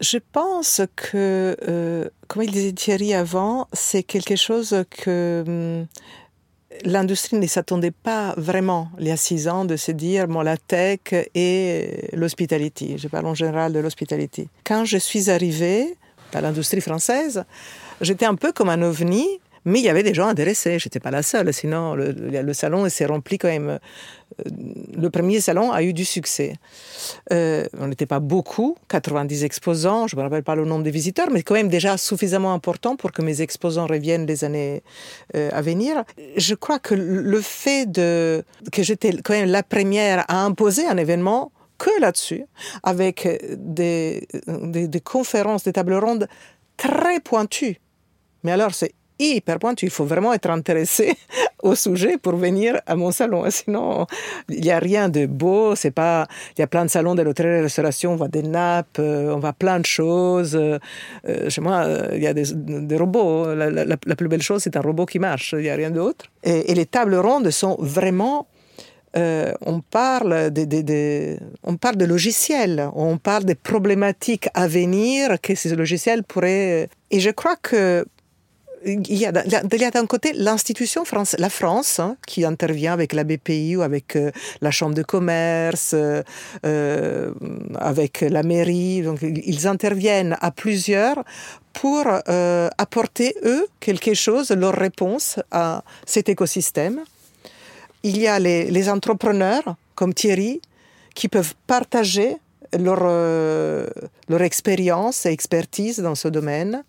je 0.00 0.18
pense 0.32 0.82
que, 0.96 1.56
euh, 1.68 2.08
comme 2.26 2.42
il 2.42 2.50
disait 2.50 2.72
Thierry 2.72 3.14
avant, 3.14 3.68
c'est 3.72 4.02
quelque 4.02 4.34
chose 4.34 4.84
que 4.90 5.44
hum, 5.46 5.86
l'industrie 6.84 7.38
ne 7.38 7.46
s'attendait 7.46 7.92
pas 7.92 8.34
vraiment 8.36 8.88
il 8.98 9.06
y 9.06 9.12
a 9.12 9.16
six 9.16 9.46
ans 9.46 9.64
de 9.64 9.76
se 9.76 9.92
dire 9.92 10.26
bon, 10.26 10.42
la 10.42 10.56
tech 10.56 10.98
et 11.36 12.08
l'hospitality. 12.12 12.98
Je 12.98 13.06
parle 13.06 13.26
en 13.26 13.34
général 13.34 13.72
de 13.72 13.78
l'hospitality. 13.78 14.48
Quand 14.64 14.84
je 14.84 14.98
suis 14.98 15.30
arrivée 15.30 15.96
à 16.32 16.40
l'industrie 16.40 16.80
française, 16.80 17.44
j'étais 18.00 18.26
un 18.26 18.34
peu 18.34 18.50
comme 18.50 18.68
un 18.68 18.82
ovni 18.82 19.28
mais 19.64 19.78
il 19.78 19.84
y 19.84 19.88
avait 19.88 20.02
des 20.02 20.14
gens 20.14 20.26
intéressés, 20.26 20.78
j'étais 20.78 21.00
pas 21.00 21.10
la 21.10 21.22
seule, 21.22 21.52
sinon 21.52 21.94
le, 21.94 22.52
salon 22.52 22.88
s'est 22.88 23.06
rempli 23.06 23.38
quand 23.38 23.48
même. 23.48 23.68
Euh, 23.70 24.50
le 24.96 25.10
premier 25.10 25.40
salon 25.40 25.72
a 25.72 25.82
eu 25.82 25.92
du 25.92 26.04
succès. 26.04 26.54
Euh, 27.32 27.64
on 27.78 27.88
n'était 27.88 28.06
pas 28.06 28.20
beaucoup, 28.20 28.76
90 28.88 29.44
exposants, 29.44 30.06
je 30.06 30.16
ne 30.16 30.20
me 30.20 30.24
rappelle 30.24 30.42
pas 30.42 30.54
le 30.54 30.64
nombre 30.64 30.84
de 30.84 30.90
visiteurs, 30.90 31.30
mais 31.30 31.42
quand 31.42 31.54
même 31.54 31.68
déjà 31.68 31.96
suffisamment 31.96 32.52
important 32.52 32.96
pour 32.96 33.12
que 33.12 33.22
mes 33.22 33.40
exposants 33.40 33.86
reviennent 33.86 34.26
les 34.26 34.44
années 34.44 34.82
euh, 35.34 35.48
à 35.52 35.62
venir. 35.62 36.04
Je 36.36 36.54
crois 36.54 36.78
que 36.78 36.94
le 36.94 37.40
fait 37.40 37.90
de, 37.90 38.44
que 38.70 38.82
j'étais 38.82 39.12
quand 39.22 39.34
même 39.34 39.48
la 39.48 39.62
première 39.62 40.24
à 40.28 40.44
imposer 40.44 40.86
un 40.86 40.96
événement, 40.96 41.52
que 41.76 41.90
là-dessus, 42.00 42.44
avec 42.84 43.28
des, 43.56 44.28
des 44.46 45.00
conférences, 45.00 45.64
des 45.64 45.72
tables 45.72 45.94
rondes 45.94 46.28
très 46.76 47.18
pointues. 47.18 47.80
Mais 48.44 48.52
alors, 48.52 48.74
c'est 48.74 48.94
pointu. 49.60 49.86
Il 49.86 49.90
faut 49.90 50.04
vraiment 50.04 50.32
être 50.32 50.50
intéressé 50.50 51.16
au 51.62 51.74
sujet 51.74 52.18
pour 52.18 52.36
venir 52.36 52.80
à 52.86 52.96
mon 52.96 53.10
salon. 53.10 53.44
Sinon, 53.50 54.06
il 54.48 54.60
n'y 54.60 54.70
a 54.70 54.78
rien 54.78 55.08
de 55.08 55.26
beau. 55.26 55.74
C'est 55.74 55.90
pas. 55.90 56.26
Il 56.56 56.60
y 56.60 56.64
a 56.64 56.66
plein 56.66 56.84
de 56.84 56.90
salons 56.90 57.14
de 57.14 57.22
l'hôtellerie-restauration. 57.22 58.12
On 58.12 58.16
voit 58.16 58.28
des 58.28 58.42
nappes, 58.42 58.98
euh, 58.98 59.34
on 59.34 59.38
voit 59.38 59.52
plein 59.52 59.80
de 59.80 59.86
choses. 59.86 60.56
Euh, 60.56 60.78
chez 61.48 61.60
moi, 61.60 61.84
euh, 61.84 62.08
il 62.14 62.22
y 62.22 62.26
a 62.26 62.34
des, 62.34 62.96
robots. 62.96 63.54
La, 63.54 63.96
plus 63.96 64.28
belle 64.28 64.42
chose, 64.42 64.62
c'est 64.62 64.76
un 64.76 64.80
robot 64.80 65.06
qui 65.06 65.18
marche. 65.18 65.54
Il 65.56 65.62
n'y 65.62 65.70
a 65.70 65.74
rien 65.74 65.90
d'autre. 65.90 66.26
Et, 66.42 66.74
les 66.74 66.86
tables 66.86 67.14
rondes 67.14 67.50
sont 67.50 67.76
vraiment 67.78 68.46
on, 69.16 69.80
parle 69.80 70.50
de, 70.50 71.36
on 71.62 71.76
parle 71.76 71.96
de 71.96 72.04
logiciels, 72.04 72.90
on 72.96 73.16
parle 73.16 73.44
des 73.44 73.54
problématiques 73.54 74.48
à 74.54 74.66
venir 74.66 75.40
que 75.40 75.54
ces 75.54 75.76
logiciels 75.76 76.24
pourraient... 76.24 76.88
Et 77.12 77.20
je 77.20 77.30
crois 77.30 77.54
que 77.54 78.04
il 78.86 79.16
y 79.16 79.26
a, 79.26 79.32
d'un 79.32 80.06
côté 80.06 80.32
l'institution 80.32 81.04
France, 81.04 81.34
la 81.38 81.50
France, 81.50 82.00
hein, 82.00 82.16
qui 82.26 82.44
intervient 82.44 82.92
avec 82.92 83.12
la 83.12 83.24
BPI 83.24 83.76
ou 83.76 83.82
avec 83.82 84.16
euh, 84.16 84.30
la 84.60 84.70
Chambre 84.70 84.94
de 84.94 85.02
commerce, 85.02 85.92
euh, 85.94 86.22
euh, 86.66 87.32
avec 87.76 88.20
la 88.20 88.42
mairie. 88.42 89.02
Donc, 89.02 89.20
ils 89.22 89.66
interviennent 89.66 90.36
à 90.40 90.50
plusieurs 90.50 91.24
pour 91.72 92.06
apporter, 92.78 93.34
eux, 93.44 93.66
quelque 93.80 94.14
chose, 94.14 94.50
leur 94.52 94.74
réponse 94.74 95.40
à 95.50 95.82
cet 96.06 96.28
écosystème. 96.28 97.00
Il 98.04 98.16
y 98.16 98.28
a 98.28 98.38
les, 98.38 98.70
les 98.70 98.88
entrepreneurs, 98.88 99.74
comme 99.96 100.14
Thierry, 100.14 100.60
qui 101.16 101.28
peuvent 101.28 101.54
partager 101.66 102.36
leur, 102.78 103.00
euh, 103.02 103.86
leur 104.28 104.42
expérience 104.42 105.26
et 105.26 105.30
expertise 105.30 105.98
dans 105.98 106.14
ce 106.14 106.28
domaine. 106.28 106.84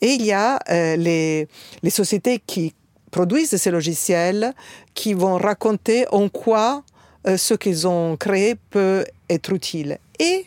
Et 0.00 0.12
il 0.12 0.24
y 0.24 0.32
a 0.32 0.58
euh, 0.70 0.96
les, 0.96 1.48
les 1.82 1.90
sociétés 1.90 2.40
qui 2.44 2.74
produisent 3.10 3.56
ces 3.56 3.70
logiciels 3.70 4.54
qui 4.94 5.14
vont 5.14 5.36
raconter 5.36 6.06
en 6.12 6.28
quoi 6.28 6.82
euh, 7.26 7.36
ce 7.36 7.54
qu'ils 7.54 7.86
ont 7.86 8.16
créé 8.16 8.56
peut 8.70 9.04
être 9.30 9.52
utile. 9.52 9.98
Et 10.18 10.46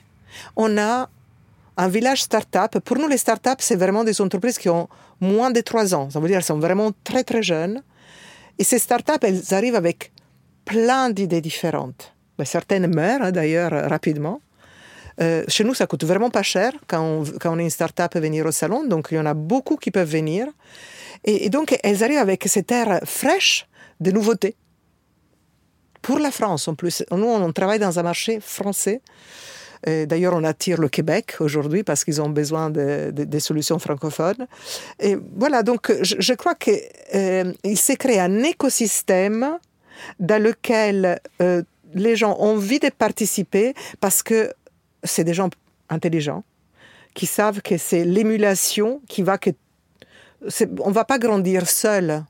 on 0.55 0.77
a 0.77 1.09
un 1.77 1.87
village 1.87 2.23
start-up. 2.23 2.79
Pour 2.79 2.97
nous, 2.97 3.07
les 3.07 3.17
start-up, 3.17 3.59
c'est 3.59 3.75
vraiment 3.75 4.03
des 4.03 4.19
entreprises 4.21 4.57
qui 4.57 4.69
ont 4.69 4.89
moins 5.21 5.51
de 5.51 5.61
trois 5.61 5.95
ans. 5.95 6.09
Ça 6.09 6.19
veut 6.19 6.27
dire 6.27 6.37
qu'elles 6.37 6.45
sont 6.45 6.59
vraiment 6.59 6.91
très, 7.03 7.23
très 7.23 7.41
jeunes. 7.41 7.81
Et 8.57 8.63
ces 8.63 8.79
start-up, 8.79 9.23
elles 9.23 9.53
arrivent 9.53 9.75
avec 9.75 10.11
plein 10.65 11.09
d'idées 11.09 11.41
différentes. 11.41 12.13
certaines 12.43 12.93
meurent 12.93 13.21
hein, 13.21 13.31
d'ailleurs 13.31 13.71
rapidement. 13.89 14.41
Euh, 15.21 15.43
chez 15.47 15.63
nous, 15.63 15.73
ça 15.73 15.87
coûte 15.87 16.03
vraiment 16.03 16.29
pas 16.29 16.43
cher 16.43 16.71
quand 16.87 17.23
on, 17.45 17.59
est 17.59 17.63
une 17.63 17.69
start-up 17.69 18.15
venir 18.15 18.45
au 18.45 18.51
salon. 18.51 18.85
Donc, 18.85 19.09
il 19.11 19.15
y 19.15 19.19
en 19.19 19.25
a 19.25 19.33
beaucoup 19.33 19.75
qui 19.75 19.91
peuvent 19.91 20.09
venir. 20.09 20.47
Et, 21.25 21.49
donc, 21.49 21.77
elles 21.83 22.03
arrivent 22.03 22.19
avec 22.19 22.45
cette 22.47 22.71
air 22.71 23.01
fraîche 23.05 23.67
de 23.99 24.11
nouveautés. 24.11 24.55
Pour 26.01 26.19
la 26.19 26.31
France, 26.31 26.67
en 26.67 26.75
plus. 26.75 27.03
Nous, 27.11 27.25
on 27.25 27.51
travaille 27.51 27.79
dans 27.79 27.99
un 27.99 28.03
marché 28.03 28.39
français. 28.39 29.01
D'ailleurs, 29.85 30.33
on 30.33 30.43
attire 30.43 30.79
le 30.79 30.89
Québec 30.89 31.35
aujourd'hui 31.39 31.83
parce 31.83 32.03
qu'ils 32.03 32.21
ont 32.21 32.29
besoin 32.29 32.69
de, 32.69 33.11
des 33.11 33.39
solutions 33.39 33.79
francophones. 33.79 34.47
Et 34.99 35.17
voilà, 35.37 35.63
donc 35.63 35.93
je, 36.01 36.33
crois 36.33 36.55
qu'il 36.55 36.81
euh, 37.15 37.53
s'est 37.75 37.95
créé 37.95 38.19
un 38.19 38.43
écosystème 38.43 39.57
dans 40.19 40.41
lequel 40.41 41.19
euh, 41.41 41.63
les 41.93 42.15
gens 42.15 42.35
ont 42.39 42.55
envie 42.55 42.79
de 42.79 42.89
participer 42.89 43.73
parce 43.99 44.21
que 44.21 44.51
c'est 45.03 45.23
des 45.23 45.33
gens 45.33 45.49
intelligents 45.89 46.43
qui 47.13 47.25
savent 47.25 47.61
que 47.61 47.77
c'est 47.77 48.05
l'émulation 48.05 49.01
qui 49.07 49.23
va 49.23 49.37
que 49.37 49.51
on 50.79 50.91
va 50.91 51.03
pas 51.03 51.19
grandir 51.19 51.69
seul. 51.69 52.23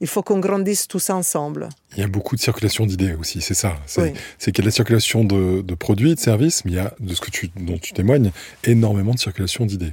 Il 0.00 0.08
faut 0.08 0.22
qu'on 0.22 0.40
grandisse 0.40 0.88
tous 0.88 1.10
ensemble. 1.10 1.68
Il 1.96 2.00
y 2.00 2.02
a 2.02 2.08
beaucoup 2.08 2.34
de 2.34 2.40
circulation 2.40 2.86
d'idées 2.86 3.14
aussi, 3.14 3.40
c'est 3.40 3.54
ça. 3.54 3.76
C'est 3.86 4.12
qu'il 4.50 4.58
y 4.58 4.60
a 4.60 4.62
de 4.62 4.68
la 4.68 4.72
circulation 4.72 5.22
de, 5.22 5.74
produits, 5.74 6.14
de 6.14 6.20
services, 6.20 6.64
mais 6.64 6.72
il 6.72 6.74
y 6.74 6.80
a, 6.80 6.92
de 6.98 7.14
ce 7.14 7.20
que 7.20 7.30
tu, 7.30 7.50
dont 7.56 7.78
tu 7.78 7.92
témoignes, 7.92 8.32
énormément 8.64 9.12
de 9.12 9.18
circulation 9.18 9.64
d'idées. 9.64 9.92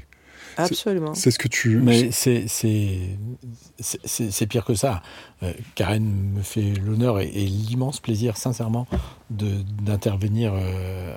Absolument. 0.63 1.13
C'est 1.13 1.31
ce 1.31 1.39
que 1.39 1.47
tu. 1.47 1.77
Mais 1.77 2.09
c'est 2.11 2.47
pire 4.47 4.65
que 4.65 4.75
ça. 4.75 5.01
Euh, 5.41 5.53
Karen 5.75 6.03
me 6.03 6.41
fait 6.41 6.73
l'honneur 6.85 7.19
et, 7.19 7.27
l'immense 7.29 7.99
plaisir, 7.99 8.35
sincèrement, 8.37 8.87
d'intervenir 9.29 10.53
euh, 10.53 11.15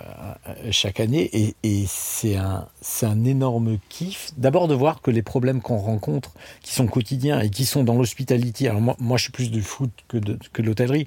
chaque 0.70 1.00
année. 1.00 1.28
Et, 1.32 1.56
et 1.62 1.84
c'est 1.88 2.36
un, 2.36 2.66
un 3.02 3.24
énorme 3.24 3.78
kiff. 3.88 4.32
D'abord 4.36 4.68
de 4.68 4.74
voir 4.74 5.02
que 5.02 5.10
les 5.10 5.22
problèmes 5.22 5.60
qu'on 5.60 5.78
rencontre, 5.78 6.32
qui 6.62 6.72
sont 6.74 6.86
quotidiens 6.86 7.40
et 7.40 7.50
qui 7.50 7.64
sont 7.64 7.84
dans 7.84 7.94
l'hospitality. 7.94 8.68
Alors 8.68 8.80
moi, 8.80 8.96
moi, 8.98 9.16
je 9.16 9.24
suis 9.24 9.32
plus 9.32 9.50
du 9.50 9.62
foot 9.62 9.90
que 10.08 10.18
de, 10.18 10.38
que 10.52 10.62
l'hôtellerie, 10.62 11.06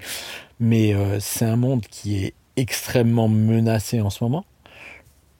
mais 0.60 0.94
euh, 0.94 1.20
c'est 1.20 1.46
un 1.46 1.56
monde 1.56 1.86
qui 1.90 2.18
est 2.18 2.34
extrêmement 2.58 3.28
menacé 3.28 4.02
en 4.02 4.10
ce 4.10 4.24
moment 4.24 4.46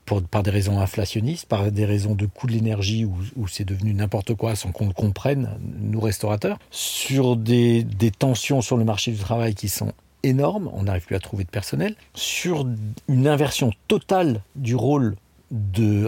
par 0.06 0.44
des 0.44 0.52
raisons 0.52 0.80
inflationnistes, 0.80 1.48
par 1.48 1.72
des 1.72 1.86
raisons 1.86 2.16
de 2.16 2.26
coût 2.26 2.48
de 2.48 2.54
l'énergie 2.54 3.06
où, 3.06 3.48
c'est 3.48 3.66
devenu 3.66 3.94
n'importe 3.94 4.36
quoi 4.36 4.56
sans 4.56 4.72
qu'on 4.72 4.88
le 4.88 4.94
comprenne, 4.94 5.58
nous 5.82 6.00
restaurateurs, 6.00 6.58
sur 6.72 7.36
des, 7.36 7.86
tensions 8.18 8.62
sur 8.62 8.78
le 8.78 8.84
marché 8.84 9.12
du 9.12 9.18
travail 9.18 9.56
qui 9.56 9.70
sont 9.70 9.94
énormes, 10.24 10.70
on 10.74 10.84
n'arrive 10.84 11.06
plus 11.06 11.16
à 11.16 11.20
trouver 11.20 11.44
de 11.44 11.50
personnel, 11.50 11.96
sur 12.14 12.68
une 13.08 13.28
inversion 13.28 13.72
totale 13.88 14.42
du 14.56 14.76
rôle 14.76 15.16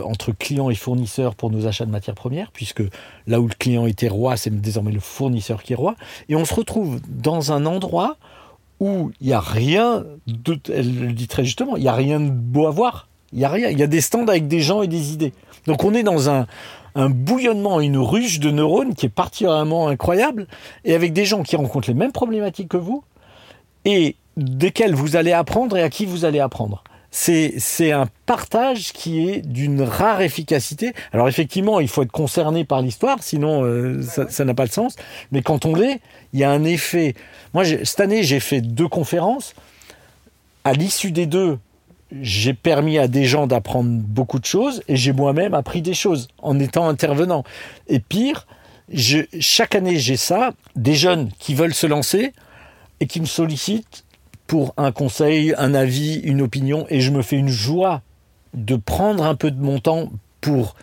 entre 0.04 0.32
clients 0.32 0.70
et 0.70 0.76
fournisseurs 0.76 1.36
pour 1.36 1.52
nos 1.52 1.68
achats 1.68 1.86
de 1.86 1.92
matières 1.92 2.16
premières, 2.16 2.52
puisque 2.52 2.84
là 3.28 3.40
où 3.40 3.48
le 3.48 3.54
client 3.54 3.86
était 3.86 4.08
roi, 4.08 4.36
c'est 4.36 4.50
désormais 4.50 4.92
le 4.92 5.00
fournisseur 5.00 5.62
qui 5.62 5.74
est 5.74 5.76
roi. 5.76 5.96
Et 6.28 6.36
on 6.36 6.44
se 6.44 6.54
retrouve 6.54 7.00
dans 7.08 7.52
un 7.52 7.66
endroit 7.66 8.18
où 8.80 9.12
il 9.22 9.28
n'y 9.28 9.34
a 9.34 9.40
rien, 9.40 10.06
elle 10.74 11.00
le 11.00 11.14
dit 11.14 11.28
très 11.28 11.46
justement, 11.46 11.78
il 11.78 11.84
n'y 11.84 11.88
a 11.88 11.94
rien 11.94 12.20
de 12.20 12.30
beau 12.30 12.68
à 12.68 12.72
voir. 12.72 13.08
Il 13.34 13.40
n'y 13.40 13.46
a 13.46 13.50
rien. 13.50 13.70
Il 13.70 13.80
y 13.80 13.84
a 13.84 13.88
des 13.88 14.02
stands 14.02 14.28
avec 14.28 14.48
des 14.48 14.62
gens 14.62 14.82
et 14.82 14.88
des 14.88 15.14
idées. 15.14 15.34
Donc 15.66 15.84
on 15.84 15.94
est 15.94 16.04
dans 16.04 16.30
un, 16.30 16.48
un 16.96 17.10
bouillonnement, 17.10 17.80
une 17.80 17.98
ruche 17.98 18.40
de 18.40 18.50
neurones 18.50 18.96
qui 18.96 19.06
est 19.06 19.10
particulièrement 19.10 19.88
incroyable, 19.88 20.48
et 20.84 20.96
avec 20.96 21.14
des 21.14 21.26
gens 21.26 21.44
qui 21.44 21.56
rencontrent 21.56 21.90
les 21.90 21.94
mêmes 21.94 22.12
problématiques 22.12 22.70
que 22.70 22.78
vous, 22.78 23.04
et 23.86 24.16
desquels 24.36 24.96
vous 24.96 25.16
allez 25.16 25.32
apprendre 25.32 25.78
et 25.78 25.84
à 25.84 25.90
qui 25.90 26.06
vous 26.06 26.26
allez 26.26 26.40
apprendre. 26.40 26.84
C'est 27.12 27.92
un 27.92 28.08
partage 28.26 28.94
qui 28.94 29.30
est 29.30 29.42
d'une 29.42 29.82
rare 29.82 30.22
efficacité. 30.22 30.94
Alors 31.14 31.28
effectivement, 31.28 31.80
il 31.80 31.88
faut 31.88 32.04
être 32.04 32.12
concerné 32.12 32.64
par 32.64 32.82
l'histoire, 32.82 33.18
sinon 33.22 33.64
euh, 33.64 34.02
ça 34.02 34.46
n'a 34.46 34.54
pas 34.54 34.68
de 34.68 34.72
sens. 34.72 34.96
Mais 35.32 35.42
quand 35.42 35.66
on 35.66 35.74
l'est, 35.74 36.02
il 36.34 36.40
y 36.40 36.44
a 36.44 36.52
un 36.52 36.64
effet. 36.64 37.16
Moi, 37.54 37.64
cette 37.66 38.02
année, 38.02 38.24
j'ai 38.24 38.40
fait 38.40 38.62
deux 38.62 38.88
conférences. 38.88 39.56
À 40.64 40.74
l'issue 40.74 41.12
des 41.12 41.26
deux, 41.26 41.58
j'ai 42.22 42.54
permis 42.54 42.98
à 42.98 43.08
des 43.08 43.26
gens 43.26 43.48
d'apprendre 43.48 43.90
beaucoup 43.90 44.40
de 44.40 44.46
choses 44.46 44.82
et 44.88 44.96
j'ai 44.96 45.14
moi-même 45.14 45.54
appris 45.54 45.82
des 45.82 45.94
choses 45.94 46.28
en 46.42 46.60
étant 46.60 46.88
intervenant. 46.88 47.44
Et 47.88 48.00
pire, 48.00 48.48
chaque 48.94 49.76
année 49.76 49.98
j'ai 49.98 50.18
ça, 50.18 50.54
des 50.76 50.96
jeunes 50.96 51.30
qui 51.40 51.54
veulent 51.54 51.74
se 51.74 51.88
lancer 51.88 52.34
et 53.00 53.08
qui 53.08 53.20
me 53.20 53.26
sollicitent 53.26 54.06
pour 54.48 54.74
un 54.78 54.92
conseil, 54.92 55.54
un 55.58 55.74
avis, 55.74 56.16
une 56.16 56.42
opinion 56.42 56.86
et 56.90 57.02
je 57.02 57.12
me 57.12 57.22
fais 57.22 57.36
une 57.36 57.50
joie 57.50 58.02
de 58.54 58.78
prendre 58.78 59.26
un 59.26 59.36
peu 59.36 59.52
de 59.52 59.62
mon 59.62 59.80
temps 59.80 60.10
pour, 60.40 60.76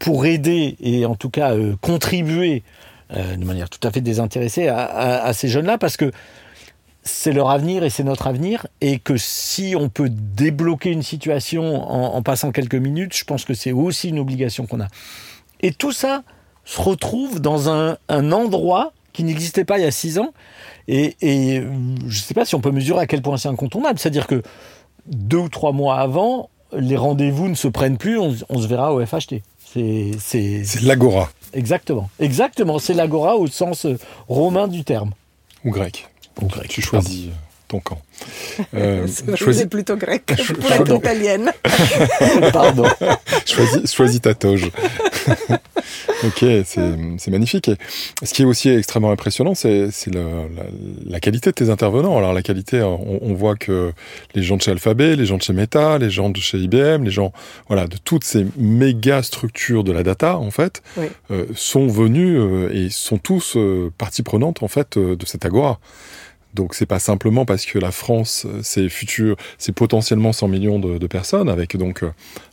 pour 0.00 0.26
aider 0.26 0.76
et 0.80 1.06
en 1.06 1.14
tout 1.14 1.30
cas 1.30 1.54
euh, 1.54 1.76
contribuer 1.80 2.64
euh, 3.12 3.36
de 3.36 3.44
manière 3.44 3.70
tout 3.70 3.86
à 3.86 3.92
fait 3.92 4.00
désintéressée 4.00 4.66
à, 4.66 5.22
à 5.22 5.32
ces 5.32 5.48
jeunes-là 5.48 5.78
parce 5.78 5.96
que 5.96 6.10
c'est 7.02 7.32
leur 7.32 7.50
avenir 7.50 7.82
et 7.82 7.90
c'est 7.90 8.04
notre 8.04 8.26
avenir, 8.26 8.66
et 8.80 8.98
que 8.98 9.16
si 9.16 9.74
on 9.76 9.88
peut 9.88 10.10
débloquer 10.10 10.90
une 10.90 11.02
situation 11.02 11.90
en, 11.90 12.22
passant 12.22 12.52
quelques 12.52 12.74
minutes, 12.74 13.16
je 13.16 13.24
pense 13.24 13.44
que 13.44 13.54
c'est 13.54 13.72
aussi 13.72 14.10
une 14.10 14.18
obligation 14.18 14.66
qu'on 14.66 14.80
a. 14.80 14.88
Et 15.60 15.72
tout 15.72 15.92
ça 15.92 16.22
se 16.64 16.80
retrouve 16.80 17.40
dans 17.40 17.68
un, 17.70 17.96
endroit 18.08 18.92
qui 19.12 19.24
n'existait 19.24 19.64
pas 19.64 19.78
il 19.78 19.82
y 19.82 19.86
a 19.86 19.90
six 19.90 20.18
ans, 20.18 20.32
et, 20.88 21.16
je 21.22 21.66
ne 22.06 22.10
sais 22.10 22.34
pas 22.34 22.44
si 22.44 22.54
on 22.54 22.60
peut 22.60 22.70
mesurer 22.70 23.00
à 23.00 23.06
quel 23.06 23.22
point 23.22 23.36
c'est 23.36 23.48
incontournable, 23.48 23.98
c'est-à-dire 23.98 24.26
que 24.26 24.42
deux 25.06 25.38
ou 25.38 25.48
trois 25.48 25.72
mois 25.72 25.96
avant, 25.96 26.50
les 26.72 26.96
rendez-vous 26.96 27.48
ne 27.48 27.54
se 27.54 27.68
prennent 27.68 27.98
plus, 27.98 28.18
on, 28.18 28.34
se 28.34 28.66
verra 28.66 28.92
au 28.92 29.04
FHT. 29.04 29.42
C'est 29.64 30.62
l'agora. 30.82 31.30
Exactement. 31.52 32.10
Exactement, 32.20 32.78
c'est 32.78 32.94
l'agora 32.94 33.36
au 33.36 33.46
sens 33.46 33.86
romain 34.28 34.68
du 34.68 34.84
terme. 34.84 35.12
Ou 35.64 35.70
grec. 35.70 36.09
Tu 36.68 36.82
choisis 36.82 37.30
ton 37.70 37.80
camp. 37.80 38.00
Euh, 38.74 39.06
choisis... 39.36 39.64
plutôt 39.64 39.96
grec 39.96 40.26
pour 40.60 40.70
être 40.70 40.94
italienne. 40.94 41.50
Pardon. 42.52 42.84
choisis, 43.46 43.92
choisis 43.92 44.20
ta 44.20 44.34
toge. 44.34 44.70
ok, 46.24 46.44
c'est 46.64 47.28
magnifique. 47.28 47.70
ce 48.22 48.34
qui 48.34 48.42
est 48.42 48.44
aussi 48.44 48.68
extrêmement 48.68 49.10
impressionnant, 49.10 49.54
c'est 49.54 49.88
la, 50.12 50.20
la, 51.06 51.20
qualité 51.20 51.50
de 51.50 51.54
tes 51.54 51.70
intervenants. 51.70 52.18
Alors 52.18 52.34
la 52.34 52.42
qualité, 52.42 52.82
on, 52.82 53.32
voit 53.32 53.56
que 53.56 53.92
les 54.34 54.42
gens 54.42 54.58
de 54.58 54.62
chez 54.62 54.70
Alphabet, 54.70 55.16
les 55.16 55.24
gens 55.24 55.38
de 55.38 55.42
chez 55.42 55.54
Meta, 55.54 55.98
les 55.98 56.10
gens 56.10 56.28
de 56.28 56.38
chez 56.38 56.58
IBM, 56.58 57.04
les 57.04 57.10
gens 57.10 57.32
voilà 57.68 57.86
de 57.86 57.96
toutes 57.96 58.24
ces 58.24 58.46
méga 58.58 59.22
structures 59.22 59.84
de 59.84 59.92
la 59.92 60.02
data 60.02 60.36
en 60.36 60.50
fait, 60.50 60.82
euh, 61.30 61.46
sont 61.54 61.86
venus 61.86 62.36
euh, 62.38 62.70
et 62.72 62.90
sont 62.90 63.18
tous 63.18 63.56
euh, 63.56 63.90
partie 63.96 64.22
prenante 64.22 64.62
en 64.62 64.68
fait 64.68 64.98
de 64.98 65.26
cette 65.26 65.44
agora. 65.44 65.78
Donc 66.54 66.74
c'est 66.74 66.86
pas 66.86 66.98
simplement 66.98 67.44
parce 67.44 67.64
que 67.64 67.78
la 67.78 67.92
France, 67.92 68.46
c'est 68.62 68.88
futur, 68.88 69.36
c'est 69.58 69.72
potentiellement 69.72 70.32
100 70.32 70.48
millions 70.48 70.78
de, 70.78 71.06
personnes 71.06 71.48
avec 71.48 71.76
donc 71.76 72.02
euh, 72.02 72.10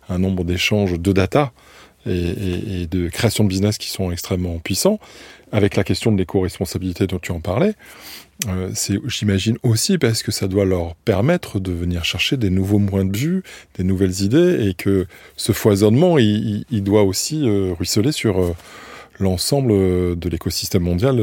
un 0.09 0.19
nombre 0.19 0.43
d'échanges 0.43 0.99
de 0.99 1.11
data 1.11 1.51
et, 2.05 2.87
de 2.89 3.09
création 3.09 3.43
de 3.43 3.49
business 3.49 3.77
qui 3.77 3.89
sont 3.89 4.11
extrêmement 4.11 4.59
puissants. 4.59 4.99
Avec 5.51 5.75
la 5.75 5.83
question 5.83 6.11
de 6.11 6.17
l'éco-responsabilité 6.17 7.07
dont 7.07 7.19
tu 7.19 7.31
en 7.31 7.39
parlais, 7.39 7.73
euh, 8.47 8.69
c'est 8.73 8.97
j'imagine 9.07 9.57
aussi 9.63 9.97
parce 9.97 10.21
que 10.21 10.31
ça 10.31 10.47
doit 10.47 10.65
leur 10.65 10.95
permettre 10.95 11.59
de 11.59 11.71
venir 11.71 12.05
chercher 12.05 12.37
des 12.37 12.49
nouveaux 12.49 12.79
points 12.79 13.05
de 13.05 13.15
vue, 13.15 13.43
des 13.77 13.83
nouvelles 13.83 14.21
idées 14.21 14.67
et 14.67 14.73
que 14.73 15.05
ce 15.37 15.53
foisonnement, 15.53 16.17
il, 16.17 16.65
doit 16.83 17.03
aussi 17.03 17.47
euh, 17.47 17.73
ruisseler 17.77 18.11
sur 18.11 18.55
l'ensemble 19.19 19.71
de 20.17 20.29
l'écosystème 20.29 20.83
mondial 20.83 21.21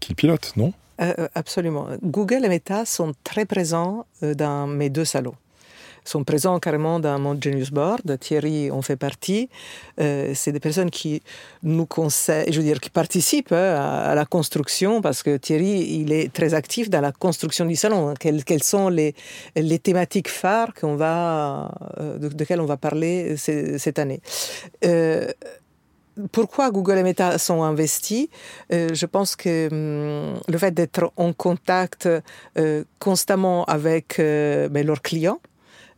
qu'ils 0.00 0.16
pilotent, 0.16 0.52
non? 0.56 0.72
Euh, 1.02 1.14
euh, 1.18 1.28
absolument. 1.34 1.88
Google 2.02 2.44
et 2.44 2.48
Meta 2.48 2.84
sont 2.84 3.12
très 3.24 3.44
présents 3.44 4.06
euh, 4.22 4.34
dans 4.34 4.66
mes 4.66 4.88
deux 4.88 5.04
salons 5.04 5.34
Ils 6.04 6.10
sont 6.10 6.22
présents 6.22 6.58
carrément 6.60 7.00
dans 7.00 7.18
mon 7.18 7.40
Genius 7.40 7.70
Board. 7.70 8.18
Thierry 8.20 8.70
en 8.70 8.82
fait 8.82 8.96
partie. 8.96 9.48
c'est 9.98 10.52
des 10.52 10.60
personnes 10.60 10.90
qui 10.90 11.22
nous 11.62 11.86
conseillent, 11.86 12.52
je 12.52 12.58
veux 12.58 12.66
dire, 12.66 12.80
qui 12.80 12.90
participent 12.90 13.52
à, 13.52 14.14
la 14.14 14.24
construction 14.24 15.00
parce 15.00 15.22
que 15.22 15.36
Thierry, 15.36 16.00
il 16.00 16.12
est 16.12 16.32
très 16.32 16.54
actif 16.54 16.88
dans 16.88 17.00
la 17.00 17.12
construction 17.12 17.64
du 17.64 17.76
salon. 17.76 18.14
Quelles, 18.18 18.44
quelles 18.44 18.62
sont 18.62 18.88
les, 18.88 19.14
thématiques 19.82 20.28
phares 20.28 20.72
de, 20.82 22.28
desquelles 22.28 22.60
on 22.60 22.66
va 22.66 22.76
parler 22.76 23.36
cette 23.36 23.98
année 23.98 24.20
pourquoi 26.30 26.70
Google 26.70 26.98
et 26.98 27.02
Meta 27.02 27.38
sont 27.38 27.62
investis 27.62 28.28
euh, 28.72 28.88
Je 28.92 29.06
pense 29.06 29.36
que 29.36 29.68
hum, 29.70 30.40
le 30.48 30.58
fait 30.58 30.72
d'être 30.72 31.12
en 31.16 31.32
contact 31.32 32.08
euh, 32.58 32.84
constamment 32.98 33.64
avec 33.64 34.18
euh, 34.18 34.68
ben, 34.68 34.86
leurs 34.86 35.02
clients, 35.02 35.40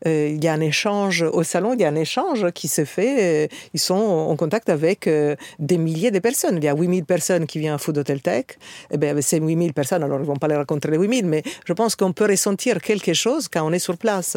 euh, 0.06 0.32
il 0.34 0.42
y 0.42 0.48
a 0.48 0.52
un 0.52 0.60
échange 0.60 1.22
au 1.22 1.42
salon, 1.42 1.74
il 1.74 1.80
y 1.80 1.84
a 1.84 1.88
un 1.88 1.94
échange 1.94 2.50
qui 2.52 2.68
se 2.68 2.84
fait. 2.84 3.44
Euh, 3.44 3.54
ils 3.72 3.80
sont 3.80 3.94
en 3.94 4.36
contact 4.36 4.68
avec 4.68 5.06
euh, 5.06 5.36
des 5.58 5.78
milliers 5.78 6.10
de 6.10 6.18
personnes. 6.18 6.56
Il 6.58 6.64
y 6.64 6.68
a 6.68 6.74
8000 6.74 7.04
personnes 7.04 7.46
qui 7.46 7.58
viennent 7.58 7.74
à 7.74 7.78
Food 7.78 7.98
Hotel 7.98 8.20
Tech. 8.20 8.46
Eh 8.90 8.98
bien, 8.98 9.18
ces 9.20 9.40
8000 9.40 9.72
personnes, 9.72 10.02
alors 10.02 10.18
ils 10.18 10.22
ne 10.22 10.26
vont 10.26 10.36
pas 10.36 10.48
les 10.48 10.56
rencontrer 10.56 10.90
les 10.90 10.98
8000, 10.98 11.26
mais 11.26 11.42
je 11.64 11.72
pense 11.72 11.96
qu'on 11.96 12.12
peut 12.12 12.26
ressentir 12.26 12.80
quelque 12.80 13.14
chose 13.14 13.48
quand 13.48 13.66
on 13.66 13.72
est 13.72 13.78
sur 13.78 13.96
place. 13.96 14.36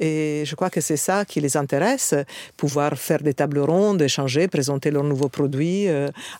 Et 0.00 0.44
je 0.46 0.54
crois 0.54 0.70
que 0.70 0.80
c'est 0.80 0.96
ça 0.96 1.24
qui 1.24 1.40
les 1.40 1.56
intéresse, 1.56 2.14
pouvoir 2.56 2.94
faire 2.94 3.22
des 3.22 3.34
tables 3.34 3.60
rondes, 3.60 4.00
échanger, 4.02 4.48
présenter 4.48 4.90
leurs 4.90 5.04
nouveaux 5.04 5.28
produits, 5.28 5.86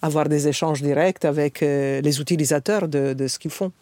avoir 0.00 0.28
des 0.28 0.48
échanges 0.48 0.82
directs 0.82 1.24
avec 1.24 1.60
les 1.60 2.20
utilisateurs 2.20 2.88
de 2.88 3.26
ce 3.26 3.38
qu'ils 3.38 3.50
font. 3.50 3.72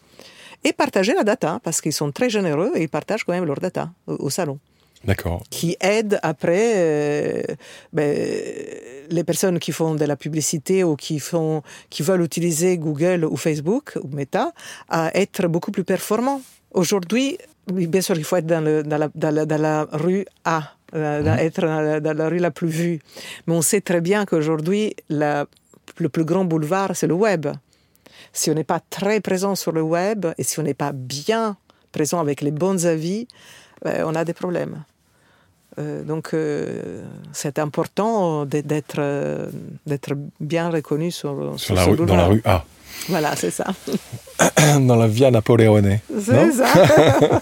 Et 0.63 0.73
partager 0.73 1.13
la 1.13 1.23
data, 1.23 1.59
parce 1.63 1.81
qu'ils 1.81 1.93
sont 1.93 2.11
très 2.11 2.29
généreux 2.29 2.71
et 2.75 2.83
ils 2.83 2.89
partagent 2.89 3.23
quand 3.23 3.33
même 3.33 3.45
leur 3.45 3.59
data 3.59 3.89
au 4.07 4.29
salon. 4.29 4.59
D'accord. 5.03 5.41
Qui 5.49 5.77
aide 5.79 6.19
après 6.21 6.73
euh, 6.75 7.41
ben, 7.91 8.15
les 9.09 9.23
personnes 9.23 9.57
qui 9.59 9.71
font 9.71 9.95
de 9.95 10.05
la 10.05 10.15
publicité 10.15 10.83
ou 10.83 10.95
qui, 10.95 11.19
font, 11.19 11.63
qui 11.89 12.03
veulent 12.03 12.21
utiliser 12.21 12.77
Google 12.77 13.25
ou 13.25 13.35
Facebook 13.35 13.97
ou 14.03 14.15
Meta 14.15 14.53
à 14.89 15.11
être 15.17 15.47
beaucoup 15.47 15.71
plus 15.71 15.83
performants. 15.83 16.41
Aujourd'hui, 16.71 17.39
bien 17.67 18.01
sûr, 18.01 18.15
il 18.15 18.23
faut 18.23 18.35
être 18.35 18.45
dans, 18.45 18.63
le, 18.63 18.83
dans, 18.83 18.97
la, 18.97 19.09
dans, 19.45 19.61
la, 19.61 19.87
rue 19.91 20.25
A, 20.45 20.75
euh, 20.93 21.21
mhm. 21.21 21.39
être 21.39 21.99
dans 21.99 22.17
la, 22.17 22.29
rue 22.29 22.37
la 22.37 22.51
plus 22.51 22.69
vue. 22.69 22.99
Mais 23.47 23.55
on 23.55 23.61
sait 23.61 23.81
très 23.81 24.01
bien 24.01 24.25
qu'aujourd'hui, 24.25 24.95
le 25.09 26.09
plus 26.09 26.25
grand 26.25 26.45
boulevard, 26.45 26.95
c'est 26.95 27.07
le 27.07 27.15
web. 27.15 27.47
Si 28.33 28.51
on 28.51 28.53
n'est 28.53 28.63
pas 28.63 28.79
très 28.79 29.19
présent 29.19 29.55
sur 29.55 29.71
le 29.71 29.81
web 29.81 30.27
et 30.37 30.43
si 30.43 30.59
on 30.59 30.63
n'est 30.63 30.75
pas 30.75 30.91
bien 30.93 31.57
présent 31.91 32.19
avec 32.19 32.41
les 32.41 32.51
bons 32.51 32.85
avis, 32.85 33.27
ben, 33.83 34.05
on 34.05 34.15
a 34.15 34.23
des 34.23 34.33
problèmes. 34.33 34.83
Euh, 35.79 36.03
donc, 36.03 36.33
euh, 36.33 37.03
c'est 37.31 37.59
important 37.59 38.45
d'être 38.45 38.95
euh, 38.99 39.49
d'être 39.85 40.13
bien 40.39 40.69
reconnu 40.69 41.11
sur, 41.11 41.53
sur, 41.57 41.75
la 41.75 41.85
rue, 41.85 41.95
dans 41.95 42.15
la 42.15 42.27
rue 42.27 42.41
A. 42.45 42.65
Voilà, 43.07 43.35
c'est 43.35 43.51
ça. 43.51 43.65
dans 44.87 44.95
la 44.95 45.07
Via 45.07 45.31
Napoleone. 45.31 45.99
C'est 46.19 46.51
ça. 46.51 47.41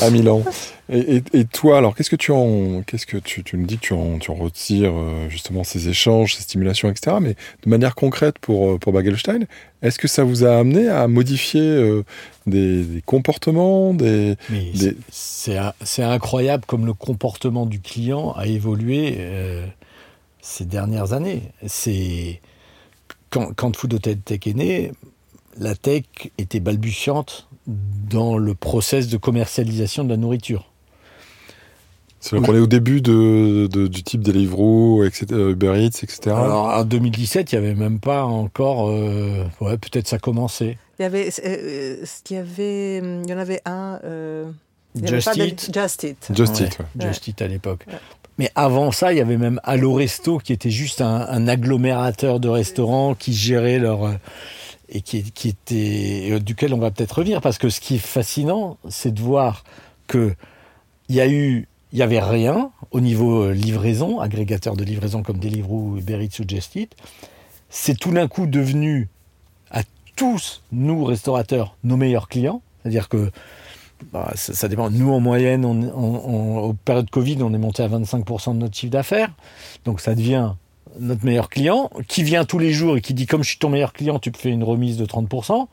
à 0.00 0.10
Milan. 0.10 0.42
Et, 0.88 1.22
et, 1.32 1.44
toi, 1.44 1.78
alors, 1.78 1.94
qu'est-ce 1.94 2.10
que 2.10 2.16
tu 2.16 2.32
en, 2.32 2.82
qu'est-ce 2.82 3.06
que 3.06 3.16
tu, 3.16 3.42
tu 3.42 3.56
me 3.56 3.64
dis 3.64 3.78
que 3.78 3.82
tu 3.82 3.94
en, 3.94 4.18
tu 4.18 4.30
en 4.30 4.34
retires 4.34 4.92
justement 5.28 5.64
ces 5.64 5.88
échanges, 5.88 6.34
ces 6.34 6.42
stimulations, 6.42 6.90
etc. 6.90 7.16
Mais 7.20 7.34
de 7.64 7.70
manière 7.70 7.94
concrète 7.94 8.38
pour 8.38 8.78
pour 8.78 8.92
Bagelstein, 8.92 9.46
est-ce 9.80 9.98
que 9.98 10.08
ça 10.08 10.22
vous 10.22 10.44
a 10.44 10.58
amené 10.58 10.88
à 10.88 11.08
modifier 11.08 12.02
des, 12.46 13.02
comportements, 13.06 13.94
des... 13.94 14.36
C'est 15.10 16.02
incroyable 16.02 16.64
comme 16.66 16.86
le 16.86 16.94
comportement 16.94 17.66
du 17.66 17.80
client 17.80 18.32
a 18.32 18.46
évolué 18.46 19.16
euh, 19.18 19.66
ces 20.40 20.64
dernières 20.64 21.12
années. 21.12 21.42
C'est 21.66 22.40
quand, 23.30 23.54
quand 23.54 23.74
Food 23.76 23.94
Hotel 23.94 24.18
Tech 24.18 24.40
est 24.46 24.54
né, 24.54 24.92
la 25.58 25.74
tech 25.74 26.04
était 26.38 26.60
balbutiante 26.60 27.48
dans 27.66 28.36
le 28.38 28.54
process 28.54 29.08
de 29.08 29.16
commercialisation 29.16 30.04
de 30.04 30.08
la 30.10 30.16
nourriture. 30.16 30.68
C'est 32.20 32.36
vrai 32.36 32.46
qu'on 32.46 32.54
est 32.54 32.60
au 32.60 32.68
début 32.68 33.00
de, 33.00 33.66
de- 33.70 33.88
du 33.88 34.04
type 34.04 34.22
Deliveroo, 34.22 35.02
etc., 35.04 35.26
Uber 35.50 35.74
Eats, 35.84 36.02
etc. 36.04 36.20
Alors 36.36 36.66
en 36.68 36.84
2017, 36.84 37.50
il 37.50 37.54
y 37.56 37.58
avait 37.58 37.74
même 37.74 37.98
pas 37.98 38.24
encore. 38.24 38.88
euh, 38.90 39.44
ouais, 39.60 39.76
peut-être 39.76 40.06
ça 40.06 40.18
commençait. 40.18 40.78
Il 41.00 41.02
y 41.02 41.04
avait, 41.06 41.28
euh, 41.28 41.46
euh, 41.46 42.04
il 42.30 42.34
y 42.34 42.38
avait, 42.38 42.98
il 42.98 43.28
y 43.28 43.34
en 43.34 43.38
avait 43.38 43.60
un. 43.64 43.98
euh, 44.04 44.44
il 44.94 45.00
y 45.04 45.08
avait 45.08 45.16
Just 45.20 45.24
pas 45.24 45.34
de- 45.34 45.48
Eat. 45.48 45.70
Just 45.74 46.02
Eat. 46.04 46.28
Just 46.36 46.60
Ouais. 46.60 46.66
Eat, 46.66 46.78
ouais. 46.78 47.08
Just 47.08 47.26
Eat 47.26 47.42
à 47.42 47.48
l'époque. 47.48 47.84
Ouais. 47.88 47.94
Mais 48.38 48.50
avant 48.54 48.92
ça, 48.92 49.12
il 49.12 49.18
y 49.18 49.20
avait 49.20 49.36
même 49.36 49.60
Allo 49.64 49.92
Resto 49.94 50.38
qui 50.38 50.52
était 50.52 50.70
juste 50.70 51.00
un, 51.00 51.26
un 51.28 51.48
agglomérateur 51.48 52.38
de 52.38 52.48
restaurants 52.48 53.14
qui 53.16 53.32
gérait 53.32 53.78
leur 53.80 54.04
euh, 54.04 54.12
et 54.92 55.00
qui, 55.00 55.48
était 55.48 56.28
euh, 56.32 56.38
duquel 56.38 56.74
on 56.74 56.78
va 56.78 56.90
peut-être 56.90 57.12
revenir 57.12 57.40
parce 57.40 57.58
que 57.58 57.70
ce 57.70 57.80
qui 57.80 57.96
est 57.96 57.98
fascinant, 57.98 58.76
c'est 58.88 59.12
de 59.12 59.20
voir 59.20 59.64
que 60.06 60.34
il 61.08 61.16
y 61.16 61.20
a 61.20 61.28
eu 61.28 61.66
il 61.92 61.98
y 61.98 62.02
avait 62.02 62.20
rien 62.20 62.70
au 62.90 63.00
niveau 63.00 63.42
euh, 63.42 63.52
livraison, 63.52 64.20
agrégateur 64.20 64.76
de 64.76 64.84
livraison 64.84 65.22
comme 65.22 65.38
Deliveroo, 65.38 65.98
Uber 65.98 66.22
Eats. 66.22 66.86
C'est 67.68 67.98
tout 67.98 68.12
d'un 68.12 68.28
coup 68.28 68.46
devenu 68.46 69.08
à 69.70 69.82
tous 70.16 70.62
nous 70.72 71.04
restaurateurs 71.04 71.76
nos 71.84 71.96
meilleurs 71.96 72.28
clients, 72.28 72.62
c'est-à-dire 72.82 73.08
que 73.08 73.30
bah, 74.12 74.32
ça, 74.34 74.68
dépend. 74.68 74.90
Nous, 74.90 75.10
en 75.10 75.20
moyenne, 75.20 75.64
on, 75.64 76.74
périodes 76.84 77.10
Covid, 77.10 77.42
on 77.42 77.54
est 77.54 77.58
monté 77.58 77.82
à 77.82 77.88
25% 77.88 78.54
de 78.54 78.58
notre 78.58 78.76
chiffre 78.76 78.90
d'affaires. 78.90 79.30
Donc, 79.84 80.00
ça 80.00 80.14
devient 80.14 80.54
notre 81.00 81.24
meilleur 81.24 81.48
client, 81.48 81.90
qui 82.08 82.22
vient 82.22 82.44
tous 82.44 82.58
les 82.58 82.72
jours 82.72 82.96
et 82.96 83.00
qui 83.00 83.14
dit 83.14 83.26
comme 83.26 83.42
je 83.42 83.48
suis 83.50 83.58
ton 83.58 83.68
meilleur 83.70 83.92
client, 83.92 84.18
tu 84.18 84.30
me 84.30 84.36
fais 84.36 84.50
une 84.50 84.64
remise 84.64 84.96
de 84.96 85.06
30%. 85.06 85.66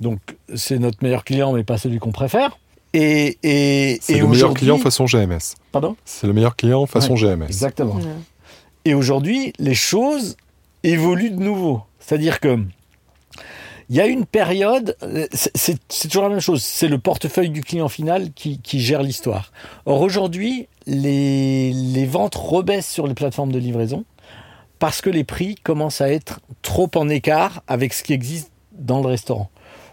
Donc, 0.00 0.18
c'est 0.54 0.78
notre 0.78 0.98
meilleur 1.02 1.24
client, 1.24 1.52
mais 1.52 1.64
pas 1.64 1.78
celui 1.78 1.98
qu'on 1.98 2.12
préfère. 2.12 2.58
Et, 2.92 3.38
et, 3.42 3.98
C'est 4.00 4.14
et 4.14 4.18
le 4.20 4.26
meilleur 4.28 4.54
client 4.54 4.78
façon 4.78 5.04
GMS. 5.06 5.54
Pardon? 5.72 5.96
C'est 6.04 6.26
le 6.26 6.32
meilleur 6.32 6.56
client 6.56 6.86
façon 6.86 7.14
GMS. 7.14 7.44
Exactement. 7.46 7.94
Ouais. 7.96 8.02
Et 8.84 8.94
aujourd'hui, 8.94 9.52
les 9.58 9.74
choses 9.74 10.36
évoluent 10.82 11.30
de 11.30 11.42
nouveau. 11.42 11.82
C'est-à-dire 11.98 12.40
que 12.40 12.58
il 13.88 13.94
y 13.96 14.00
a 14.00 14.06
une 14.06 14.26
période, 14.26 14.96
euh, 15.02 15.26
c'est- 15.32 15.52
c'est 15.56 15.78
c'est 15.88 16.08
toujours 16.08 16.24
la 16.24 16.28
même 16.28 16.40
chose, 16.40 16.62
c'est 16.62 16.88
le 16.88 16.98
portefeuille 16.98 17.50
du 17.50 17.60
client 17.62 17.88
final 17.88 18.32
qui, 18.32 18.58
qui 18.60 18.80
gère 18.80 19.02
l'histoire. 19.02 19.52
Or 19.84 20.00
aujourd'hui, 20.00 20.66
les, 20.86 21.72
les 21.72 22.06
ventes 22.06 22.34
rebaissent 22.34 22.90
sur 22.90 23.06
les 23.06 23.14
plateformes 23.14 23.52
de 23.52 23.58
livraison 23.58 24.04
parce 24.78 25.00
que 25.00 25.10
les 25.10 25.24
prix 25.24 25.54
commencent 25.56 26.00
à 26.00 26.10
être 26.10 26.40
trop 26.62 26.90
en 26.96 27.08
écart 27.08 27.62
avec 27.66 27.92
ce 27.94 28.02
qui 28.02 28.12
existe 28.12 28.50
dans 28.72 29.00
le 29.00 29.06
restaurant. 29.08 29.50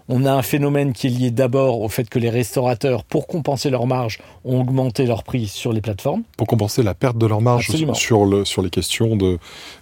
On 0.10 0.26
a 0.26 0.34
un 0.34 0.42
phénomène 0.42 0.92
qui 0.92 1.08
est 1.08 1.10
lié 1.10 1.32
d'abord 1.32 1.80
au 1.82 1.88
fait 1.88 2.10
que 2.10 2.20
les 2.20 2.30
restaurateurs, 2.30 3.06
pour 3.06 3.26
compenser 3.26 3.70
leur 3.70 3.88
marge, 3.88 4.20
ont 4.44 4.60
augmenté 4.60 5.06
leur 5.06 5.24
prix 5.24 5.48
sur 5.48 5.72
les 5.72 5.80
plateformes. 5.80 6.24
Pour 6.36 6.48
compenser 6.48 6.84
la 6.84 6.94
perte 6.94 7.18
de 7.18 7.26
leur 7.26 7.40
marge 7.40 7.70
Absolument. 7.70 7.94
sur, 7.94 8.26
le, 8.26 8.44
sur 8.44 8.62
les 8.62 8.70
questions 8.70 9.16
de- 9.16 9.40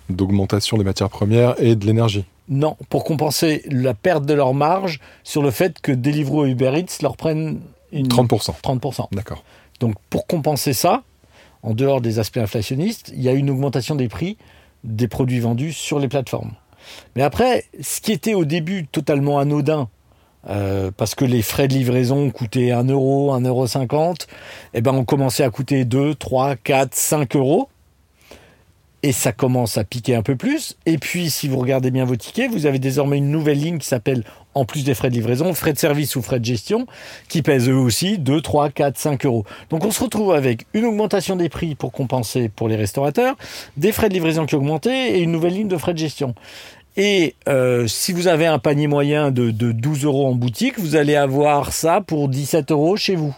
d'augmentation 0.10 0.78
des 0.78 0.84
matières 0.84 1.10
premières 1.10 1.56
et 1.62 1.76
de 1.76 1.86
l'énergie. 1.88 2.26
Non, 2.49 2.78
pour 2.89 3.04
compenser 3.04 3.64
la 3.72 3.95
perte 3.95 4.26
de 4.26 4.34
leur 4.36 4.54
marge 4.54 4.99
sur 5.24 5.41
le 5.41 5.49
fait 5.49 5.80
que 5.82 5.91
Deliveroo 5.91 6.45
et 6.45 6.52
Uber 6.52 6.74
Eats 6.78 7.02
leur 7.02 7.18
prennent 7.18 7.60
une 7.91 8.08
30%. 8.08 8.54
30%. 8.62 9.08
D'accord. 9.14 9.43
Donc 9.80 9.95
pour 10.12 10.28
compenser 10.28 10.74
ça, 10.74 11.02
en 11.64 11.74
dehors 11.74 11.99
des 12.02 12.20
aspects 12.20 12.38
inflationnistes, 12.38 13.12
il 13.16 13.22
y 13.24 13.30
a 13.30 13.34
une 13.34 13.49
augmentation 13.49 13.95
des 13.95 14.08
prix 14.08 14.38
des 14.84 15.07
produits 15.07 15.39
vendus 15.39 15.73
sur 15.73 15.99
les 15.99 16.07
plateformes. 16.07 16.51
Mais 17.15 17.23
après, 17.23 17.65
ce 17.82 18.01
qui 18.01 18.11
était 18.11 18.34
au 18.34 18.45
début 18.45 18.88
totalement 18.88 19.39
anodin, 19.39 19.89
euh, 20.49 20.89
parce 20.95 21.13
que 21.13 21.25
les 21.25 21.41
frais 21.41 21.67
de 21.67 21.73
livraison 21.73 22.32
coûtaient 22.32 22.71
1 22.71 22.86
euro, 22.86 23.34
1,50 23.36 23.93
euro, 23.93 24.15
eh 24.73 24.82
ben 24.82 24.93
on 24.93 25.05
commençait 25.05 25.43
à 25.43 25.49
coûter 25.49 25.86
2, 25.86 26.15
3, 26.15 26.55
4, 26.55 26.95
5 26.95 27.36
euros. 27.36 27.69
Et 29.04 29.12
ça 29.14 29.32
commence 29.32 29.78
à 29.78 29.84
piquer 29.84 30.14
un 30.14 30.22
peu 30.22 30.36
plus. 30.36 30.78
Et 30.86 30.99
puis, 30.99 31.32
si 31.32 31.47
vous 31.47 31.58
regardez 31.58 31.89
bien 31.89 32.06
vos 32.06 32.16
tickets, 32.16 32.52
vous 32.52 32.68
avez 32.68 32.78
désormais 32.78 33.18
une 33.18 33.32
nouvelle 33.32 33.60
ligne 33.60 33.80
qui 33.80 33.88
s'appelle, 33.88 34.24
en 34.54 34.64
plus 34.64 34.84
des 34.84 34.93
frais 34.93 35.10
de 35.10 35.16
livraison, 35.16 35.54
frais 35.56 35.74
de 35.74 35.80
service 35.80 36.16
ou 36.16 36.22
frais 36.22 36.39
de 36.39 36.45
gestion, 36.45 36.86
qui 37.28 37.41
pèsent 37.41 37.68
eux 37.68 37.76
aussi 37.76 38.20
2, 38.20 38.41
3, 38.41 38.70
4, 38.70 38.97
5 38.97 39.26
euros. 39.26 39.43
Donc 39.72 39.86
on 39.86 39.91
se 39.91 40.04
retrouve 40.04 40.34
avec 40.34 40.68
une 40.74 40.86
augmentation 40.86 41.36
des 41.36 41.49
prix 41.49 41.74
pour 41.74 41.91
compenser 41.91 42.47
pour 42.49 42.68
les 42.68 42.76
restaurateurs, 42.76 43.36
des 43.76 43.91
frais 43.91 44.10
de 44.10 44.14
livraison 44.14 44.45
qui 44.45 44.54
augmenté 44.54 45.18
et 45.18 45.22
une 45.22 45.32
nouvelle 45.32 45.54
ligne 45.54 45.68
de 45.68 45.78
frais 45.78 45.93
de 45.93 45.97
gestion. 45.97 46.36
Et 46.97 47.36
euh, 47.47 47.88
si 47.88 48.12
vous 48.12 48.28
avez 48.28 48.45
un 48.45 48.60
panier 48.60 48.88
moyen 48.88 49.32
de, 49.32 49.49
de 49.49 49.72
12 49.72 50.04
euros 50.06 50.28
en 50.28 50.36
boutique, 50.36 50.78
vous 50.78 50.95
allez 50.95 51.16
avoir 51.16 51.72
ça 51.72 52.02
pour 52.02 52.28
17 52.28 52.72
euros 52.72 52.97
chez 52.97 53.16
vous. 53.16 53.36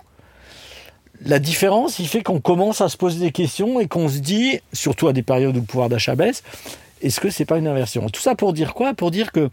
La 1.26 1.39
différence, 1.39 1.99
il 1.99 2.07
fait 2.07 2.21
qu'on 2.21 2.41
commence 2.41 2.82
à 2.82 2.89
se 2.89 2.97
poser 2.97 3.19
des 3.19 3.32
questions 3.32 3.80
et 3.80 3.88
qu'on 3.88 4.09
se 4.09 4.19
dit, 4.19 4.59
surtout 4.74 5.07
à 5.07 5.13
des 5.13 5.24
périodes 5.24 5.55
où 5.55 5.59
le 5.59 5.65
pouvoir 5.65 5.89
d'achat 5.89 6.15
baisse, 6.15 6.43
est-ce 7.01 7.19
que 7.19 7.30
c'est 7.30 7.45
pas 7.45 7.57
une 7.57 7.67
inversion? 7.67 8.09
Tout 8.09 8.21
ça 8.21 8.36
pour 8.36 8.53
dire 8.53 8.74
quoi? 8.74 8.93
Pour 8.93 9.11
dire 9.11 9.32
que 9.32 9.49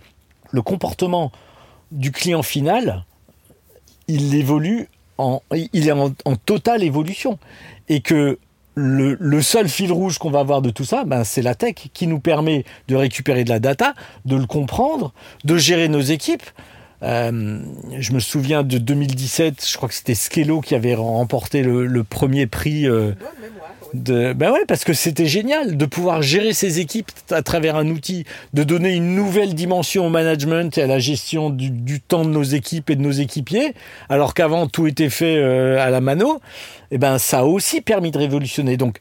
le 0.51 0.63
comportement 0.63 1.31
du 1.93 2.13
client 2.13 2.43
final, 2.43 3.05
il 4.09 4.35
évolue 4.35 4.89
il 5.73 5.89
est 5.89 5.93
en, 5.93 6.13
en 6.25 6.37
totale 6.37 6.83
évolution 6.83 7.39
et 7.89 8.01
que 8.01 8.39
le, 8.75 9.17
le 9.21 9.43
seul 9.43 9.69
fil 9.69 9.93
rouge 9.93 10.19
qu'on 10.19 10.31
va 10.31 10.41
avoir 10.41 10.63
de 10.63 10.71
tout 10.71 10.85
ça, 10.85 11.05
ben, 11.05 11.25
c'est 11.25 11.43
la 11.43 11.55
tech 11.55 11.75
qui 11.93 12.07
nous 12.07 12.21
permet 12.21 12.65
de 12.89 12.97
récupérer 12.97 13.45
de 13.45 13.51
la 13.51 13.59
data, 13.59 13.95
de 14.25 14.37
le 14.37 14.47
comprendre, 14.47 15.13
de 15.45 15.57
gérer 15.57 15.89
nos 15.89 16.01
équipes. 16.01 16.45
Euh, 17.03 17.61
je 17.99 18.13
me 18.13 18.21
souviens 18.21 18.63
de 18.63 18.79
2017, 18.79 19.67
je 19.67 19.77
crois 19.77 19.89
que 19.89 19.95
c'était 19.95 20.15
Skello 20.15 20.61
qui 20.61 20.75
avait 20.75 20.95
remporté 20.95 21.63
le, 21.63 21.87
le 21.87 22.05
premier 22.05 22.47
prix. 22.47 22.87
euh, 22.87 23.13
de, 23.95 24.33
ben 24.35 24.53
ouais, 24.53 24.65
parce 24.69 24.85
que 24.85 24.93
c'était 24.93 25.27
génial 25.27 25.77
de 25.77 25.85
pouvoir 25.85 26.23
gérer 26.23 26.53
ses 26.53 26.79
équipes 26.79 27.11
à 27.31 27.43
travers 27.43 27.75
un 27.77 27.89
outil, 27.89 28.25
de 28.55 28.63
donner 28.63 28.95
une 28.95 29.15
nouvelle 29.17 29.55
dimension 29.55 30.07
au 30.07 30.11
management 30.11 30.77
et 30.79 30.83
à 30.83 30.87
la 30.87 30.99
gestion 30.99 31.51
du, 31.51 31.71
du 31.71 32.01
temps 32.01 32.25
de 32.25 32.31
nos 32.31 32.43
équipes 32.43 32.91
et 32.91 32.97
de 32.97 33.03
nos 33.03 33.11
équipiers, 33.11 33.75
alors 34.09 34.35
qu'avant 34.35 34.69
tout 34.69 34.87
était 34.87 35.11
fait 35.11 35.37
euh, 35.39 35.85
à 35.85 35.91
la 35.91 36.01
mano. 36.01 36.41
Et 36.93 36.99
ben 36.99 37.19
ça 37.19 37.41
a 37.41 37.45
aussi 37.45 37.81
permis 37.81 38.11
de 38.11 38.19
révolutionner. 38.19 38.77
Donc 38.77 38.99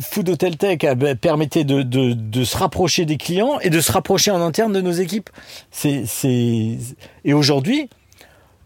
Food 0.00 0.28
Hotel 0.28 0.56
Tech 0.56 0.84
a- 0.84 0.94
ben, 0.94 1.16
permettait 1.16 1.64
de, 1.64 1.82
de, 1.82 2.44
se 2.44 2.56
rapprocher 2.56 3.04
des 3.04 3.16
clients 3.16 3.58
et 3.60 3.70
de 3.70 3.80
se 3.80 3.92
rapprocher 3.92 4.30
en 4.30 4.40
interne 4.40 4.72
de 4.72 4.80
nos 4.80 4.92
équipes. 4.92 5.30
Et 5.84 7.34
aujourd'hui, 7.34 7.88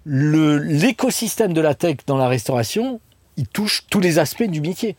l'écosystème 0.06 1.52
de 1.52 1.60
la 1.60 1.74
tech 1.74 1.98
dans 2.06 2.16
la 2.16 2.28
restauration, 2.28 3.00
il 3.36 3.46
touche 3.46 3.84
tous 3.90 4.00
les 4.00 4.18
aspects 4.18 4.48
du 4.48 4.60
métier. 4.60 4.96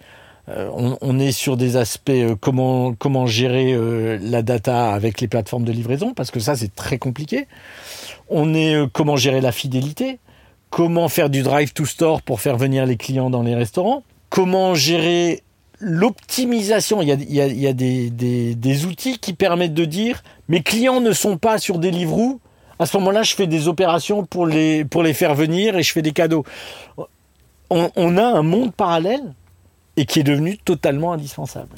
Euh, 0.49 0.69
on, 1.01 1.19
est 1.19 1.31
sur 1.31 1.55
des 1.55 1.77
aspects 1.77 2.09
euh, 2.09 2.35
comment, 2.35 3.25
gérer 3.27 3.73
euh, 3.73 4.17
la 4.21 4.41
data 4.41 4.91
avec 4.91 5.21
les 5.21 5.27
plateformes 5.27 5.63
de 5.63 5.71
livraison, 5.71 6.13
parce 6.15 6.31
que 6.31 6.39
ça 6.39 6.55
c'est 6.55 6.73
très 6.73 6.97
compliqué. 6.97 7.47
On 8.27 8.55
est 8.55 8.73
euh, 8.73 8.87
comment 8.91 9.17
gérer 9.17 9.39
la 9.39 9.51
fidélité, 9.51 10.17
comment 10.71 11.09
faire 11.09 11.29
du 11.29 11.43
drive 11.43 11.73
to 11.73 11.85
store 11.85 12.23
pour 12.23 12.41
faire 12.41 12.57
venir 12.57 12.87
les 12.87 12.97
clients 12.97 13.29
dans 13.29 13.43
les 13.43 13.53
restaurants, 13.53 14.03
comment 14.32 14.73
gérer 14.73 15.43
l'optimisation. 15.79 17.01
Il 17.03 17.09
y 17.09 17.67
a, 17.67 17.73
des, 17.73 18.86
outils 18.86 19.19
qui 19.19 19.34
permettent 19.34 19.75
de 19.75 19.86
dire 19.86 20.23
mes 20.47 20.63
clients 20.63 21.01
ne 21.01 21.11
sont 21.11 21.38
pas 21.38 21.59
sur 21.59 21.77
Deliveroo. 21.77 22.39
À 22.79 22.88
ce 22.88 22.97
moment-là, 22.97 23.21
je 23.21 23.36
fais 23.36 23.45
des 23.45 23.67
opérations 23.67 24.25
pour 24.25 24.47
les, 24.47 24.88
faire 25.13 25.36
venir 25.36 25.75
et 25.77 25.84
je 25.84 25.91
fais 25.91 26.01
des 26.01 26.13
cadeaux. 26.13 26.43
On, 27.69 28.17
a 28.17 28.23
un 28.23 28.41
monde 28.41 28.73
parallèle 28.73 29.34
et 29.95 30.05
qui 30.05 30.19
est 30.19 30.23
devenu 30.23 30.57
totalement 30.57 31.13
indispensable. 31.13 31.75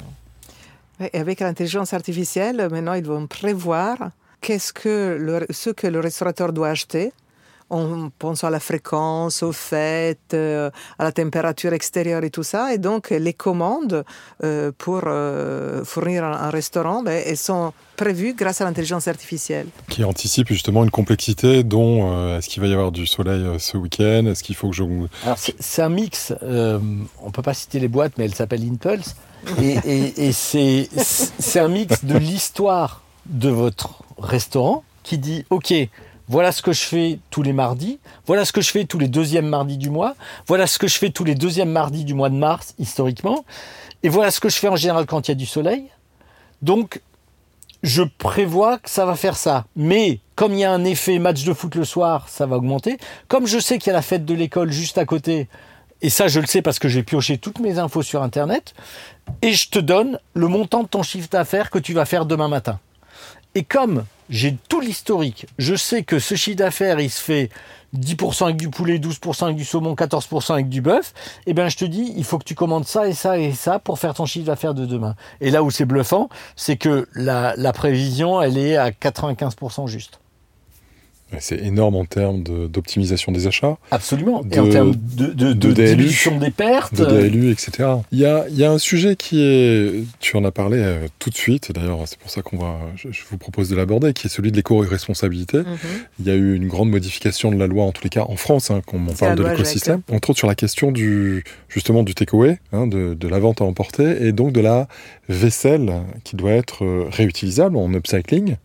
Et 1.12 1.18
avec 1.18 1.40
l'intelligence 1.40 1.92
artificielle, 1.92 2.68
maintenant, 2.70 2.94
ils 2.94 3.04
vont 3.04 3.26
prévoir 3.26 4.10
qu'est-ce 4.40 4.72
que 4.72 5.16
le, 5.18 5.46
ce 5.50 5.70
que 5.70 5.86
le 5.86 6.00
restaurateur 6.00 6.52
doit 6.52 6.68
acheter 6.68 7.12
en 7.74 8.10
pensant 8.18 8.46
à 8.46 8.50
la 8.50 8.60
fréquence, 8.60 9.42
aux 9.42 9.52
fêtes, 9.52 10.34
euh, 10.34 10.70
à 10.98 11.04
la 11.04 11.12
température 11.12 11.72
extérieure 11.72 12.22
et 12.24 12.30
tout 12.30 12.42
ça. 12.52 12.72
Et 12.74 12.78
donc, 12.78 13.10
les 13.10 13.32
commandes 13.46 14.04
euh, 14.42 14.70
pour 14.76 15.02
euh, 15.06 15.84
fournir 15.84 16.24
un, 16.24 16.32
un 16.48 16.50
restaurant, 16.50 17.02
ben, 17.02 17.22
elles 17.26 17.36
sont 17.36 17.72
prévues 17.96 18.34
grâce 18.34 18.60
à 18.60 18.64
l'intelligence 18.64 19.06
artificielle. 19.08 19.66
Qui 19.88 20.02
anticipe 20.04 20.48
justement 20.48 20.82
une 20.84 20.90
complexité 20.90 21.62
dont 21.64 22.12
euh, 22.12 22.38
est-ce 22.38 22.48
qu'il 22.48 22.60
va 22.62 22.68
y 22.68 22.72
avoir 22.72 22.92
du 22.92 23.06
soleil 23.06 23.42
euh, 23.42 23.58
ce 23.58 23.76
week-end? 23.76 24.26
Est-ce 24.26 24.42
qu'il 24.42 24.56
faut 24.56 24.70
que 24.70 24.76
je... 24.76 24.84
Alors 25.24 25.38
c'est 25.38 25.82
un 25.82 25.88
mix, 25.88 26.32
euh, 26.42 26.78
on 27.22 27.30
peut 27.30 27.42
pas 27.42 27.54
citer 27.54 27.78
les 27.80 27.88
boîtes, 27.88 28.14
mais 28.18 28.24
elle 28.24 28.34
s'appelle 28.34 28.62
Impulse. 28.62 29.14
Et, 29.60 29.76
et- 30.28 30.32
c'est 30.32 31.60
un 31.60 31.68
mix 31.68 32.04
de 32.04 32.16
l'histoire 32.16 33.02
de 33.26 33.50
votre 33.50 34.02
restaurant 34.18 34.84
qui 35.02 35.18
dit, 35.18 35.44
OK, 35.50 35.72
voilà 36.28 36.52
ce 36.52 36.62
que 36.62 36.72
je 36.72 36.82
fais 36.82 37.18
tous 37.30 37.42
les 37.42 37.52
mardis, 37.52 37.98
voilà 38.26 38.44
ce 38.44 38.52
que 38.52 38.60
je 38.60 38.70
fais 38.70 38.84
tous 38.84 38.98
les 38.98 39.08
deuxièmes 39.08 39.48
mardis 39.48 39.76
du 39.76 39.90
mois, 39.90 40.14
voilà 40.46 40.66
ce 40.66 40.78
que 40.78 40.88
je 40.88 40.98
fais 40.98 41.10
tous 41.10 41.24
les 41.24 41.34
deuxièmes 41.34 41.70
mardis 41.70 42.04
du 42.04 42.14
mois 42.14 42.30
de 42.30 42.36
mars, 42.36 42.74
historiquement, 42.78 43.44
et 44.02 44.08
voilà 44.08 44.30
ce 44.30 44.40
que 44.40 44.48
je 44.48 44.56
fais 44.56 44.68
en 44.68 44.76
général 44.76 45.06
quand 45.06 45.28
il 45.28 45.30
y 45.30 45.32
a 45.32 45.36
du 45.36 45.46
soleil. 45.46 45.84
Donc, 46.62 47.00
je 47.82 48.02
prévois 48.02 48.78
que 48.78 48.88
ça 48.88 49.04
va 49.04 49.14
faire 49.14 49.36
ça. 49.36 49.66
Mais 49.76 50.20
comme 50.36 50.54
il 50.54 50.60
y 50.60 50.64
a 50.64 50.72
un 50.72 50.84
effet 50.84 51.18
match 51.18 51.44
de 51.44 51.52
foot 51.52 51.74
le 51.74 51.84
soir, 51.84 52.28
ça 52.30 52.46
va 52.46 52.56
augmenter. 52.56 52.96
Comme 53.28 53.46
je 53.46 53.58
sais 53.58 53.78
qu'il 53.78 53.88
y 53.88 53.90
a 53.90 53.94
la 53.94 54.02
fête 54.02 54.24
de 54.24 54.32
l'école 54.32 54.72
juste 54.72 54.96
à 54.96 55.04
côté 55.04 55.48
et 56.04 56.10
ça 56.10 56.28
je 56.28 56.38
le 56.38 56.46
sais 56.46 56.60
parce 56.60 56.78
que 56.78 56.88
j'ai 56.88 57.02
pioché 57.02 57.38
toutes 57.38 57.60
mes 57.60 57.78
infos 57.78 58.02
sur 58.02 58.22
Internet, 58.22 58.74
et 59.40 59.54
je 59.54 59.70
te 59.70 59.78
donne 59.78 60.18
le 60.34 60.48
montant 60.48 60.82
de 60.82 60.88
ton 60.88 61.02
chiffre 61.02 61.30
d'affaires 61.30 61.70
que 61.70 61.78
tu 61.78 61.94
vas 61.94 62.04
faire 62.04 62.26
demain 62.26 62.48
matin. 62.48 62.78
Et 63.54 63.62
comme 63.62 64.04
j'ai 64.30 64.56
tout 64.68 64.80
l'historique, 64.80 65.46
je 65.58 65.74
sais 65.74 66.02
que 66.02 66.18
ce 66.18 66.34
chiffre 66.34 66.56
d'affaires, 66.56 66.98
il 66.98 67.10
se 67.10 67.22
fait 67.22 67.50
10% 67.96 68.44
avec 68.44 68.56
du 68.56 68.68
poulet, 68.68 68.98
12% 68.98 69.44
avec 69.44 69.56
du 69.56 69.64
saumon, 69.64 69.94
14% 69.94 70.54
avec 70.54 70.68
du 70.68 70.80
bœuf, 70.80 71.12
eh 71.46 71.54
bien 71.54 71.68
je 71.68 71.76
te 71.76 71.84
dis, 71.84 72.12
il 72.16 72.24
faut 72.24 72.38
que 72.38 72.44
tu 72.44 72.54
commandes 72.54 72.86
ça 72.86 73.06
et 73.06 73.12
ça 73.12 73.38
et 73.38 73.52
ça 73.52 73.78
pour 73.78 73.98
faire 73.98 74.14
ton 74.14 74.26
chiffre 74.26 74.46
d'affaires 74.46 74.74
de 74.74 74.86
demain. 74.86 75.14
Et 75.40 75.50
là 75.50 75.62
où 75.62 75.70
c'est 75.70 75.84
bluffant, 75.84 76.28
c'est 76.56 76.76
que 76.76 77.06
la, 77.14 77.54
la 77.56 77.72
prévision, 77.72 78.42
elle 78.42 78.58
est 78.58 78.76
à 78.76 78.90
95% 78.90 79.86
juste. 79.86 80.18
C'est 81.40 81.58
énorme 81.58 81.96
en 81.96 82.04
termes 82.04 82.42
d'optimisation 82.42 83.32
des 83.32 83.46
achats. 83.46 83.76
Absolument. 83.90 84.42
et 84.50 84.58
en 84.58 84.68
termes 84.68 84.94
de, 84.94 85.26
de, 85.26 85.52
de, 85.52 85.72
diminution 85.72 86.38
des 86.38 86.50
pertes. 86.50 86.94
De 86.94 87.04
DLU, 87.04 87.50
etc. 87.50 87.88
Il 88.12 88.18
y 88.18 88.26
a, 88.26 88.44
il 88.48 88.56
y 88.56 88.64
a 88.64 88.70
un 88.70 88.78
sujet 88.78 89.16
qui 89.16 89.42
est, 89.42 90.04
tu 90.20 90.36
en 90.36 90.44
as 90.44 90.52
parlé 90.52 90.78
euh, 90.78 91.06
tout 91.18 91.30
de 91.30 91.36
suite, 91.36 91.72
d'ailleurs 91.72 92.00
c'est 92.06 92.18
pour 92.18 92.30
ça 92.30 92.42
qu'on 92.42 92.56
va, 92.56 92.78
je, 92.96 93.08
vous 93.30 93.38
propose 93.38 93.68
de 93.68 93.76
l'aborder, 93.76 94.12
qui 94.12 94.26
est 94.26 94.30
celui 94.30 94.52
de 94.52 94.56
l'éco-responsabilité. 94.56 95.58
Mhm. 95.58 95.66
Il 96.20 96.26
y 96.26 96.30
a 96.30 96.34
eu 96.34 96.54
une 96.54 96.68
grande 96.68 96.90
modification 96.90 97.50
de 97.50 97.56
la 97.56 97.66
loi, 97.66 97.84
en 97.84 97.92
tous 97.92 98.04
les 98.04 98.10
cas 98.10 98.24
en 98.28 98.36
France, 98.36 98.70
hein, 98.70 98.80
quand 98.86 98.98
on 98.98 99.14
parle 99.14 99.36
de 99.36 99.44
l'écosystème. 99.44 100.02
Entre 100.12 100.30
autres 100.30 100.38
sur 100.38 100.48
la 100.48 100.54
question 100.54 100.92
du, 100.92 101.44
justement 101.68 102.02
du 102.02 102.14
takeaway, 102.14 102.58
hein, 102.72 102.86
de, 102.86 103.14
de 103.14 103.28
la 103.28 103.38
vente 103.38 103.60
à 103.60 103.64
emporter, 103.64 104.26
et 104.26 104.32
donc 104.32 104.52
de 104.52 104.60
la 104.60 104.88
vaisselle 105.28 105.92
qui 106.22 106.36
doit 106.36 106.52
être 106.52 106.84
euh, 106.84 107.08
réutilisable 107.10 107.76
en 107.76 107.92
upcycling. 107.92 108.56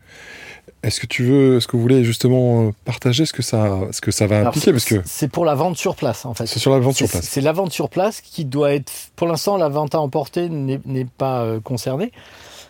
Est-ce 0.82 1.02
que 1.02 1.08
tu 1.08 1.24
veux, 1.24 1.58
est-ce 1.58 1.68
que 1.68 1.76
vous 1.76 1.82
voulez 1.82 2.06
justement 2.06 2.68
euh, 2.68 2.72
partager 2.86 3.26
ce 3.26 3.34
que 3.34 3.42
ça, 3.42 3.82
ce 3.92 4.00
que 4.00 4.12
ça 4.12 4.28
va 4.28 4.48
impliquer? 4.48 4.72
Parce 4.72 4.86
que 4.86 5.02
c'est 5.06 5.28
pour 5.28 5.44
la 5.44 5.54
vente 5.54 5.78
sur 5.78 5.96
place 5.96 6.26
en 6.26 6.34
fait. 6.34 6.46
C'est 6.46 6.60
sur 6.60 6.72
la 6.72 6.80
vente 6.80 6.96
sur 6.96 7.10
place. 7.10 7.26
C'est 7.26 7.42
la 7.42 7.52
vente 7.52 7.74
sur 7.74 7.90
place 7.90 8.22
qui 8.22 8.46
doit 8.46 8.74
être. 8.74 8.92
Pour 9.18 9.28
l'instant, 9.28 9.58
la 9.58 9.68
vente 9.68 9.94
à 9.94 10.00
emporter 10.00 10.48
n'est 10.48 11.06
pas 11.18 11.42
euh, 11.42 11.60
concernée. 11.60 12.14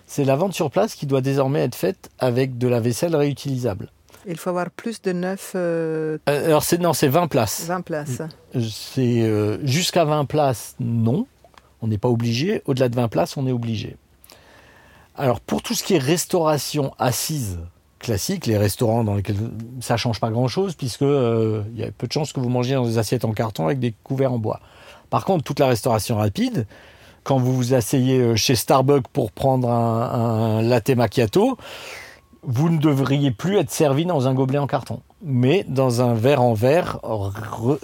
C'est 0.07 0.25
la 0.25 0.35
vente 0.35 0.53
sur 0.53 0.71
place 0.71 0.95
qui 0.95 1.05
doit 1.05 1.21
désormais 1.21 1.59
être 1.59 1.75
faite 1.75 2.09
avec 2.17 2.57
de 2.57 2.67
la 2.67 2.79
vaisselle 2.79 3.15
réutilisable. 3.15 3.91
Il 4.25 4.37
faut 4.37 4.49
avoir 4.49 4.69
plus 4.71 5.01
de 5.01 5.11
9... 5.11 5.51
Euh, 5.55 6.17
alors 6.25 6.63
c'est 6.63 6.79
non, 6.79 6.93
c'est 6.93 7.07
20 7.07 7.27
places. 7.27 7.65
20 7.67 7.81
places. 7.81 8.21
C'est 8.59 9.59
jusqu'à 9.63 10.03
20 10.03 10.25
places, 10.25 10.75
non. 10.79 11.27
On 11.81 11.87
n'est 11.87 11.99
pas 11.99 12.09
obligé. 12.09 12.63
Au-delà 12.65 12.89
de 12.89 12.95
20 12.95 13.07
places, 13.07 13.37
on 13.37 13.45
est 13.45 13.51
obligé. 13.51 13.95
Alors 15.15 15.41
pour 15.41 15.61
tout 15.61 15.75
ce 15.75 15.83
qui 15.83 15.93
est 15.93 15.99
restauration 15.99 16.93
assise, 16.97 17.59
classique, 17.99 18.45
les 18.45 18.57
restaurants 18.57 19.03
dans 19.03 19.15
lesquels 19.15 19.37
ça 19.81 19.97
change 19.97 20.19
pas 20.19 20.31
grand-chose, 20.31 20.75
puisque 20.75 21.03
euh, 21.03 21.63
il 21.73 21.79
y 21.79 21.83
a 21.83 21.91
peu 21.91 22.07
de 22.07 22.11
chances 22.11 22.33
que 22.33 22.39
vous 22.39 22.49
mangiez 22.49 22.75
dans 22.75 22.85
des 22.85 22.97
assiettes 22.97 23.25
en 23.25 23.33
carton 23.33 23.65
avec 23.65 23.79
des 23.79 23.93
couverts 24.03 24.33
en 24.33 24.39
bois. 24.39 24.59
Par 25.09 25.25
contre, 25.25 25.43
toute 25.43 25.59
la 25.59 25.67
restauration 25.67 26.17
rapide, 26.17 26.65
quand 27.23 27.37
vous 27.37 27.53
vous 27.53 27.73
asseyez 27.73 28.19
euh, 28.19 28.35
chez 28.35 28.55
Starbucks 28.55 29.07
pour 29.09 29.31
prendre 29.31 29.69
un, 29.69 30.61
latte 30.61 30.89
macchiato, 30.89 31.57
vous 32.43 32.69
ne 32.69 32.77
devriez 32.77 33.31
plus 33.31 33.57
être 33.57 33.71
servi 33.71 34.05
dans 34.05 34.27
un 34.27 34.33
gobelet 34.33 34.59
en 34.59 34.67
carton, 34.67 35.01
mais 35.21 35.65
dans 35.67 36.01
un 36.01 36.13
verre 36.13 36.41
en 36.41 36.53
verre 36.53 36.99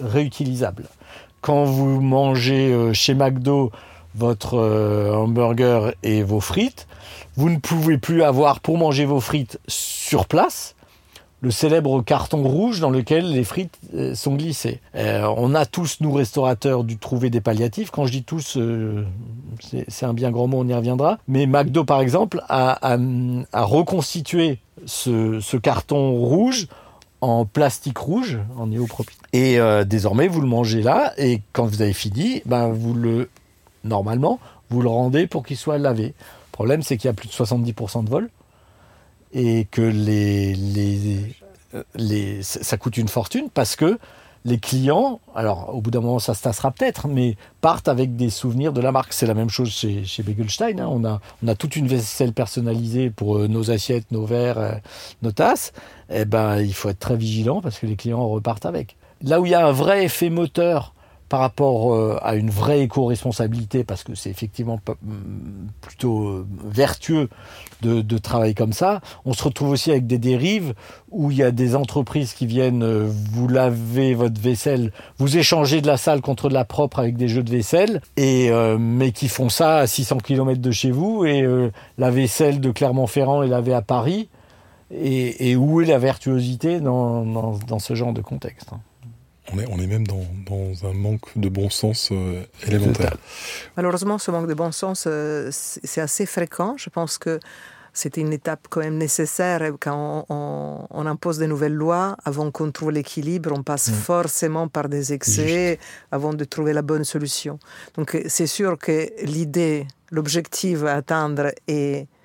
réutilisable. 0.00 0.84
Quand 1.42 1.64
vous 1.64 2.00
mangez 2.00 2.72
euh, 2.72 2.92
chez 2.92 3.14
McDo 3.14 3.70
votre 4.16 4.58
hamburger 5.14 5.92
et 6.02 6.22
vos 6.22 6.40
frites, 6.40 6.86
vous 7.36 7.50
ne 7.50 7.58
pouvez 7.58 7.98
plus 7.98 8.22
avoir 8.22 8.60
pour 8.60 8.78
manger 8.78 9.04
vos 9.04 9.20
frites 9.20 9.60
sur 9.68 10.26
place 10.26 10.76
le 11.42 11.50
célèbre 11.50 12.02
carton 12.02 12.42
rouge 12.42 12.80
dans 12.80 12.90
lequel 12.90 13.30
les 13.30 13.44
frites 13.44 13.78
euh, 13.94 14.14
sont 14.14 14.34
glissées. 14.34 14.80
Euh, 14.94 15.32
on 15.36 15.54
a 15.54 15.66
tous, 15.66 15.98
nous 16.00 16.12
restaurateurs, 16.12 16.82
dû 16.82 16.96
trouver 16.96 17.30
des 17.30 17.40
palliatifs. 17.40 17.90
Quand 17.90 18.06
je 18.06 18.12
dis 18.12 18.24
tous, 18.24 18.56
euh, 18.56 19.04
c'est 19.88 20.06
un 20.06 20.14
bien 20.14 20.30
grand 20.30 20.46
mot, 20.46 20.58
on 20.58 20.68
y 20.68 20.74
reviendra. 20.74 21.18
Mais 21.28 21.46
McDo, 21.46 21.84
par 21.84 22.00
exemple, 22.00 22.42
a, 22.48 22.96
reconstitué 23.52 24.58
ce, 24.86 25.56
carton 25.56 26.14
rouge 26.14 26.68
en 27.20 27.44
plastique 27.44 27.98
rouge, 27.98 28.38
en 28.58 28.66
néopropyl. 28.66 29.16
Et 29.32 29.58
désormais, 29.86 30.28
vous 30.28 30.40
le 30.40 30.46
mangez 30.46 30.82
là, 30.82 31.12
et 31.16 31.40
quand 31.52 31.64
vous 31.64 31.82
avez 31.82 31.92
fini, 31.92 32.42
ben, 32.44 32.68
vous 32.68 32.94
le, 32.94 33.28
normalement, 33.86 34.38
vous 34.70 34.82
le 34.82 34.88
rendez 34.88 35.26
pour 35.26 35.44
qu'il 35.44 35.56
soit 35.56 35.78
lavé. 35.78 36.06
Le 36.06 36.52
problème, 36.52 36.82
c'est 36.82 36.96
qu'il 36.96 37.08
y 37.08 37.10
a 37.10 37.14
plus 37.14 37.28
de 37.28 37.32
70% 37.32 38.04
de 38.04 38.10
vol 38.10 38.30
et 39.32 39.66
que 39.70 39.82
les, 39.82 40.54
les, 41.94 42.42
ça 42.42 42.76
coûte 42.76 42.96
une 42.96 43.08
fortune 43.08 43.48
parce 43.52 43.76
que 43.76 43.98
les 44.46 44.58
clients, 44.58 45.20
alors 45.34 45.74
au 45.74 45.80
bout 45.80 45.90
d'un 45.90 46.00
moment 46.00 46.20
ça 46.20 46.32
se 46.32 46.42
tassera 46.44 46.70
peut-être, 46.70 47.08
mais 47.08 47.36
partent 47.60 47.88
avec 47.88 48.14
des 48.14 48.30
souvenirs 48.30 48.72
de 48.72 48.80
la 48.80 48.92
marque. 48.92 49.12
C'est 49.12 49.26
la 49.26 49.34
même 49.34 49.50
chose 49.50 49.70
chez, 49.70 50.04
chez 50.04 50.22
Begelstein. 50.22 50.78
Hein. 50.78 50.88
On, 50.88 51.04
a, 51.04 51.20
on 51.44 51.48
a 51.48 51.56
toute 51.56 51.74
une 51.74 51.88
vaisselle 51.88 52.32
personnalisée 52.32 53.10
pour 53.10 53.38
euh, 53.38 53.48
nos 53.48 53.72
assiettes, 53.72 54.10
nos 54.12 54.24
verres, 54.24 54.58
euh, 54.58 54.72
nos 55.22 55.32
tasses. 55.32 55.72
Eh 56.10 56.24
ben, 56.24 56.60
il 56.60 56.72
faut 56.72 56.88
être 56.88 57.00
très 57.00 57.16
vigilant 57.16 57.60
parce 57.60 57.80
que 57.80 57.86
les 57.86 57.96
clients 57.96 58.26
repartent 58.28 58.66
avec. 58.66 58.96
Là 59.20 59.40
où 59.40 59.46
il 59.46 59.50
y 59.50 59.54
a 59.54 59.66
un 59.66 59.72
vrai 59.72 60.04
effet 60.04 60.30
moteur 60.30 60.94
par 61.28 61.40
rapport 61.40 61.92
euh, 61.92 62.18
à 62.22 62.36
une 62.36 62.50
vraie 62.50 62.82
éco-responsabilité, 62.82 63.84
parce 63.84 64.04
que 64.04 64.14
c'est 64.14 64.30
effectivement 64.30 64.78
mm, 65.02 65.68
plutôt 65.80 66.28
euh, 66.28 66.46
vertueux 66.64 67.28
de, 67.82 68.18
travailler 68.18 68.54
comme 68.54 68.72
ça, 68.72 69.00
on 69.24 69.32
se 69.32 69.44
retrouve 69.44 69.70
aussi 69.70 69.90
avec 69.90 70.06
des 70.06 70.18
dérives 70.18 70.74
où 71.10 71.30
il 71.30 71.36
y 71.36 71.42
a 71.42 71.50
des 71.50 71.76
entreprises 71.76 72.32
qui 72.32 72.46
viennent 72.46 72.82
euh, 72.82 73.06
vous 73.32 73.48
laver 73.48 74.14
votre 74.14 74.40
vaisselle, 74.40 74.92
vous 75.18 75.36
échanger 75.36 75.80
de 75.80 75.86
la 75.86 75.96
sale 75.96 76.20
contre 76.20 76.48
de 76.48 76.54
la 76.54 76.64
propre 76.64 76.98
avec 76.98 77.16
des 77.16 77.28
jeux 77.28 77.42
de 77.42 77.50
vaisselle, 77.50 78.00
et, 78.16 78.50
mais 78.78 79.12
qui 79.12 79.28
font 79.28 79.48
ça 79.48 79.78
à 79.78 79.86
600 79.86 80.18
km 80.18 80.60
de 80.60 80.70
chez 80.70 80.90
vous, 80.90 81.24
et 81.24 81.46
la 81.98 82.10
vaisselle 82.10 82.60
de 82.60 82.70
Clermont-Ferrand 82.70 83.42
est 83.42 83.48
lavée 83.48 83.74
à 83.74 83.82
Paris, 83.82 84.28
et, 84.90 85.54
où 85.56 85.80
est 85.80 85.86
la 85.86 85.98
vertuosité 85.98 86.80
dans, 86.80 87.24
dans 87.24 87.78
ce 87.78 87.94
genre 87.94 88.12
de 88.12 88.22
contexte 88.22 88.70
hein 88.72 88.80
on 89.52 89.58
est, 89.58 89.66
on 89.70 89.78
est 89.78 89.86
même 89.86 90.06
dans, 90.06 90.26
dans, 90.46 90.86
un 90.86 90.92
manque 90.92 91.26
de 91.36 91.48
bon 91.48 91.70
sens 91.70 92.10
euh, 92.12 92.42
élémentaire. 92.66 93.16
Malheureusement, 93.76 94.18
ce 94.18 94.30
manque 94.30 94.48
de 94.48 94.54
bon 94.54 94.72
sens, 94.72 95.04
euh, 95.06 95.48
c'est 95.50 96.00
assez 96.00 96.26
fréquent. 96.26 96.74
Je 96.76 96.90
pense 96.90 97.18
que 97.18 97.38
c'était 97.96 98.20
une 98.20 98.32
étape 98.32 98.66
quand 98.68 98.80
même 98.80 98.98
nécessaire 98.98 99.72
quand 99.80 100.26
on, 100.28 101.06
impose 101.06 101.38
des 101.38 101.46
nouvelles 101.46 101.74
lois. 101.74 102.16
Avant 102.24 102.50
qu'on 102.50 102.70
trouve 102.70 102.90
l'équilibre, 102.90 103.52
on 103.54 103.62
passe 103.62 103.88
mm. 103.88 103.94
forcément 103.94 104.68
par 104.68 104.88
des 104.88 105.12
excès 105.12 105.78
avant 106.12 106.34
de 106.34 106.44
trouver 106.44 106.72
la 106.72 106.82
bonne 106.82 107.04
solution. 107.04 107.58
Donc 107.94 108.18
c'est 108.26 108.46
sûr 108.46 108.76
que 108.76 109.08
l'idée, 109.22 109.86
l'objectif 110.10 110.84
à 110.84 110.94
atteindre 110.94 111.52
est 111.68 112.02
euh, 112.02 112.15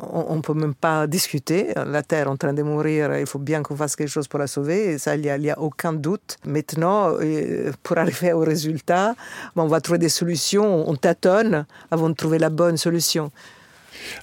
on 0.00 0.36
ne 0.36 0.40
peut 0.40 0.54
même 0.54 0.74
pas 0.74 1.06
discuter. 1.06 1.72
La 1.76 2.02
Terre 2.02 2.26
est 2.26 2.30
en 2.30 2.36
train 2.36 2.52
de 2.52 2.62
mourir, 2.62 3.16
il 3.18 3.26
faut 3.26 3.38
bien 3.38 3.62
qu'on 3.62 3.76
fasse 3.76 3.96
quelque 3.96 4.08
chose 4.08 4.28
pour 4.28 4.38
la 4.38 4.46
sauver, 4.46 4.92
et 4.92 4.98
ça, 4.98 5.16
il 5.16 5.22
n'y 5.22 5.50
a, 5.50 5.58
aucun 5.58 5.92
doute. 5.92 6.38
Maintenant, 6.46 7.12
euh, 7.20 7.72
pour 7.82 7.98
arriver 7.98 8.32
au 8.32 8.40
résultat, 8.40 9.14
on 9.56 9.66
va 9.66 9.80
trouver 9.80 9.98
des 9.98 10.08
solutions, 10.08 10.88
on 10.88 10.94
tâtonne 10.96 11.66
avant 11.90 12.08
de 12.08 12.14
trouver 12.14 12.38
la 12.38 12.50
bonne 12.50 12.76
solution. 12.76 13.30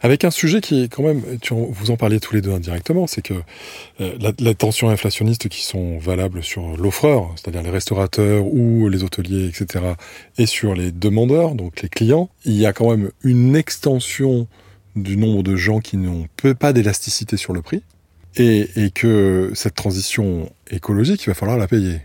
Avec 0.01 0.23
un 0.23 0.31
sujet 0.31 0.61
qui 0.61 0.83
est 0.83 0.87
quand 0.87 1.03
même, 1.03 1.21
vous 1.51 1.91
en 1.91 1.97
parliez 1.97 2.19
tous 2.19 2.33
les 2.33 2.41
deux 2.41 2.51
indirectement, 2.51 3.07
c'est 3.07 3.21
que 3.21 3.33
euh, 4.01 4.31
la, 4.39 4.53
tension 4.53 4.89
inflationniste 4.89 5.49
qui 5.49 5.63
sont 5.63 5.97
valables 5.97 6.43
sur 6.43 6.77
l'offreur, 6.77 7.33
c'est-à-dire 7.35 7.61
les 7.61 7.69
restaurateurs 7.69 8.45
ou 8.45 8.87
les 8.89 9.03
hôteliers, 9.03 9.47
etc., 9.47 9.83
et 10.37 10.45
sur 10.45 10.75
les 10.75 10.91
demandeurs, 10.91 11.55
donc 11.55 11.81
les 11.81 11.89
clients, 11.89 12.29
il 12.45 12.53
y 12.53 12.65
a 12.65 12.73
quand 12.73 12.89
même 12.89 13.11
une 13.23 13.55
extension 13.55 14.47
du 14.95 15.17
nombre 15.17 15.43
de 15.43 15.55
gens 15.55 15.79
qui 15.79 15.97
n'ont 15.97 16.27
pas 16.59 16.73
d'élasticité 16.73 17.37
sur 17.37 17.53
le 17.53 17.61
prix, 17.61 17.83
et, 18.37 18.91
que 18.93 19.51
cette 19.53 19.75
transition 19.75 20.51
écologique, 20.69 21.23
il 21.23 21.27
va 21.27 21.33
falloir 21.33 21.57
la 21.57 21.67
payer. 21.67 22.01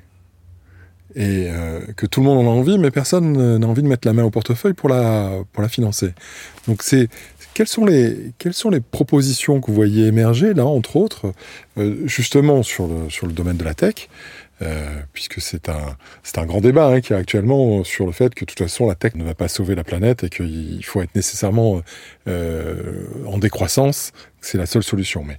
Et 1.17 1.49
euh, 1.49 1.81
que 1.97 2.07
tout 2.07 2.21
le 2.21 2.27
monde 2.27 2.47
en 2.47 2.51
a 2.51 2.55
envie, 2.55 2.79
mais 2.79 2.93
personne 2.93 3.59
n'a 3.59 3.67
envie 3.67 3.83
de 3.83 3.89
mettre 3.89 4.07
la 4.07 4.15
main 4.15 4.23
au 4.23 4.31
portefeuille 4.31 4.75
pour 4.75 4.89
la, 4.89 5.43
financer. 5.69 6.13
Donc 6.69 6.83
c'est 6.85 7.09
quelles 7.53 7.67
sont, 7.67 7.85
les, 7.85 8.33
propositions 8.93 9.61
que 9.61 9.67
vous 9.67 9.75
voyez 9.75 10.07
émerger, 10.07 10.55
là, 10.55 10.65
entre 10.65 10.97
autres, 10.97 11.33
euh, 11.79 12.07
justement 12.07 12.63
sur 12.63 12.87
le 12.87 13.33
domaine 13.33 13.57
de 13.57 13.65
la 13.65 13.75
tech 13.75 14.09
euh, 14.63 15.01
puisque 15.13 15.41
c'est 15.41 15.69
un, 15.69 15.97
un 16.37 16.47
grand 16.47 16.61
débat 16.61 16.89
hein, 16.89 17.01
qui 17.01 17.13
est 17.13 17.17
actuellement 17.17 17.83
sur 17.85 18.07
le 18.07 18.13
fait 18.13 18.35
que 18.35 18.45
de 18.45 18.51
toute 18.51 18.59
façon 18.59 18.87
la 18.87 18.95
tech 18.95 19.15
ne 19.15 19.25
va 19.25 19.35
pas 19.35 19.49
sauver 19.49 19.75
la 19.75 19.85
planète 19.85 20.25
et 20.25 20.29
qu'il 20.29 20.85
faut 20.85 21.01
être 21.01 21.15
nécessairement 21.15 21.81
euh, 22.29 23.07
en 23.27 23.39
décroissance, 23.39 24.13
c'est 24.41 24.59
la 24.59 24.67
seule 24.67 24.83
solution. 24.83 25.25
Mais 25.25 25.39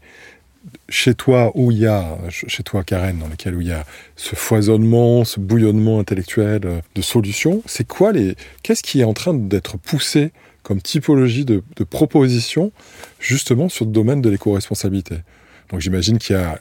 chez 0.89 1.13
toi 1.13 1.51
où 1.55 1.72
il 1.72 1.80
y 1.80 1.88
a, 1.88 2.17
chez 2.30 2.63
toi 2.63 2.84
Karen, 2.84 3.19
dans 3.19 3.28
lequel 3.28 3.55
où 3.55 3.61
il 3.61 3.67
y 3.67 3.74
a 3.74 3.86
ce 4.15 4.36
foisonnement, 4.36 5.24
ce 5.24 5.39
bouillonnement 5.39 5.99
intellectuel 5.99 6.61
euh, 6.65 6.82
de 6.95 7.01
solutions, 7.01 7.61
c'est 7.65 7.88
quoi 7.88 8.11
les, 8.11 8.36
qu'est-ce 8.63 8.84
qui 8.84 9.01
est 9.01 9.05
en 9.05 9.13
train 9.13 9.34
d'être 9.34 9.78
poussé 9.78 10.32
comme 10.63 10.82
typologie 10.82 11.45
de, 11.45 11.63
de 11.76 11.84
propositions 11.84 12.72
justement 13.19 13.69
sur 13.69 13.86
le 13.86 13.91
domaine 13.91 14.22
de 14.22 14.30
l'éco-responsabilité? 14.30 15.17
Donc 15.69 15.80
j'imagine 15.80 16.17
qu'il 16.17 16.36
y 16.36 16.39
a 16.39 16.59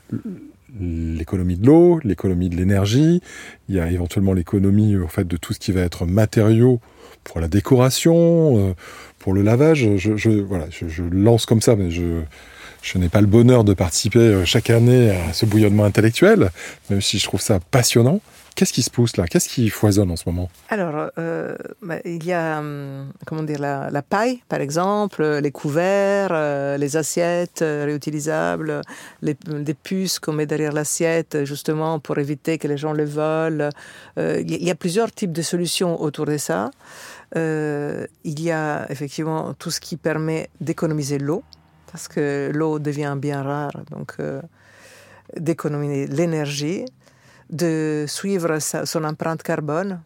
l'économie 0.80 1.56
de 1.56 1.66
l'eau, 1.66 2.00
l'économie 2.04 2.48
de 2.48 2.56
l'énergie, 2.56 3.22
il 3.68 3.74
y 3.74 3.80
a 3.80 3.90
éventuellement 3.90 4.32
l'économie 4.32 4.96
en 4.96 5.08
fait 5.08 5.26
de 5.26 5.36
tout 5.36 5.52
ce 5.52 5.58
qui 5.58 5.72
va 5.72 5.80
être 5.80 6.06
matériaux 6.06 6.80
pour 7.24 7.40
la 7.40 7.48
décoration, 7.48 8.74
pour 9.18 9.34
le 9.34 9.42
lavage. 9.42 9.96
Je, 9.96 10.30
voilà, 10.40 10.66
je, 10.70 11.02
lance 11.02 11.44
comme 11.44 11.60
ça, 11.60 11.76
mais 11.76 11.90
je, 11.90 12.22
je 12.82 12.98
n'ai 12.98 13.08
pas 13.08 13.20
le 13.20 13.26
bonheur 13.26 13.64
de 13.64 13.74
participer 13.74 14.42
chaque 14.46 14.70
année 14.70 15.10
à 15.10 15.32
ce 15.32 15.44
bouillonnement 15.44 15.84
intellectuel, 15.84 16.50
même 16.88 17.00
si 17.00 17.18
je 17.18 17.24
trouve 17.24 17.40
ça 17.40 17.60
passionnant. 17.70 18.20
Qu'est-ce 18.60 18.74
qui 18.74 18.82
se 18.82 18.90
pousse 18.90 19.16
là? 19.16 19.26
Qu'est-ce 19.26 19.48
qui 19.48 19.70
foisonne 19.70 20.10
en 20.10 20.16
ce 20.16 20.24
moment? 20.28 20.50
Alors, 20.68 21.10
euh, 21.16 21.56
bah, 21.80 21.96
il 22.04 22.22
y 22.26 22.34
a 22.34 22.58
hum, 22.58 23.10
comment 23.24 23.42
dire 23.42 23.58
la, 23.58 24.02
paille, 24.02 24.42
par 24.50 24.60
exemple, 24.60 25.24
les 25.24 25.50
couverts, 25.50 26.28
euh, 26.32 26.76
les 26.76 26.98
assiettes 26.98 27.62
euh, 27.62 27.86
réutilisables, 27.86 28.82
les, 29.22 29.32
des 29.46 29.72
puces 29.72 30.18
qu'on 30.18 30.34
met 30.34 30.44
derrière 30.44 30.72
l'assiette, 30.72 31.46
justement 31.46 32.00
pour 32.00 32.18
éviter 32.18 32.58
que 32.58 32.68
les 32.68 32.76
gens 32.76 32.92
les 32.92 33.06
volent. 33.06 33.70
il 34.18 34.62
y 34.62 34.70
a 34.70 34.74
plusieurs 34.74 35.10
types 35.10 35.32
de 35.32 35.40
solutions 35.40 35.98
autour 35.98 36.26
de 36.26 36.36
ça. 36.36 36.70
il 37.34 38.40
y 38.42 38.50
a 38.50 38.86
effectivement 38.90 39.54
tout 39.54 39.70
ce 39.70 39.80
qui 39.80 39.96
permet 39.96 40.50
d'économiser 40.60 41.16
l'eau, 41.16 41.42
parce 41.90 42.08
que 42.08 42.50
l'eau 42.52 42.78
devient 42.78 43.16
bien 43.16 43.42
rare, 43.42 43.72
donc 43.90 44.18
d'économiser 45.34 46.08
l'énergie 46.08 46.84
de 47.50 48.04
suivre 48.08 48.58
son 48.58 49.04
empreinte 49.04 49.42
carbone. 49.42 50.02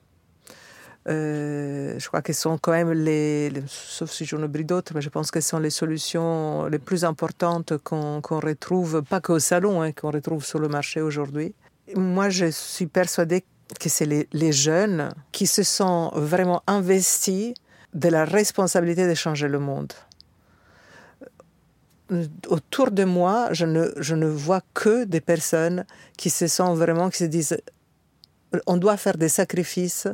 Euh, 1.06 1.98
je 1.98 2.08
crois 2.08 2.22
que 2.22 2.32
sont 2.32 2.56
quand 2.56 2.72
même 2.72 2.92
les, 2.92 3.52
sauf 3.66 4.10
si 4.10 4.24
j'en 4.24 4.38
d'autres, 4.64 4.92
mais 4.94 5.02
je 5.02 5.10
pense 5.10 5.30
que 5.30 5.40
ce 5.40 5.50
sont 5.50 5.58
les 5.58 5.70
solutions 5.70 6.64
les 6.66 6.78
plus 6.78 7.04
importantes 7.04 7.76
qu'on 7.78 8.20
retrouve, 8.22 9.02
pas 9.02 9.20
qu'au 9.20 9.38
salon, 9.38 9.82
hein, 9.82 9.92
qu'on 9.92 10.10
retrouve 10.10 10.44
sur 10.44 10.58
le 10.58 10.68
marché 10.68 11.02
aujourd'hui. 11.02 11.54
Moi, 11.94 12.30
je 12.30 12.50
suis 12.50 12.86
persuadée 12.86 13.44
que 13.78 13.88
c'est 13.90 14.06
les, 14.06 14.28
les, 14.32 14.52
jeunes 14.52 15.10
qui 15.32 15.46
se 15.46 15.62
sont 15.62 16.10
vraiment 16.14 16.62
investis 16.66 17.52
de 17.92 18.08
la 18.08 18.24
responsabilité 18.24 19.06
de 19.06 19.14
changer 19.14 19.48
le 19.48 19.58
monde 19.58 19.92
autour 22.48 22.90
de 22.90 23.04
moi, 23.04 23.48
je 23.52 23.66
ne, 23.66 23.90
je 23.96 24.14
ne 24.14 24.26
vois 24.26 24.62
que 24.74 25.04
des 25.04 25.20
personnes 25.20 25.84
qui 26.16 26.30
se 26.30 26.46
sentent 26.46 26.78
vraiment, 26.78 27.10
qui 27.10 27.18
se 27.18 27.24
disent, 27.24 27.58
on 28.66 28.76
doit 28.76 28.96
faire 28.96 29.16
des 29.16 29.28
sacrifices 29.28 30.08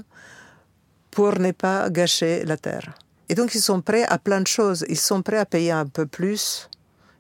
pour 1.11 1.39
ne 1.39 1.53
pas 1.53 1.91
gâcher 1.91 2.45
la 2.45 2.57
terre. 2.57 2.95
Et 3.29 3.35
donc 3.35 3.55
ils 3.55 3.61
sont 3.61 3.81
prêts 3.81 4.05
à 4.05 4.19
plein 4.19 4.41
de 4.41 4.47
choses. 4.47 4.85
Ils 4.89 4.99
sont 4.99 5.23
prêts 5.23 5.39
à 5.39 5.47
payer 5.47 5.71
un 5.71 5.87
peu 5.87 6.07
plus. 6.07 6.69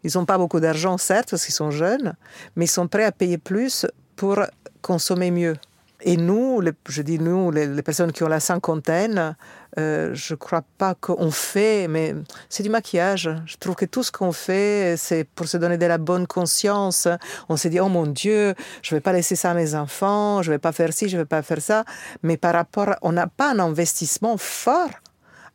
Ils 0.02 0.12
n'ont 0.14 0.24
pas 0.24 0.38
beaucoup 0.38 0.60
d'argent, 0.60 0.96
certes, 0.98 1.30
parce 1.30 1.44
qu'ils 1.44 1.54
sont 1.54 1.70
jeunes, 1.70 2.14
mais 2.56 2.64
ils 2.64 2.68
sont 2.68 2.88
prêts 2.88 3.04
à 3.04 3.12
payer 3.12 3.38
plus 3.38 3.86
pour 4.16 4.40
consommer 4.80 5.30
mieux. 5.30 5.56
Et 6.02 6.16
nous, 6.16 6.62
je 6.88 7.02
dis 7.02 7.18
nous, 7.18 7.50
les, 7.50 7.82
personnes 7.82 8.12
qui 8.12 8.22
ont 8.22 8.28
la 8.28 8.40
cinquantaine, 8.40 9.36
euh, 9.78 10.10
je 10.14 10.34
ne 10.34 10.38
crois 10.38 10.62
pas 10.78 10.94
qu'on 10.94 11.30
fait, 11.30 11.88
mais 11.88 12.14
c'est 12.48 12.62
du 12.62 12.70
maquillage. 12.70 13.30
Je 13.44 13.56
trouve 13.56 13.74
que 13.74 13.84
tout 13.84 14.02
ce 14.02 14.10
qu'on 14.10 14.32
fait, 14.32 14.94
c'est 14.96 15.24
pour 15.24 15.46
se 15.46 15.56
donner 15.56 15.76
de 15.76 15.86
la 15.86 15.98
bonne 15.98 16.26
conscience. 16.26 17.06
On 17.48 17.56
se 17.56 17.68
dit, 17.68 17.80
oh 17.80 17.88
mon 17.88 18.06
Dieu, 18.06 18.54
je 18.82 18.94
ne 18.94 18.96
vais 18.96 19.02
pas 19.02 19.12
laisser 19.12 19.36
ça 19.36 19.50
à 19.50 19.54
mes 19.54 19.74
enfants, 19.74 20.42
je 20.42 20.50
ne 20.50 20.54
vais 20.54 20.58
pas 20.58 20.72
faire 20.72 20.92
ci, 20.92 21.08
je 21.08 21.16
ne 21.16 21.22
vais 21.22 21.26
pas 21.26 21.42
faire 21.42 21.60
ça. 21.60 21.84
Mais 22.22 22.36
par 22.36 22.54
rapport, 22.54 22.94
on 23.02 23.12
n'a 23.12 23.26
pas 23.26 23.50
un 23.52 23.58
investissement 23.58 24.36
fort, 24.38 24.90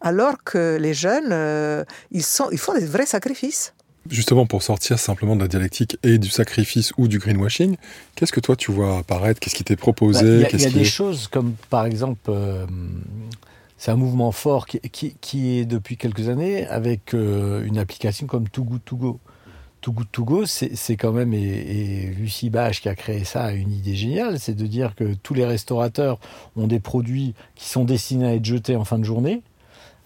alors 0.02 0.44
que 0.44 0.78
les 0.80 0.94
jeunes, 0.94 1.32
euh, 1.32 1.84
ils, 2.12 2.24
font 2.24 2.74
des 2.74 2.86
vrais 2.86 3.08
sacrifices. 3.08 3.74
Justement, 4.10 4.46
pour 4.46 4.62
sortir 4.62 5.00
simplement 5.00 5.36
de 5.36 5.42
la 5.42 5.48
dialectique 5.48 5.98
et 6.04 6.20
du 6.20 6.30
sacrifice 6.30 6.94
ou 6.98 7.08
du 7.08 7.18
greenwashing, 7.18 7.76
qu'est-ce 8.16 8.32
que 8.32 8.40
toi 8.40 8.56
tu 8.56 8.72
vois 8.72 9.00
apparaître? 9.00 9.40
Qu'est-ce 9.40 9.56
qui 9.56 9.64
t'est 9.64 9.76
proposé? 9.76 10.44
Bah, 10.44 10.48
Il 10.54 10.62
y 10.62 10.66
a, 10.66 10.70
des 10.70 10.84
choses 10.84 11.28
comme 11.28 11.56
par 11.72 11.86
exemple, 11.86 12.20
euh, 12.30 12.68
c'est 13.78 13.90
un 13.90 13.96
mouvement 13.96 14.32
fort 14.32 14.68
qui, 14.68 15.60
est 15.60 15.66
depuis 15.66 15.98
quelques 15.98 16.30
années 16.30 16.68
avec 16.68 17.16
euh, 17.16 17.66
une 17.66 17.80
application 17.80 18.28
comme 18.28 18.48
Too 18.48 18.64
Good 18.64 18.86
To 18.86 18.96
Go. 18.96 19.20
Too 19.82 19.92
Good 19.92 20.12
To 20.12 20.24
Go, 20.24 20.46
c'est 20.46 20.98
quand 20.98 21.12
même, 21.12 21.34
et, 21.34 22.14
Lucie 22.18 22.50
Bach 22.50 22.80
qui 22.80 22.90
a 22.90 22.96
créé 22.96 23.24
ça 23.24 23.46
a 23.46 23.52
une 23.52 23.72
idée 23.72 23.96
géniale, 23.96 24.40
c'est 24.40 24.56
de 24.56 24.68
dire 24.68 24.96
que 24.96 25.16
tous 25.16 25.34
les 25.34 25.46
restaurateurs 25.46 26.20
ont 26.56 26.68
des 26.68 26.80
produits 26.80 27.34
qui 27.56 27.70
sont 27.70 27.86
destinés 27.86 28.28
à 28.28 28.34
être 28.36 28.46
jetés 28.46 28.76
en 28.76 28.86
fin 28.86 29.00
de 29.00 29.04
journée 29.04 29.42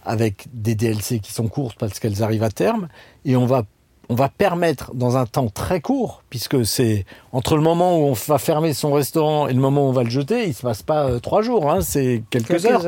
avec 0.04 0.47
des 0.54 0.76
DLC 0.76 1.20
qui 1.20 1.34
sont 1.34 1.47
courtes 1.47 1.78
parce 1.78 2.00
qu'elles 2.00 2.24
arrivent 2.24 2.43
à 2.43 2.50
terme, 2.50 2.88
et 3.26 3.36
on 3.36 3.45
va 3.45 3.66
on 4.10 4.16
va 4.16 4.28
permettre 4.28 4.93
dans 4.95 5.18
un 5.18 5.26
temps 5.28 5.49
très 5.49 5.82
court, 5.82 6.24
puisque 6.32 6.66
c'est 6.66 7.05
entre 7.32 7.55
le 7.55 7.62
moment 7.62 7.99
où 7.99 8.05
on 8.05 8.14
va 8.14 8.39
fermer 8.39 8.74
son 8.74 8.91
restaurant 8.91 9.47
et 9.47 9.53
le 9.53 9.60
moment 9.60 9.86
où 9.86 9.89
on 9.89 9.93
va 9.93 10.03
le 10.03 10.10
jeter, 10.10 10.47
il 10.47 10.53
se 10.55 10.64
passe 10.64 10.82
pas 10.82 11.05
euh, 11.05 11.20
trois 11.20 11.43
jours, 11.43 11.72
hein, 11.72 11.82
c'est 11.82 12.24
quelques, 12.32 12.66
heures. 12.66 12.84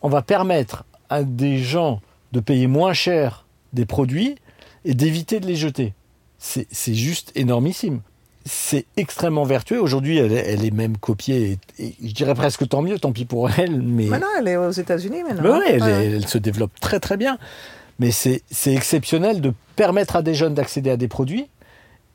On 0.00 0.08
va 0.08 0.22
permettre 0.22 0.84
à 1.10 1.24
des 1.24 1.58
gens 1.58 2.00
de 2.32 2.40
payer 2.40 2.66
moins 2.66 2.94
cher 2.94 3.44
des 3.74 3.84
produits 3.84 4.36
et 4.86 4.94
d'éviter 4.94 5.40
de 5.40 5.46
les 5.46 5.56
jeter. 5.56 5.92
C'est 6.38 6.94
juste 6.94 7.32
énormissime. 7.34 8.00
C'est 8.46 8.86
extrêmement 8.96 9.44
vertueux. 9.44 9.78
Aujourd'hui, 9.78 10.16
elle, 10.16 10.64
est 10.64 10.70
même 10.70 10.96
copiée, 10.96 11.58
et, 11.78 11.94
je 12.02 12.14
dirais 12.14 12.34
presque 12.34 12.66
tant 12.66 12.80
mieux, 12.80 12.98
tant 12.98 13.12
pis 13.12 13.26
pour 13.26 13.50
elle. 13.50 13.82
Mais 13.82 14.06
maintenant, 14.06 14.28
elle 14.38 14.48
est 14.48 14.56
aux 14.56 14.70
États-Unis 14.70 15.22
maintenant. 15.22 15.58
oui, 15.58 15.66
elle 15.68 16.26
se 16.26 16.38
développe 16.38 16.72
très 16.80 16.98
très 16.98 17.18
bien. 17.18 17.36
Mais 18.00 18.10
c'est 18.10 18.42
exceptionnel 18.66 19.42
de 19.42 19.52
permettre 19.76 20.16
à 20.16 20.22
des 20.22 20.34
jeunes 20.34 20.54
d'accéder 20.54 20.90
à 20.90 20.96
des 20.96 21.06
produits 21.06 21.48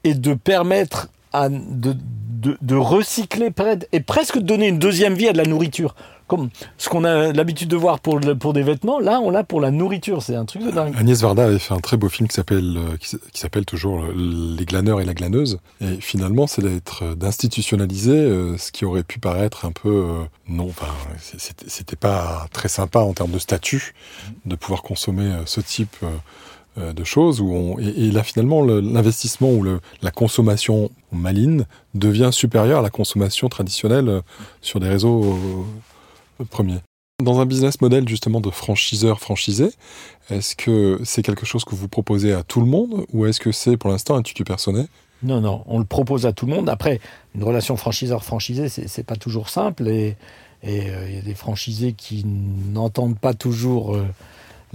et 0.04 0.16
de 0.16 0.34
permettre 0.34 1.10
de, 1.50 1.96
de, 2.62 2.76
recycler 2.76 3.52
et 3.92 4.00
presque 4.00 4.40
donner 4.40 4.68
une 4.68 4.80
deuxième 4.80 5.14
vie 5.14 5.28
à 5.28 5.34
de 5.34 5.38
la 5.38 5.46
nourriture 5.46 5.96
comme 6.28 6.50
ce 6.78 6.90
qu'on 6.90 7.04
a 7.04 7.32
l'habitude 7.34 7.70
de 7.70 7.76
voir 7.76 8.00
pour, 8.00 8.20
des 8.20 8.64
vêtements, 8.64 9.00
là 9.00 9.20
on 9.22 9.30
l'a 9.30 9.44
pour 9.44 9.62
la 9.62 9.72
nourriture, 9.72 10.24
c'est 10.24 10.36
un 10.36 10.46
truc 10.46 10.64
de 10.64 10.72
dingue. 10.72 10.94
Agnès 10.98 11.22
Varda 11.22 11.46
avait 11.46 11.60
fait 11.60 11.74
un 11.74 11.80
très 11.80 11.98
beau 11.98 12.10
film 12.10 12.28
qui 12.28 12.36
s'appelle 12.36 12.78
euh, 12.78 12.98
qui, 12.98 13.40
s'appelle 13.40 13.66
toujours 13.66 14.06
Les 14.16 14.66
glaneurs 14.66 15.02
et 15.02 15.06
la 15.06 15.14
glaneuse 15.14 15.60
et 15.82 16.00
finalement 16.00 16.48
c'est 16.48 16.64
d'être 16.64 17.16
d'institutionnaliser 17.16 18.18
euh, 18.18 18.58
ce 18.58 18.72
qui 18.72 18.86
aurait 18.86 19.04
pu 19.04 19.20
paraître 19.20 19.66
un 19.66 19.72
peu 19.72 19.90
euh, 19.90 20.24
non 20.48 20.68
enfin 20.70 20.92
c'était 21.68 21.96
pas 21.96 22.48
très 22.52 22.70
sympa 22.70 23.00
en 23.00 23.14
termes 23.14 23.32
de 23.32 23.40
statut 23.40 23.94
de 24.46 24.56
pouvoir 24.56 24.82
consommer 24.82 25.32
ce 25.46 25.62
type 25.62 25.96
de 26.78 27.04
choses 27.04 27.44
et, 27.80 28.12
là 28.12 28.24
finalement 28.24 28.64
l'investissement 28.64 29.50
ou 29.50 29.64
la 30.02 30.12
consommation 30.12 30.90
maligne 31.12 31.66
devient 31.94 32.30
supérieure 32.32 32.80
à 32.80 32.84
la 32.84 32.90
consommation 32.90 33.48
traditionnelle 33.50 34.22
sur 34.62 34.80
des 34.80 34.90
réseaux 34.90 35.38
premier. 36.44 36.78
Dans 37.24 37.40
un 37.40 37.46
business 37.46 37.80
model 37.80 38.08
justement 38.10 38.42
de 38.42 38.50
franchiseur 38.50 39.20
franchisé, 39.20 39.70
est-ce 40.30 40.56
que 40.56 41.00
c'est 41.06 41.22
quelque 41.22 41.46
chose 41.46 41.64
que 41.64 41.74
vous 41.74 41.88
proposez 41.88 42.34
à 42.34 42.44
tout 42.44 42.60
le 42.60 42.66
monde 42.66 43.06
ou 43.14 43.26
est-ce 43.26 43.40
que 43.40 43.54
c'est 43.54 43.78
pour 43.78 43.90
l'instant 43.90 44.16
un 44.16 44.22
tutu 44.22 44.44
personnel? 44.44 44.88
Non, 45.24 45.40
non, 45.40 45.64
on 45.68 45.80
le 45.80 45.86
propose 45.86 46.26
à 46.26 46.34
tout 46.34 46.46
le 46.46 46.54
monde. 46.54 46.68
Après, 46.68 47.00
une 47.34 47.44
relation 47.44 47.78
franchiseur-franchisé, 47.78 48.68
c'est 48.68 49.04
pas 49.06 49.16
toujours 49.16 49.48
simple 49.48 49.88
et 49.88 50.18
euh, 50.68 51.06
il 51.08 51.16
y 51.16 51.18
a 51.18 51.22
des 51.22 51.36
franchisés 51.36 51.94
qui 51.94 52.26
n'entendent 52.26 53.18
pas 53.18 53.34
toujours 53.34 53.96
euh, 53.96 54.06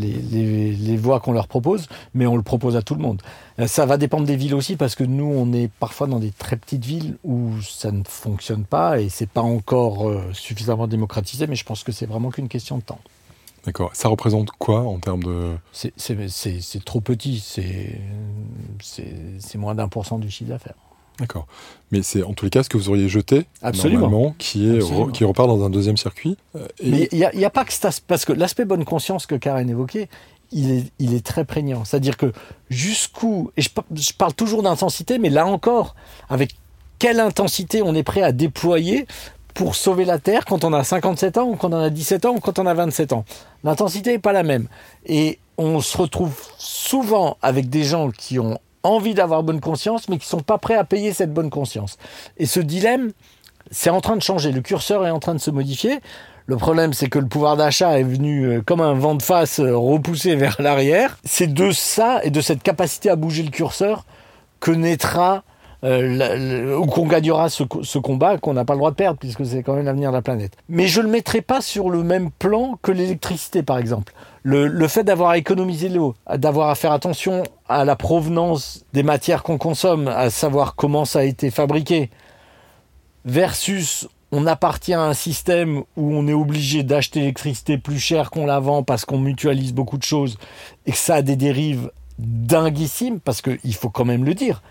les, 0.00 0.96
voies 0.96 1.20
qu'on 1.20 1.32
leur 1.32 1.48
propose, 1.48 1.86
mais 2.14 2.26
on 2.26 2.36
le 2.36 2.42
propose 2.42 2.76
à 2.76 2.82
tout 2.82 2.94
le 2.94 3.02
monde. 3.02 3.22
Euh, 3.58 3.66
ça 3.66 3.86
va 3.86 3.96
dépendre 3.96 4.26
des 4.26 4.36
villes 4.36 4.54
aussi, 4.54 4.76
parce 4.76 4.94
que 4.94 5.04
nous, 5.04 5.24
on 5.24 5.52
est 5.52 5.70
parfois 5.80 6.06
dans 6.06 6.18
des 6.18 6.30
très 6.30 6.56
petites 6.56 6.84
villes 6.84 7.16
où 7.24 7.60
ça 7.62 7.92
ne 7.92 8.02
fonctionne 8.04 8.64
pas 8.64 9.00
et 9.00 9.08
c'est 9.08 9.28
pas 9.28 9.42
encore 9.42 10.08
euh, 10.08 10.22
suffisamment 10.32 10.86
démocratisé, 10.86 11.46
mais 11.46 11.56
je 11.56 11.64
pense 11.64 11.84
que 11.84 11.92
c'est 11.92 12.06
vraiment 12.06 12.30
qu'une 12.30 12.48
question 12.48 12.78
de 12.78 12.82
temps. 12.82 13.00
D'accord. 13.64 13.90
Ça 13.92 14.08
représente 14.08 14.50
quoi 14.52 14.80
en 14.80 14.98
termes 14.98 15.22
de... 15.22 15.54
C'est 15.72 16.84
trop 16.84 17.00
petit, 17.00 17.40
c'est 18.80 19.58
moins 19.58 19.74
d'un 19.74 19.88
pour 19.88 20.06
cent 20.06 20.18
du 20.18 20.30
chiffre 20.30 20.50
d'affaires. 20.50 20.76
D'accord. 21.20 21.46
Mais 21.92 22.02
c'est 22.02 22.22
en 22.22 22.32
tous 22.32 22.46
les 22.46 22.50
cas 22.50 22.62
ce 22.62 22.68
que 22.68 22.78
vous 22.78 22.88
auriez 22.88 23.08
jeté, 23.08 23.46
normalement, 23.62 24.34
qui, 24.38 24.68
est, 24.68 25.12
qui 25.12 25.24
repart 25.24 25.48
dans 25.48 25.64
un 25.64 25.70
deuxième 25.70 25.98
circuit. 25.98 26.36
Euh, 26.56 26.66
Mais 26.82 27.08
il 27.12 27.30
n'y 27.34 27.44
a, 27.44 27.50
pas 27.50 27.64
que 27.64 27.72
ça. 27.72 27.90
Parce 28.08 28.24
que 28.24 28.32
l'aspect 28.32 28.64
bonne 28.64 28.84
conscience 28.84 29.26
que 29.26 29.34
Karen 29.34 29.68
évoquait, 29.68 30.08
il 30.50 30.70
est, 30.70 30.92
il 30.98 31.14
est 31.14 31.24
très 31.24 31.44
prégnant. 31.44 31.84
C'est-à-dire 31.84 32.16
que 32.16 32.32
jusqu'où. 32.70 33.50
Et 33.56 33.62
je, 33.62 33.68
je 33.94 34.12
parle 34.14 34.32
toujours 34.32 34.62
d'intensité, 34.62 35.18
mais 35.18 35.28
là 35.28 35.46
encore, 35.46 35.94
avec 36.30 36.54
quelle 36.98 37.20
intensité 37.20 37.82
on 37.82 37.94
est 37.94 38.02
prêt 38.02 38.22
à 38.22 38.32
déployer 38.32 39.06
pour 39.54 39.74
sauver 39.74 40.04
la 40.04 40.18
Terre 40.18 40.44
quand 40.46 40.64
on 40.64 40.72
a 40.72 40.84
57 40.84 41.38
ans 41.38 41.48
ou 41.48 41.56
quand 41.56 41.72
on 41.74 41.80
a 41.80 41.90
17 41.90 42.24
ans 42.24 42.34
ou 42.36 42.40
quand 42.40 42.58
on 42.58 42.66
a 42.66 42.74
27 42.74 43.12
ans? 43.12 43.24
L'intensité 43.62 44.12
n'est 44.12 44.18
pas 44.18 44.32
la 44.32 44.42
même. 44.42 44.68
Et 45.04 45.38
on 45.58 45.80
se 45.80 45.98
retrouve 45.98 46.32
souvent 46.56 47.36
avec 47.42 47.68
des 47.68 47.84
gens 47.84 48.10
qui 48.10 48.38
ont 48.38 48.58
envie 48.82 49.14
d'avoir 49.14 49.42
bonne 49.42 49.60
conscience, 49.60 50.08
mais 50.08 50.18
qui 50.18 50.26
sont 50.26 50.40
pas 50.40 50.58
prêts 50.58 50.76
à 50.76 50.84
payer 50.84 51.12
cette 51.12 51.32
bonne 51.32 51.50
conscience. 51.50 51.98
Et 52.38 52.46
ce 52.46 52.60
dilemme, 52.60 53.12
c'est 53.70 53.90
en 53.90 54.00
train 54.00 54.16
de 54.16 54.22
changer. 54.22 54.52
Le 54.52 54.60
curseur 54.60 55.06
est 55.06 55.10
en 55.10 55.20
train 55.20 55.34
de 55.34 55.40
se 55.40 55.50
modifier. 55.50 56.00
Le 56.46 56.56
problème, 56.56 56.92
c'est 56.92 57.08
que 57.08 57.18
le 57.18 57.26
pouvoir 57.26 57.56
d'achat 57.56 57.98
est 57.98 58.02
venu 58.02 58.44
euh, 58.44 58.62
comme 58.62 58.80
un 58.80 58.94
vent 58.94 59.14
de 59.14 59.22
face 59.22 59.60
euh, 59.60 59.76
repoussé 59.76 60.34
vers 60.34 60.56
l'arrière. 60.60 61.18
C'est 61.24 61.52
de 61.52 61.70
ça 61.70 62.20
et 62.24 62.30
de 62.30 62.40
cette 62.40 62.62
capacité 62.62 63.08
à 63.08 63.16
bouger 63.16 63.42
le 63.42 63.50
curseur 63.50 64.04
que 64.58 64.72
naîtra 64.72 65.44
euh, 65.84 66.76
ou 66.76 66.86
qu'on 66.86 67.06
gagnera 67.06 67.48
ce, 67.48 67.62
combat 67.98 68.36
qu'on 68.36 68.52
n'a 68.52 68.64
pas 68.64 68.74
le 68.74 68.78
droit 68.78 68.90
de 68.90 68.96
perdre, 68.96 69.18
puisque 69.18 69.46
c'est 69.46 69.62
quand 69.62 69.74
même 69.74 69.86
l'avenir 69.86 70.10
de 70.10 70.16
la 70.16 70.22
planète. 70.22 70.52
Mais 70.68 70.88
je 70.88 71.00
ne 71.00 71.06
le 71.06 71.12
mettrai 71.12 71.40
pas 71.40 71.60
sur 71.60 71.88
le 71.88 72.02
même 72.02 72.30
plan 72.30 72.78
que 72.82 72.92
l'électricité, 72.92 73.62
par 73.62 73.78
exemple. 73.78 74.12
Le, 74.42 74.88
fait 74.88 75.04
d'avoir 75.04 75.34
économisé 75.34 75.88
l'eau, 75.90 76.14
d'avoir 76.34 76.70
à 76.70 76.74
faire 76.74 76.92
attention 76.92 77.42
à 77.68 77.84
la 77.84 77.94
provenance 77.94 78.84
des 78.94 79.02
matières 79.02 79.42
qu'on 79.42 79.58
consomme, 79.58 80.08
à 80.08 80.30
savoir 80.30 80.76
comment 80.76 81.04
ça 81.04 81.20
a 81.20 81.24
été 81.24 81.50
fabriqué, 81.50 82.10
versus 83.26 84.08
on 84.32 84.46
appartient 84.46 84.94
à 84.94 85.02
un 85.02 85.14
système 85.14 85.82
où 85.96 86.14
on 86.14 86.26
est 86.26 86.32
obligé 86.32 86.82
d'acheter 86.82 87.20
l'électricité 87.20 87.76
plus 87.76 87.98
cher 87.98 88.30
qu'on 88.30 88.46
la 88.46 88.60
vend 88.60 88.82
parce 88.82 89.04
qu'on 89.04 89.18
mutualise 89.18 89.74
beaucoup 89.74 89.98
de 89.98 90.04
choses 90.04 90.38
et 90.86 90.92
que 90.92 90.96
ça 90.96 91.16
a 91.16 91.22
des 91.22 91.36
dérives 91.36 91.90
dinguissimes, 92.18 93.20
parce 93.20 93.42
qu'il 93.42 93.74
faut 93.74 93.90
quand 93.90 94.04
même 94.04 94.24
le 94.24 94.34
dire, 94.34 94.62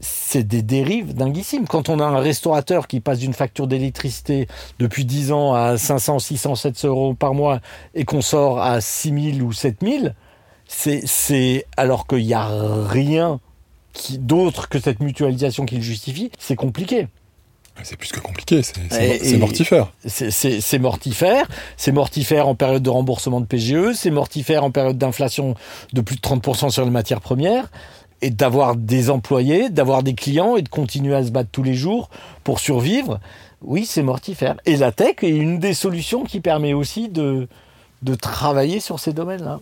c'est 0.00 0.46
des 0.46 0.62
dérives 0.62 1.14
dinguissimes. 1.14 1.66
Quand 1.66 1.88
on 1.88 2.00
a 2.00 2.04
un 2.04 2.18
restaurateur 2.18 2.86
qui 2.86 3.00
passe 3.00 3.18
d'une 3.18 3.34
facture 3.34 3.66
d'électricité 3.66 4.46
depuis 4.78 5.04
10 5.04 5.32
ans 5.32 5.54
à 5.54 5.78
500, 5.78 6.18
600, 6.18 6.54
700 6.54 6.88
euros 6.88 7.14
par 7.14 7.34
mois 7.34 7.60
et 7.94 8.04
qu'on 8.04 8.20
sort 8.20 8.60
à 8.60 8.80
6000 8.80 9.42
ou 9.42 9.52
7000, 9.52 10.14
c'est 10.66 11.66
alors 11.76 12.06
qu'il 12.06 12.26
n'y 12.26 12.34
a 12.34 12.48
rien 12.86 13.40
d'autre 14.18 14.68
que 14.68 14.78
cette 14.78 15.00
mutualisation 15.00 15.64
qui 15.64 15.76
le 15.76 15.82
justifie, 15.82 16.30
c'est 16.38 16.56
compliqué. 16.56 17.08
C'est 17.82 17.96
plus 17.96 18.10
que 18.10 18.20
compliqué, 18.20 18.62
c'est 18.62 19.36
mortifère. 19.36 19.92
C'est 20.06 20.78
mortifère. 20.78 21.46
C'est 21.76 21.92
mortifère 21.92 22.48
en 22.48 22.54
période 22.54 22.82
de 22.82 22.90
remboursement 22.90 23.40
de 23.40 23.46
PGE, 23.46 23.92
c'est 23.94 24.10
mortifère 24.10 24.64
en 24.64 24.70
période 24.70 24.96
d'inflation 24.96 25.54
de 25.92 26.00
plus 26.00 26.16
de 26.16 26.20
30% 26.22 26.70
sur 26.70 26.84
les 26.84 26.90
matières 26.90 27.20
premières 27.20 27.70
et 28.22 28.30
d'avoir 28.30 28.76
des 28.76 29.10
employés, 29.10 29.68
d'avoir 29.68 30.02
des 30.02 30.14
clients 30.14 30.56
et 30.56 30.62
de 30.62 30.68
continuer 30.68 31.14
à 31.14 31.24
se 31.24 31.30
battre 31.30 31.50
tous 31.50 31.62
les 31.62 31.74
jours 31.74 32.08
pour 32.44 32.60
survivre, 32.60 33.20
oui, 33.62 33.86
c'est 33.86 34.02
mortifère. 34.02 34.56
Et 34.64 34.76
la 34.76 34.92
tech 34.92 35.16
est 35.22 35.30
une 35.30 35.58
des 35.58 35.74
solutions 35.74 36.24
qui 36.24 36.40
permet 36.40 36.72
aussi 36.72 37.08
de, 37.08 37.48
de 38.02 38.14
travailler 38.14 38.80
sur 38.80 39.00
ces 39.00 39.12
domaines-là. 39.12 39.60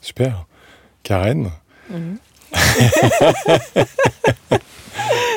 Super. 0.00 0.46
Karen 1.02 1.50
mhm. 1.90 2.18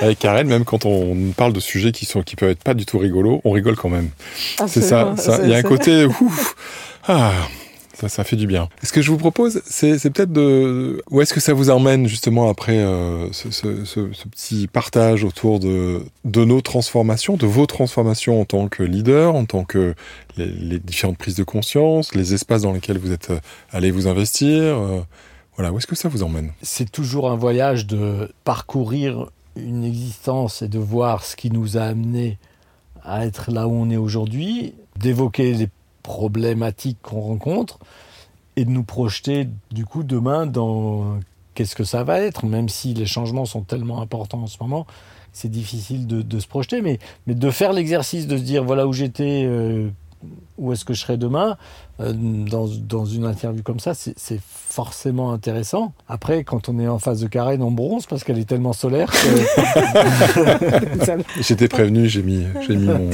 Avec 0.01 0.19
Karen, 0.19 0.47
même 0.47 0.65
quand 0.65 0.85
on 0.85 1.31
parle 1.35 1.53
de 1.53 1.59
sujets 1.59 1.91
qui, 1.91 2.05
sont, 2.05 2.21
qui 2.21 2.35
peuvent 2.35 2.51
être 2.51 2.63
pas 2.63 2.75
du 2.75 2.85
tout 2.85 2.99
rigolos, 2.99 3.41
on 3.43 3.51
rigole 3.51 3.75
quand 3.75 3.89
même. 3.89 4.11
C'est 4.67 4.81
ça. 4.81 5.15
Il 5.43 5.49
y 5.49 5.55
a 5.55 5.57
un 5.57 5.63
côté... 5.63 6.05
Ouf, 6.05 6.55
ah, 7.07 7.31
ça, 8.07 8.23
fait 8.23 8.35
du 8.35 8.47
bien. 8.47 8.69
Ce 8.83 8.91
que 8.91 9.01
je 9.01 9.09
vous 9.09 9.17
propose, 9.17 9.61
c'est 9.65 10.09
peut-être 10.11 10.31
de... 10.31 11.01
Où 11.09 11.21
est-ce 11.21 11.33
que 11.33 11.39
ça 11.39 11.53
vous 11.53 11.69
emmène 11.69 12.07
justement 12.07 12.49
après 12.49 12.77
euh, 12.77 13.31
ce, 13.31 14.27
petit 14.29 14.67
partage 14.67 15.23
autour 15.23 15.59
de, 15.59 16.03
nos 16.23 16.61
transformations, 16.61 17.37
de 17.37 17.47
vos 17.47 17.65
transformations 17.65 18.39
en 18.39 18.45
tant 18.45 18.67
que 18.67 18.83
leader, 18.83 19.35
en 19.35 19.45
tant 19.45 19.63
que 19.63 19.95
les, 20.37 20.79
différentes 20.79 21.17
prises 21.17 21.35
de 21.35 21.43
conscience, 21.43 22.13
les 22.13 22.33
espaces 22.33 22.61
dans 22.61 22.73
lesquels 22.73 22.99
vous 22.99 23.11
êtes 23.11 23.31
euh, 23.31 23.39
allés 23.71 23.91
vous 23.91 24.07
investir 24.07 24.77
euh, 24.77 25.01
voilà, 25.55 25.71
où 25.71 25.77
est-ce 25.79 25.87
que 25.87 25.95
ça 25.95 26.07
vous 26.07 26.21
emmène? 26.21 26.51
C'est 26.61 26.91
toujours 26.91 27.31
un 27.31 27.35
voyage 27.35 27.87
de 27.87 28.31
parcourir 28.43 29.31
une 29.55 29.83
existence 29.83 30.61
et 30.61 30.67
de 30.67 30.77
voir 30.77 31.23
ce 31.23 31.35
qui 31.35 31.49
nous 31.49 31.77
a 31.77 31.81
amené 31.81 32.37
à 33.03 33.25
être 33.25 33.51
là 33.51 33.67
où 33.67 33.71
on 33.71 33.89
est 33.89 33.97
aujourd'hui, 33.97 34.75
d'évoquer 34.97 35.53
les 35.53 35.67
problématiques 36.07 36.99
qu'on 37.01 37.19
rencontre 37.19 37.79
et 38.55 38.63
de 38.63 38.69
nous 38.69 38.83
projeter 38.83 39.49
du 39.71 39.83
coup 39.83 40.03
demain 40.03 40.45
dans 40.45 41.19
qu'est-ce 41.53 41.75
que 41.75 41.83
ça 41.83 42.05
va 42.05 42.21
être, 42.21 42.45
même 42.45 42.69
si 42.69 42.93
les 42.93 43.05
changements 43.05 43.43
sont 43.43 43.59
tellement 43.61 44.01
importants 44.01 44.43
en 44.43 44.47
ce 44.47 44.55
moment, 44.61 44.87
c'est 45.33 45.51
difficile 45.51 46.07
de, 46.07 46.39
se 46.39 46.47
projeter, 46.47 46.81
mais, 46.81 46.99
mais 47.27 47.35
de 47.35 47.49
faire 47.51 47.73
l'exercice 47.73 48.25
de 48.25 48.37
se 48.37 48.41
dire 48.41 48.63
voilà 48.63 48.87
où 48.87 48.93
j'étais, 48.93 49.43
euh, 49.45 49.89
où 50.57 50.71
est-ce 50.71 50.85
que 50.85 50.93
je 50.93 51.01
serai 51.01 51.17
demain, 51.17 51.57
euh, 51.99 52.13
dans, 52.13 52.67
dans, 52.67 53.05
une 53.05 53.25
interview 53.25 53.63
comme 53.63 53.81
ça, 53.81 53.93
c'est 53.93 54.39
forcément 54.41 55.33
intéressant. 55.33 55.91
Après, 56.07 56.45
quand 56.45 56.69
on 56.69 56.79
est 56.79 56.87
en 56.87 56.99
face 56.99 57.19
de 57.19 57.27
Karen, 57.27 57.61
on 57.61 57.71
bronze 57.71 58.05
parce 58.05 58.23
qu'elle 58.23 58.39
est 58.39 58.47
tellement 58.47 58.73
solaire 58.73 59.11
J'étais 61.41 61.67
prévenu, 61.67 62.07
j'ai 62.07 62.23
mis, 62.23 62.45
mis, 62.69 62.77
mon, 62.77 63.09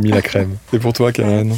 mis 0.00 0.10
la 0.10 0.20
crème. 0.20 0.58
Et 0.74 0.78
pour 0.78 0.92
toi, 0.92 1.10
Karen? 1.10 1.54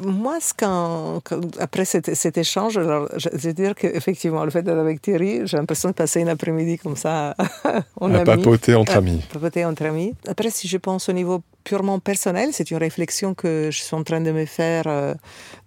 Moi, 0.00 0.38
quand, 0.56 1.20
après 1.58 1.84
cet, 1.84 2.14
cet, 2.14 2.38
échange, 2.38 2.78
alors, 2.78 3.08
je, 3.16 3.28
veux 3.32 3.52
dire 3.52 3.74
qu'effectivement, 3.74 4.44
le 4.44 4.50
fait 4.50 4.62
d'être 4.62 4.78
avec 4.78 5.02
Thierry, 5.02 5.46
j'ai 5.46 5.56
l'impression 5.56 5.90
de 5.90 5.94
passer 5.94 6.20
une 6.20 6.28
après-midi 6.28 6.78
comme 6.78 6.96
ça 6.96 7.36
en 8.00 8.14
à 8.14 8.24
papoter 8.24 8.74
entre 8.74 8.96
amis. 8.96 9.22
papoter 9.32 9.64
entre 9.64 9.84
amis. 9.84 10.14
Après, 10.26 10.50
si 10.50 10.68
je 10.68 10.78
pense 10.78 11.08
au 11.08 11.12
niveau 11.12 11.42
purement 11.64 11.98
personnel, 11.98 12.50
c'est 12.52 12.70
une 12.70 12.78
réflexion 12.78 13.34
que 13.34 13.70
je 13.70 13.82
suis 13.82 13.94
en 13.94 14.02
train 14.02 14.20
de 14.20 14.30
me 14.30 14.44
faire 14.44 14.84
euh, 14.86 15.14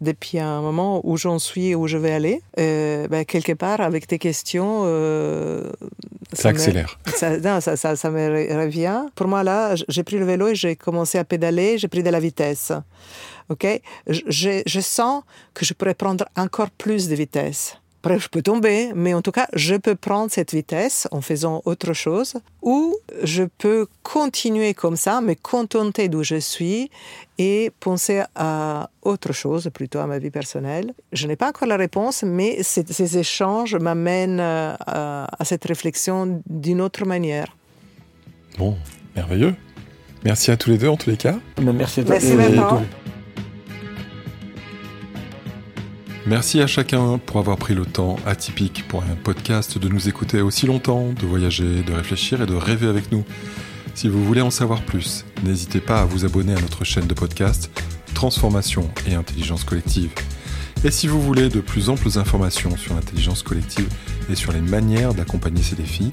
depuis 0.02 0.40
un 0.40 0.62
moment 0.62 1.02
où 1.04 1.18
j'en 1.18 1.40
suis 1.40 1.68
et 1.68 1.76
où 1.76 1.88
je 1.88 1.98
vais 1.98 2.12
aller. 2.12 2.42
Euh, 2.60 3.08
ben, 3.08 3.26
quelque 3.26 3.54
part, 3.54 3.82
avec 3.82 4.08
tes 4.08 4.20
questions... 4.20 4.84
Euh, 4.86 5.72
ça, 6.34 6.50
accélère. 6.50 7.00
Ça, 7.16 7.38
non, 7.38 7.62
ça, 7.62 7.78
ça, 7.78 7.96
ça, 7.96 8.10
me 8.10 8.56
revient. 8.58 9.06
Pour 9.16 9.28
moi, 9.28 9.44
là, 9.44 9.76
j'ai 9.88 10.04
pris 10.04 10.18
le 10.18 10.26
vélo 10.26 10.50
et 10.50 10.56
j'ai 10.56 10.76
commencé 10.76 11.18
à 11.18 11.24
pédaler, 11.24 11.78
j'ai 11.78 11.88
pris 11.88 12.04
de 12.04 12.10
la 12.10 12.20
vitesse 12.20 12.72
ok? 13.50 13.82
Je, 14.08 14.64
je 14.66 14.80
sens 14.80 15.24
que 15.54 15.66
je 15.66 15.74
pourrais 15.74 15.94
prendre 15.94 16.26
encore 16.36 16.72
plus 16.72 17.08
de 17.08 17.16
vitesse. 17.16 17.78
Après, 18.06 18.20
je 18.20 18.30
peux 18.30 18.44
tomber, 18.44 18.92
mais 18.94 19.16
en 19.16 19.24
tout 19.24 19.32
cas, 19.32 19.48
je 19.54 19.74
peux 19.74 19.96
prendre 19.96 20.30
cette 20.30 20.52
vitesse 20.52 21.08
en 21.10 21.22
faisant 21.22 21.64
autre 21.66 21.94
chose, 21.94 22.36
ou 22.62 22.96
je 23.24 23.46
peux 23.58 23.88
continuer 24.04 24.76
comme 24.76 24.96
ça, 24.96 25.22
me 25.22 25.34
contenter 25.34 26.08
d'où 26.08 26.22
je 26.22 26.36
suis 26.36 26.92
et 27.40 27.72
penser 27.80 28.22
à 28.36 28.92
autre 29.02 29.34
chose, 29.34 29.72
plutôt 29.74 29.98
à 29.98 30.06
ma 30.06 30.20
vie 30.20 30.30
personnelle. 30.30 30.94
Je 31.14 31.26
n'ai 31.26 31.36
pas 31.36 31.50
encore 31.50 31.68
la 31.68 31.78
réponse, 31.78 32.22
mais 32.22 32.62
ces 32.62 33.18
échanges 33.18 33.76
m'amènent 33.76 34.40
euh, 34.40 34.76
à, 34.78 35.44
cette 35.44 35.66
réflexion 35.66 36.44
d'une 36.48 36.82
autre 36.82 37.08
manière. 37.08 37.58
Bon, 38.60 38.78
merveilleux. 39.16 39.56
Merci 40.24 40.52
à 40.52 40.58
tous 40.58 40.70
les 40.70 40.78
deux 40.78 40.90
en 40.90 40.98
tous 40.98 41.10
les 41.10 41.18
cas. 41.18 41.40
Merci 41.60 42.02
à 42.02 42.04
toi. 42.04 42.20
Merci 42.22 42.86
Merci 46.28 46.60
à 46.60 46.66
chacun 46.66 47.20
pour 47.20 47.38
avoir 47.38 47.56
pris 47.56 47.76
le 47.76 47.86
temps 47.86 48.16
atypique 48.26 48.88
pour 48.88 49.04
un 49.04 49.16
podcast 49.16 49.78
de 49.78 49.88
nous 49.88 50.10
écouter 50.10 50.42
aussi 50.42 50.66
longtemps, 50.66 51.14
de 51.14 51.24
voyager, 51.28 51.84
de 51.84 51.94
réfléchir 51.94 52.42
et 52.42 52.48
de 52.48 52.56
rêver 52.56 52.88
avec 52.88 53.12
nous. 53.12 53.24
Si 53.94 54.10
vous 54.10 54.26
voulez 54.26 54.42
en 54.42 54.50
savoir 54.50 54.82
plus, 54.82 55.24
n'hésitez 55.44 55.80
pas 55.80 56.02
à 56.02 56.06
vous 56.06 56.26
abonner 56.26 56.56
à 56.56 56.60
notre 56.60 56.84
chaîne 56.84 57.06
de 57.06 57.14
podcast 57.14 57.70
Transformation 58.16 58.90
et 59.08 59.14
Intelligence 59.14 59.64
Collective. 59.64 60.10
Et 60.84 60.90
si 60.90 61.06
vous 61.06 61.22
voulez 61.22 61.48
de 61.48 61.62
plus 61.62 61.90
amples 61.90 62.18
informations 62.18 62.76
sur 62.76 62.96
l'intelligence 62.96 63.44
collective 63.44 63.88
et 64.28 64.36
sur 64.36 64.52
les 64.52 64.62
manières 64.62 65.14
d'accompagner 65.14 65.62
ces 65.62 65.76
défis, 65.76 66.12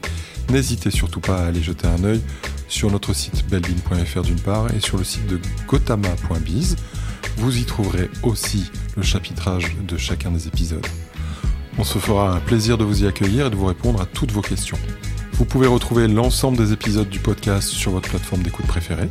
n'hésitez 0.51 0.91
surtout 0.91 1.21
pas 1.21 1.39
à 1.39 1.47
aller 1.47 1.63
jeter 1.63 1.89
un 1.89 2.05
œil 2.05 2.21
sur 2.69 2.91
notre 2.91 3.15
site 3.15 3.47
belbin.fr 3.49 4.23
d'une 4.23 4.41
part 4.41 4.67
et 4.75 4.81
sur 4.81 4.99
le 4.99 5.05
site 5.05 5.27
de 5.27 5.41
gotama.biz 5.67 6.77
vous 7.37 7.59
y 7.59 7.65
trouverez 7.65 8.11
aussi 8.23 8.71
le 8.97 9.03
chapitrage 9.03 9.77
de 9.87 9.97
chacun 9.97 10.31
des 10.31 10.47
épisodes. 10.47 10.87
On 11.79 11.85
se 11.85 11.99
fera 11.99 12.35
un 12.35 12.41
plaisir 12.41 12.79
de 12.79 12.85
vous 12.85 13.05
y 13.05 13.07
accueillir 13.07 13.47
et 13.47 13.51
de 13.51 13.57
vous 13.57 13.67
répondre 13.67 14.01
à 14.01 14.07
toutes 14.07 14.33
vos 14.33 14.43
questions. 14.43 14.79
Vous 15.33 15.45
pouvez 15.45 15.67
retrouver 15.67 16.07
l'ensemble 16.07 16.59
des 16.59 16.73
épisodes 16.73 17.09
du 17.09 17.19
podcast 17.19 17.69
sur 17.69 17.93
votre 17.93 18.09
plateforme 18.11 18.43
d'écoute 18.43 18.67
préférée. 18.67 19.09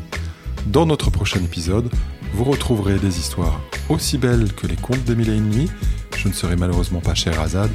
Dans 0.67 0.85
notre 0.85 1.09
prochain 1.09 1.39
épisode, 1.43 1.89
vous 2.33 2.43
retrouverez 2.43 2.99
des 2.99 3.19
histoires 3.19 3.59
aussi 3.89 4.17
belles 4.17 4.53
que 4.53 4.67
les 4.67 4.75
contes 4.75 5.03
des 5.03 5.15
mille 5.15 5.29
et 5.29 5.35
une. 5.35 5.67
Je 6.15 6.27
ne 6.27 6.33
serai 6.33 6.55
malheureusement 6.55 7.01
pas 7.01 7.15
cher 7.15 7.41
Azad, 7.41 7.71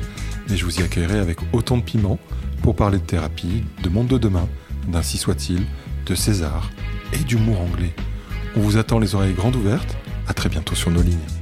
mais 0.48 0.56
je 0.56 0.64
vous 0.64 0.80
y 0.80 0.82
accueillerai 0.82 1.18
avec 1.18 1.38
autant 1.52 1.76
de 1.76 1.82
piment 1.82 2.18
pour 2.62 2.76
parler 2.76 2.98
de 2.98 3.04
thérapie, 3.04 3.64
de 3.82 3.88
monde 3.88 4.06
de 4.06 4.18
demain, 4.18 4.48
d'ainsi 4.88 5.18
soit-il, 5.18 5.66
de 6.06 6.14
César 6.14 6.70
et 7.12 7.18
d'humour 7.18 7.60
anglais. 7.60 7.94
On 8.56 8.60
vous 8.60 8.78
attend 8.78 8.98
les 8.98 9.14
oreilles 9.14 9.34
grandes 9.34 9.56
ouvertes 9.56 9.96
à 10.28 10.34
très 10.34 10.48
bientôt 10.48 10.74
sur 10.74 10.90
nos 10.90 11.02
lignes. 11.02 11.35